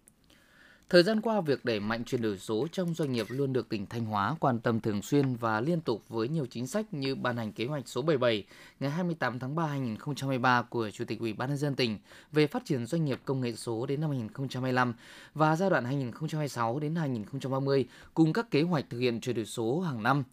Thời 0.90 1.04
gian 1.04 1.22
qua, 1.22 1.42
việc 1.42 1.66
đẩy 1.66 1.80
mạnh 1.80 2.04
chuyển 2.04 2.22
đổi 2.22 2.38
số 2.38 2.68
trong 2.72 2.94
doanh 2.94 3.12
nghiệp 3.12 3.26
luôn 3.30 3.54
được 3.54 3.70
tỉnh 3.70 3.86
Thanh 3.86 4.06
Hóa 4.06 4.36
quan 4.40 4.60
tâm 4.60 4.80
thường 4.80 5.02
xuyên 5.02 5.36
và 5.36 5.62
liên 5.62 5.82
tục 5.82 6.02
với 6.10 6.28
nhiều 6.28 6.46
chính 6.46 6.68
sách 6.68 6.94
như 6.94 7.16
ban 7.16 7.38
hành 7.38 7.52
kế 7.52 7.66
hoạch 7.66 7.88
số 7.88 8.02
77 8.02 8.46
ngày 8.80 8.90
28 8.90 9.40
tháng 9.40 9.56
3 9.56 9.66
2023 9.66 10.62
của 10.62 10.92
Chủ 10.92 11.06
tịch 11.06 11.20
Ủy 11.20 11.34
ban 11.34 11.50
nhân 11.50 11.58
dân 11.58 11.76
tỉnh 11.76 11.98
về 12.32 12.48
phát 12.48 12.66
triển 12.66 12.86
doanh 12.86 13.06
nghiệp 13.06 13.20
công 13.26 13.42
nghệ 13.42 13.52
số 13.52 13.86
đến 13.86 14.02
năm 14.02 14.10
2025 14.10 14.94
và 15.34 15.56
giai 15.56 15.70
đoạn 15.70 15.86
2026 15.86 16.80
đến 16.80 16.96
2030 16.96 17.86
cùng 18.14 18.34
các 18.34 18.52
kế 18.52 18.62
hoạch 18.62 18.86
thực 18.90 19.00
hiện 19.00 19.22
chuyển 19.22 19.36
đổi 19.36 19.46
số 19.46 19.80
hàng 19.80 20.04
năm. 20.04 20.24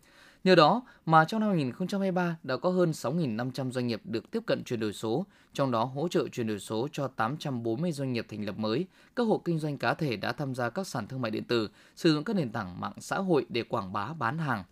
Nhờ 0.44 0.54
đó 0.54 0.82
mà 1.06 1.24
trong 1.24 1.40
năm 1.40 1.50
2023 1.50 2.36
đã 2.42 2.56
có 2.56 2.70
hơn 2.70 2.90
6.500 2.90 3.70
doanh 3.70 3.86
nghiệp 3.86 4.00
được 4.04 4.30
tiếp 4.30 4.42
cận 4.46 4.64
chuyển 4.64 4.80
đổi 4.80 4.92
số, 4.92 5.26
trong 5.52 5.70
đó 5.70 5.84
hỗ 5.84 6.08
trợ 6.08 6.28
chuyển 6.28 6.46
đổi 6.46 6.58
số 6.58 6.88
cho 6.92 7.08
840 7.08 7.92
doanh 7.92 8.12
nghiệp 8.12 8.26
thành 8.28 8.44
lập 8.44 8.58
mới. 8.58 8.86
Các 9.16 9.22
hộ 9.22 9.42
kinh 9.44 9.58
doanh 9.58 9.78
cá 9.78 9.94
thể 9.94 10.16
đã 10.16 10.32
tham 10.32 10.54
gia 10.54 10.70
các 10.70 10.86
sàn 10.86 11.08
thương 11.08 11.20
mại 11.20 11.30
điện 11.30 11.44
tử, 11.44 11.68
sử 11.96 12.14
dụng 12.14 12.24
các 12.24 12.36
nền 12.36 12.52
tảng 12.52 12.80
mạng 12.80 12.92
xã 12.98 13.18
hội 13.18 13.46
để 13.48 13.62
quảng 13.62 13.92
bá 13.92 14.12
bán 14.12 14.38
hàng. 14.38 14.64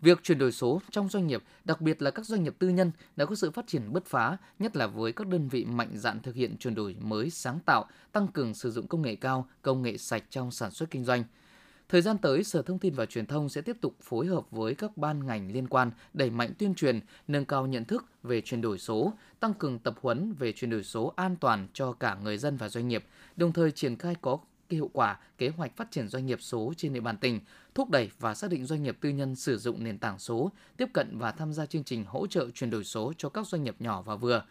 Việc 0.00 0.22
chuyển 0.22 0.38
đổi 0.38 0.52
số 0.52 0.80
trong 0.90 1.08
doanh 1.08 1.26
nghiệp, 1.26 1.42
đặc 1.64 1.80
biệt 1.80 2.02
là 2.02 2.10
các 2.10 2.26
doanh 2.26 2.44
nghiệp 2.44 2.54
tư 2.58 2.68
nhân 2.68 2.92
đã 3.16 3.24
có 3.24 3.34
sự 3.34 3.50
phát 3.50 3.66
triển 3.66 3.92
bứt 3.92 4.06
phá, 4.06 4.36
nhất 4.58 4.76
là 4.76 4.86
với 4.86 5.12
các 5.12 5.26
đơn 5.26 5.48
vị 5.48 5.64
mạnh 5.64 5.90
dạn 5.94 6.20
thực 6.20 6.34
hiện 6.34 6.56
chuyển 6.56 6.74
đổi 6.74 6.96
mới 7.00 7.30
sáng 7.30 7.58
tạo, 7.60 7.86
tăng 8.12 8.28
cường 8.28 8.54
sử 8.54 8.70
dụng 8.70 8.86
công 8.86 9.02
nghệ 9.02 9.14
cao, 9.14 9.48
công 9.62 9.82
nghệ 9.82 9.96
sạch 9.96 10.24
trong 10.30 10.50
sản 10.50 10.70
xuất 10.70 10.90
kinh 10.90 11.04
doanh– 11.04 11.24
Thời 11.88 12.02
gian 12.02 12.18
tới, 12.18 12.44
Sở 12.44 12.62
Thông 12.62 12.78
tin 12.78 12.94
và 12.94 13.06
Truyền 13.06 13.26
thông 13.26 13.48
sẽ 13.48 13.60
tiếp 13.60 13.76
tục 13.80 13.96
phối 14.00 14.26
hợp 14.26 14.50
với 14.50 14.74
các 14.74 14.96
ban 14.96 15.26
ngành 15.26 15.52
liên 15.52 15.68
quan 15.68 15.90
đẩy 16.14 16.30
mạnh 16.30 16.52
tuyên 16.58 16.74
truyền, 16.74 17.00
nâng 17.28 17.44
cao 17.44 17.66
nhận 17.66 17.84
thức 17.84 18.04
về 18.22 18.40
chuyển 18.40 18.60
đổi 18.60 18.78
số, 18.78 19.12
tăng 19.40 19.54
cường 19.54 19.78
tập 19.78 19.94
huấn 20.00 20.34
về 20.38 20.52
chuyển 20.52 20.70
đổi 20.70 20.84
số 20.84 21.12
an 21.16 21.36
toàn 21.36 21.68
cho 21.72 21.92
cả 21.92 22.16
người 22.22 22.38
dân 22.38 22.56
và 22.56 22.68
doanh 22.68 22.88
nghiệp, 22.88 23.04
đồng 23.36 23.52
thời 23.52 23.70
triển 23.70 23.96
khai 23.96 24.14
có 24.20 24.38
hiệu 24.70 24.90
quả 24.92 25.18
kế 25.38 25.48
hoạch 25.48 25.76
phát 25.76 25.90
triển 25.90 26.08
doanh 26.08 26.26
nghiệp 26.26 26.38
số 26.40 26.72
trên 26.76 26.92
địa 26.92 27.00
bàn 27.00 27.16
tỉnh, 27.16 27.40
thúc 27.74 27.90
đẩy 27.90 28.10
và 28.20 28.34
xác 28.34 28.50
định 28.50 28.66
doanh 28.66 28.82
nghiệp 28.82 28.98
tư 29.00 29.08
nhân 29.08 29.36
sử 29.36 29.58
dụng 29.58 29.84
nền 29.84 29.98
tảng 29.98 30.18
số, 30.18 30.52
tiếp 30.76 30.88
cận 30.92 31.18
và 31.18 31.32
tham 31.32 31.52
gia 31.52 31.66
chương 31.66 31.84
trình 31.84 32.04
hỗ 32.04 32.26
trợ 32.26 32.50
chuyển 32.54 32.70
đổi 32.70 32.84
số 32.84 33.12
cho 33.18 33.28
các 33.28 33.46
doanh 33.46 33.64
nghiệp 33.64 33.76
nhỏ 33.78 34.02
và 34.02 34.16
vừa. 34.16 34.44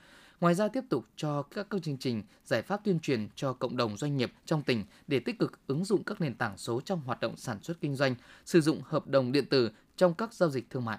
Ngoài 0.46 0.56
ra 0.56 0.68
tiếp 0.68 0.84
tục 0.90 1.06
cho 1.16 1.42
các 1.42 1.68
các 1.70 1.84
chương 1.84 1.98
trình 1.98 2.24
giải 2.44 2.62
pháp 2.62 2.84
tuyên 2.84 3.00
truyền 3.00 3.28
cho 3.36 3.54
cộng 3.54 3.78
đồng 3.78 3.98
doanh 3.98 4.18
nghiệp 4.18 4.32
trong 4.46 4.62
tỉnh 4.62 4.84
để 5.08 5.20
tích 5.20 5.40
cực 5.40 5.68
ứng 5.68 5.86
dụng 5.86 6.04
các 6.04 6.22
nền 6.22 6.36
tảng 6.36 6.58
số 6.58 6.82
trong 6.82 7.02
hoạt 7.06 7.22
động 7.22 7.38
sản 7.38 7.58
xuất 7.62 7.82
kinh 7.82 7.96
doanh, 7.96 8.16
sử 8.46 8.62
dụng 8.62 8.82
hợp 8.86 9.08
đồng 9.08 9.32
điện 9.32 9.46
tử 9.46 9.70
trong 9.98 10.14
các 10.14 10.34
giao 10.34 10.50
dịch 10.50 10.70
thương 10.70 10.86
mại. 10.86 10.98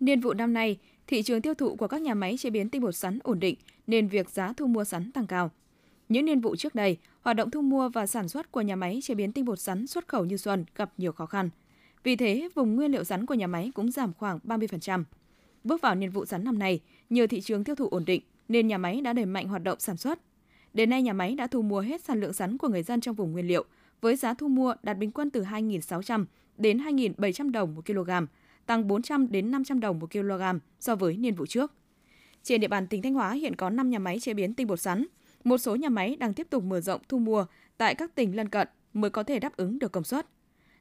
Niên 0.00 0.20
vụ 0.20 0.32
năm 0.32 0.52
nay, 0.52 0.78
thị 1.06 1.22
trường 1.22 1.42
tiêu 1.42 1.54
thụ 1.54 1.76
của 1.76 1.88
các 1.88 2.02
nhà 2.02 2.14
máy 2.14 2.36
chế 2.38 2.50
biến 2.50 2.68
tinh 2.68 2.82
bột 2.82 2.96
sắn 2.96 3.18
ổn 3.22 3.40
định 3.40 3.56
nên 3.86 4.08
việc 4.08 4.30
giá 4.30 4.52
thu 4.52 4.66
mua 4.66 4.84
sắn 4.84 5.12
tăng 5.12 5.26
cao. 5.26 5.50
Những 6.08 6.24
niên 6.24 6.40
vụ 6.40 6.56
trước 6.56 6.74
đây, 6.74 6.96
hoạt 7.20 7.36
động 7.36 7.50
thu 7.50 7.62
mua 7.62 7.88
và 7.88 8.06
sản 8.06 8.28
xuất 8.28 8.52
của 8.52 8.60
nhà 8.60 8.76
máy 8.76 9.00
chế 9.02 9.14
biến 9.14 9.32
tinh 9.32 9.44
bột 9.44 9.58
sắn 9.58 9.86
xuất 9.86 10.08
khẩu 10.08 10.24
như 10.24 10.36
Xuân 10.36 10.64
gặp 10.74 10.92
nhiều 10.98 11.12
khó 11.12 11.26
khăn. 11.26 11.50
Vì 12.02 12.16
thế, 12.16 12.48
vùng 12.54 12.76
nguyên 12.76 12.92
liệu 12.92 13.04
sắn 13.04 13.26
của 13.26 13.34
nhà 13.34 13.46
máy 13.46 13.70
cũng 13.74 13.90
giảm 13.90 14.12
khoảng 14.12 14.38
30%. 14.44 15.04
Bước 15.64 15.80
vào 15.80 15.94
niên 15.94 16.10
vụ 16.10 16.24
sắn 16.24 16.44
năm 16.44 16.58
nay, 16.58 16.80
nhờ 17.10 17.26
thị 17.26 17.40
trường 17.40 17.64
tiêu 17.64 17.74
thụ 17.74 17.88
ổn 17.88 18.04
định, 18.04 18.22
nên 18.48 18.66
nhà 18.66 18.78
máy 18.78 19.00
đã 19.00 19.12
đẩy 19.12 19.26
mạnh 19.26 19.48
hoạt 19.48 19.62
động 19.62 19.80
sản 19.80 19.96
xuất. 19.96 20.18
Đến 20.74 20.90
nay 20.90 21.02
nhà 21.02 21.12
máy 21.12 21.34
đã 21.34 21.46
thu 21.46 21.62
mua 21.62 21.80
hết 21.80 22.04
sản 22.04 22.20
lượng 22.20 22.32
sắn 22.32 22.58
của 22.58 22.68
người 22.68 22.82
dân 22.82 23.00
trong 23.00 23.14
vùng 23.14 23.32
nguyên 23.32 23.46
liệu 23.46 23.64
với 24.00 24.16
giá 24.16 24.34
thu 24.34 24.48
mua 24.48 24.74
đạt 24.82 24.98
bình 24.98 25.12
quân 25.12 25.30
từ 25.30 25.42
2.600 25.42 26.24
đến 26.56 26.78
2.700 26.78 27.50
đồng 27.50 27.74
một 27.74 27.86
kg, 27.86 28.10
tăng 28.66 28.88
400 28.88 29.32
đến 29.32 29.50
500 29.50 29.80
đồng 29.80 29.98
một 29.98 30.12
kg 30.12 30.42
so 30.80 30.96
với 30.96 31.16
niên 31.16 31.34
vụ 31.34 31.46
trước. 31.46 31.72
Trên 32.42 32.60
địa 32.60 32.68
bàn 32.68 32.86
tỉnh 32.86 33.02
Thanh 33.02 33.14
Hóa 33.14 33.32
hiện 33.32 33.56
có 33.56 33.70
5 33.70 33.90
nhà 33.90 33.98
máy 33.98 34.20
chế 34.20 34.34
biến 34.34 34.54
tinh 34.54 34.66
bột 34.66 34.80
sắn. 34.80 35.06
Một 35.44 35.58
số 35.58 35.76
nhà 35.76 35.88
máy 35.88 36.16
đang 36.16 36.34
tiếp 36.34 36.46
tục 36.50 36.64
mở 36.64 36.80
rộng 36.80 37.00
thu 37.08 37.18
mua 37.18 37.46
tại 37.78 37.94
các 37.94 38.14
tỉnh 38.14 38.36
lân 38.36 38.48
cận 38.48 38.68
mới 38.92 39.10
có 39.10 39.22
thể 39.22 39.38
đáp 39.38 39.56
ứng 39.56 39.78
được 39.78 39.92
công 39.92 40.04
suất. 40.04 40.26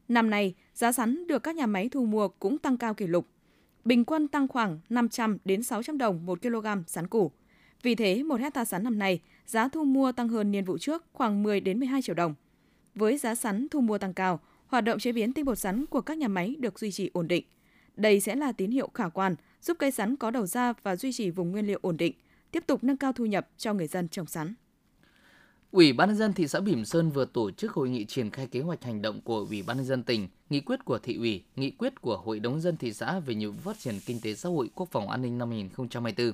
Năm 0.08 0.30
nay, 0.30 0.56
giá 0.74 0.92
sắn 0.92 1.28
được 1.28 1.44
các 1.44 1.56
nhà 1.56 1.66
máy 1.66 1.90
thu 1.90 2.06
mua 2.06 2.28
cũng 2.28 2.58
tăng 2.58 2.78
cao 2.78 2.94
kỷ 2.94 3.08
lục. 3.08 3.28
Bình 3.86 4.06
quân 4.06 4.28
tăng 4.28 4.48
khoảng 4.48 4.80
500 4.90 5.38
đến 5.46 5.64
600 5.64 5.98
đồng 5.98 6.26
một 6.26 6.42
kg 6.42 6.68
sắn 6.88 7.08
củ. 7.08 7.32
Vì 7.84 7.96
thế, 7.96 8.24
một 8.24 8.40
hecta 8.40 8.66
sắn 8.66 8.84
năm 8.84 9.00
nay, 9.00 9.20
giá 9.46 9.68
thu 9.68 9.84
mua 9.84 10.12
tăng 10.12 10.28
hơn 10.28 10.52
niên 10.52 10.66
vụ 10.66 10.78
trước 10.78 11.06
khoảng 11.14 11.44
10 11.44 11.60
đến 11.60 11.80
12 11.80 12.02
triệu 12.02 12.16
đồng. 12.16 12.36
Với 12.96 13.18
giá 13.18 13.36
sắn 13.36 13.68
thu 13.72 13.82
mua 13.82 13.98
tăng 13.98 14.14
cao, 14.14 14.40
hoạt 14.68 14.84
động 14.84 15.00
chế 15.00 15.12
biến 15.12 15.34
tinh 15.34 15.46
bột 15.46 15.60
sắn 15.60 15.86
của 15.86 16.02
các 16.02 16.18
nhà 16.18 16.28
máy 16.28 16.56
được 16.60 16.80
duy 16.80 16.92
trì 16.92 17.10
ổn 17.14 17.28
định. 17.28 17.46
Đây 17.96 18.20
sẽ 18.20 18.36
là 18.36 18.52
tín 18.52 18.72
hiệu 18.72 18.90
khả 18.94 19.10
quan 19.10 19.36
giúp 19.62 19.78
cây 19.80 19.92
sắn 19.92 20.16
có 20.16 20.32
đầu 20.32 20.46
ra 20.46 20.74
và 20.84 20.96
duy 20.96 21.14
trì 21.14 21.30
vùng 21.30 21.52
nguyên 21.52 21.68
liệu 21.68 21.80
ổn 21.82 21.98
định, 21.98 22.14
tiếp 22.52 22.64
tục 22.68 22.84
nâng 22.84 22.98
cao 22.98 23.14
thu 23.14 23.26
nhập 23.26 23.50
cho 23.58 23.74
người 23.74 23.88
dân 23.88 24.08
trồng 24.08 24.26
sắn. 24.26 24.54
Ủy 25.72 25.94
ban 25.94 26.10
nhân 26.10 26.18
dân 26.18 26.34
thị 26.34 26.48
xã 26.48 26.60
Bỉm 26.60 26.86
Sơn 26.86 27.10
vừa 27.10 27.26
tổ 27.26 27.52
chức 27.52 27.72
hội 27.72 27.90
nghị 27.90 28.06
triển 28.06 28.30
khai 28.30 28.48
kế 28.48 28.62
hoạch 28.62 28.84
hành 28.84 29.02
động 29.02 29.22
của 29.22 29.46
Ủy 29.50 29.64
ban 29.64 29.78
nhân 29.78 29.86
dân 29.86 30.04
tỉnh, 30.04 30.28
nghị 30.50 30.60
quyết 30.60 30.86
của 30.86 31.00
thị 31.00 31.16
ủy, 31.16 31.44
nghị 31.56 31.72
quyết 31.72 32.02
của 32.02 32.18
Hội 32.18 32.40
đồng 32.40 32.62
dân 32.62 32.78
thị 32.78 32.94
xã 32.94 33.20
về 33.20 33.36
nhiệm 33.36 33.52
vụ 33.52 33.60
phát 33.64 33.80
triển 33.80 33.96
kinh 34.06 34.20
tế 34.22 34.36
xã 34.36 34.50
hội, 34.50 34.70
quốc 34.76 34.90
phòng 34.92 35.10
an 35.10 35.22
ninh 35.22 35.38
năm 35.38 35.50
2024 35.50 36.32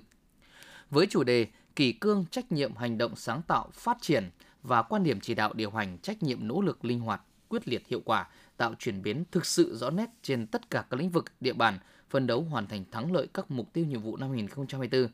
với 0.89 1.07
chủ 1.07 1.23
đề 1.23 1.47
Kỳ 1.77 1.93
cương 1.93 2.25
trách 2.31 2.51
nhiệm 2.51 2.75
hành 2.75 2.97
động 2.97 3.15
sáng 3.15 3.41
tạo 3.41 3.69
phát 3.73 3.97
triển 4.01 4.29
và 4.63 4.81
quan 4.81 5.03
điểm 5.03 5.19
chỉ 5.19 5.35
đạo 5.35 5.53
điều 5.53 5.71
hành 5.71 5.97
trách 5.97 6.23
nhiệm 6.23 6.47
nỗ 6.47 6.61
lực 6.61 6.85
linh 6.85 6.99
hoạt, 6.99 7.21
quyết 7.49 7.67
liệt 7.67 7.87
hiệu 7.87 8.01
quả, 8.05 8.27
tạo 8.57 8.73
chuyển 8.79 9.01
biến 9.01 9.23
thực 9.31 9.45
sự 9.45 9.77
rõ 9.77 9.89
nét 9.89 10.09
trên 10.23 10.47
tất 10.47 10.69
cả 10.69 10.85
các 10.89 10.99
lĩnh 10.99 11.09
vực 11.09 11.25
địa 11.39 11.53
bàn, 11.53 11.79
phân 12.09 12.27
đấu 12.27 12.41
hoàn 12.41 12.67
thành 12.67 12.85
thắng 12.91 13.13
lợi 13.13 13.27
các 13.33 13.51
mục 13.51 13.73
tiêu 13.73 13.85
nhiệm 13.85 14.01
vụ 14.01 14.17
năm 14.17 14.29
2024. 14.29 15.07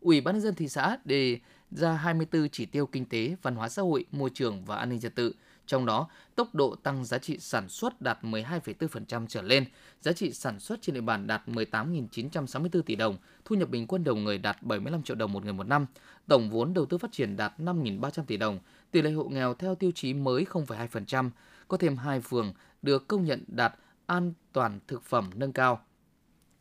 Ủy 0.00 0.20
ban 0.20 0.34
nhân 0.34 0.42
dân 0.42 0.54
thị 0.54 0.68
xã 0.68 0.98
đề 1.04 1.38
ra 1.70 1.92
24 1.92 2.48
chỉ 2.48 2.66
tiêu 2.66 2.86
kinh 2.86 3.04
tế, 3.04 3.36
văn 3.42 3.56
hóa 3.56 3.68
xã 3.68 3.82
hội, 3.82 4.04
môi 4.12 4.30
trường 4.30 4.64
và 4.64 4.76
an 4.76 4.88
ninh 4.88 5.00
trật 5.00 5.14
tự, 5.14 5.34
trong 5.66 5.86
đó, 5.86 6.08
tốc 6.34 6.54
độ 6.54 6.74
tăng 6.82 7.04
giá 7.04 7.18
trị 7.18 7.38
sản 7.38 7.68
xuất 7.68 8.00
đạt 8.00 8.18
12,4% 8.22 9.26
trở 9.26 9.42
lên, 9.42 9.64
giá 10.00 10.12
trị 10.12 10.32
sản 10.32 10.60
xuất 10.60 10.82
trên 10.82 10.94
địa 10.94 11.00
bàn 11.00 11.26
đạt 11.26 11.42
18.964 11.46 12.82
tỷ 12.82 12.96
đồng, 12.96 13.16
thu 13.44 13.56
nhập 13.56 13.68
bình 13.68 13.86
quân 13.86 14.04
đầu 14.04 14.16
người 14.16 14.38
đạt 14.38 14.62
75 14.62 15.02
triệu 15.02 15.16
đồng 15.16 15.32
một 15.32 15.44
người 15.44 15.52
một 15.52 15.66
năm, 15.66 15.86
tổng 16.26 16.50
vốn 16.50 16.74
đầu 16.74 16.86
tư 16.86 16.98
phát 16.98 17.12
triển 17.12 17.36
đạt 17.36 17.52
5.300 17.58 18.24
tỷ 18.24 18.36
đồng, 18.36 18.58
tỷ 18.90 19.02
lệ 19.02 19.10
hộ 19.10 19.24
nghèo 19.24 19.54
theo 19.54 19.74
tiêu 19.74 19.90
chí 19.94 20.14
mới 20.14 20.46
0,2%, 20.50 21.30
có 21.68 21.76
thêm 21.76 21.96
hai 21.96 22.20
phường 22.20 22.52
được 22.82 23.08
công 23.08 23.24
nhận 23.24 23.44
đạt 23.46 23.74
an 24.06 24.32
toàn 24.52 24.80
thực 24.86 25.02
phẩm 25.02 25.30
nâng 25.34 25.52
cao 25.52 25.80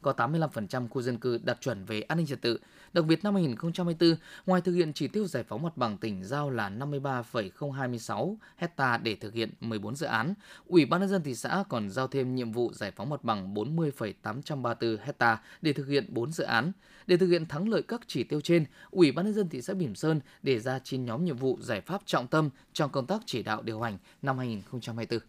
có 0.02 0.14
85% 0.18 0.88
khu 0.88 1.02
dân 1.02 1.18
cư 1.18 1.40
đạt 1.44 1.62
chuẩn 1.62 1.86
về 1.86 2.02
an 2.02 2.18
ninh 2.18 2.28
trật 2.28 2.42
tự. 2.42 2.60
Đặc 2.94 3.06
biệt 3.06 3.24
năm 3.24 3.34
2024, 3.34 4.16
ngoài 4.46 4.62
thực 4.62 4.74
hiện 4.74 4.94
chỉ 4.94 5.08
tiêu 5.08 5.28
giải 5.28 5.44
phóng 5.44 5.62
mặt 5.62 5.78
bằng 5.78 5.98
tỉnh 5.98 6.24
giao 6.24 6.50
là 6.50 6.70
53,026 6.70 8.38
hecta 8.58 8.98
để 8.98 9.16
thực 9.16 9.34
hiện 9.34 9.50
14 9.60 9.96
dự 9.96 10.06
án, 10.06 10.34
Ủy 10.66 10.86
ban 10.86 11.02
nhân 11.02 11.10
dân 11.10 11.24
thị 11.24 11.36
xã 11.36 11.64
còn 11.70 11.90
giao 11.90 12.08
thêm 12.08 12.36
nhiệm 12.36 12.52
vụ 12.52 12.74
giải 12.74 12.92
phóng 12.92 13.10
mặt 13.10 13.24
bằng 13.24 13.54
40,834 13.54 14.98
hecta 15.06 15.42
để 15.62 15.74
thực 15.74 15.88
hiện 15.88 16.06
4 16.10 16.32
dự 16.32 16.44
án. 16.44 16.72
Để 17.08 17.18
thực 17.18 17.28
hiện 17.28 17.46
thắng 17.46 17.70
lợi 17.70 17.82
các 17.82 18.02
chỉ 18.08 18.24
tiêu 18.24 18.42
trên, 18.42 18.66
Ủy 18.90 19.12
ban 19.12 19.26
nhân 19.26 19.34
dân 19.34 19.50
thị 19.50 19.62
xã 19.62 19.74
Bỉm 19.74 19.96
Sơn 19.96 20.20
đề 20.44 20.60
ra 20.60 20.80
9 20.80 21.06
nhóm 21.06 21.26
nhiệm 21.26 21.38
vụ 21.38 21.58
giải 21.62 21.82
pháp 21.82 22.02
trọng 22.06 22.28
tâm 22.28 22.50
trong 22.74 22.92
công 22.92 23.08
tác 23.08 23.22
chỉ 23.26 23.44
đạo 23.44 23.62
điều 23.62 23.82
hành 23.82 23.98
năm 24.22 24.38
2024. 24.38 25.20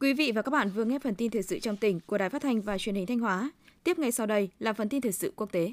Quý 0.00 0.14
vị 0.14 0.32
và 0.32 0.42
các 0.42 0.50
bạn 0.50 0.70
vừa 0.70 0.84
nghe 0.84 0.98
phần 0.98 1.14
tin 1.14 1.30
thời 1.30 1.42
sự 1.42 1.58
trong 1.58 1.76
tỉnh 1.76 2.00
của 2.00 2.18
Đài 2.18 2.30
Phát 2.30 2.42
thanh 2.42 2.60
và 2.60 2.78
Truyền 2.78 2.94
hình 2.94 3.06
Thanh 3.06 3.18
Hóa. 3.18 3.50
Tiếp 3.84 3.98
ngay 3.98 4.12
sau 4.12 4.26
đây 4.26 4.50
là 4.58 4.72
phần 4.72 4.88
tin 4.88 5.00
thời 5.00 5.12
sự 5.12 5.32
quốc 5.36 5.52
tế. 5.52 5.72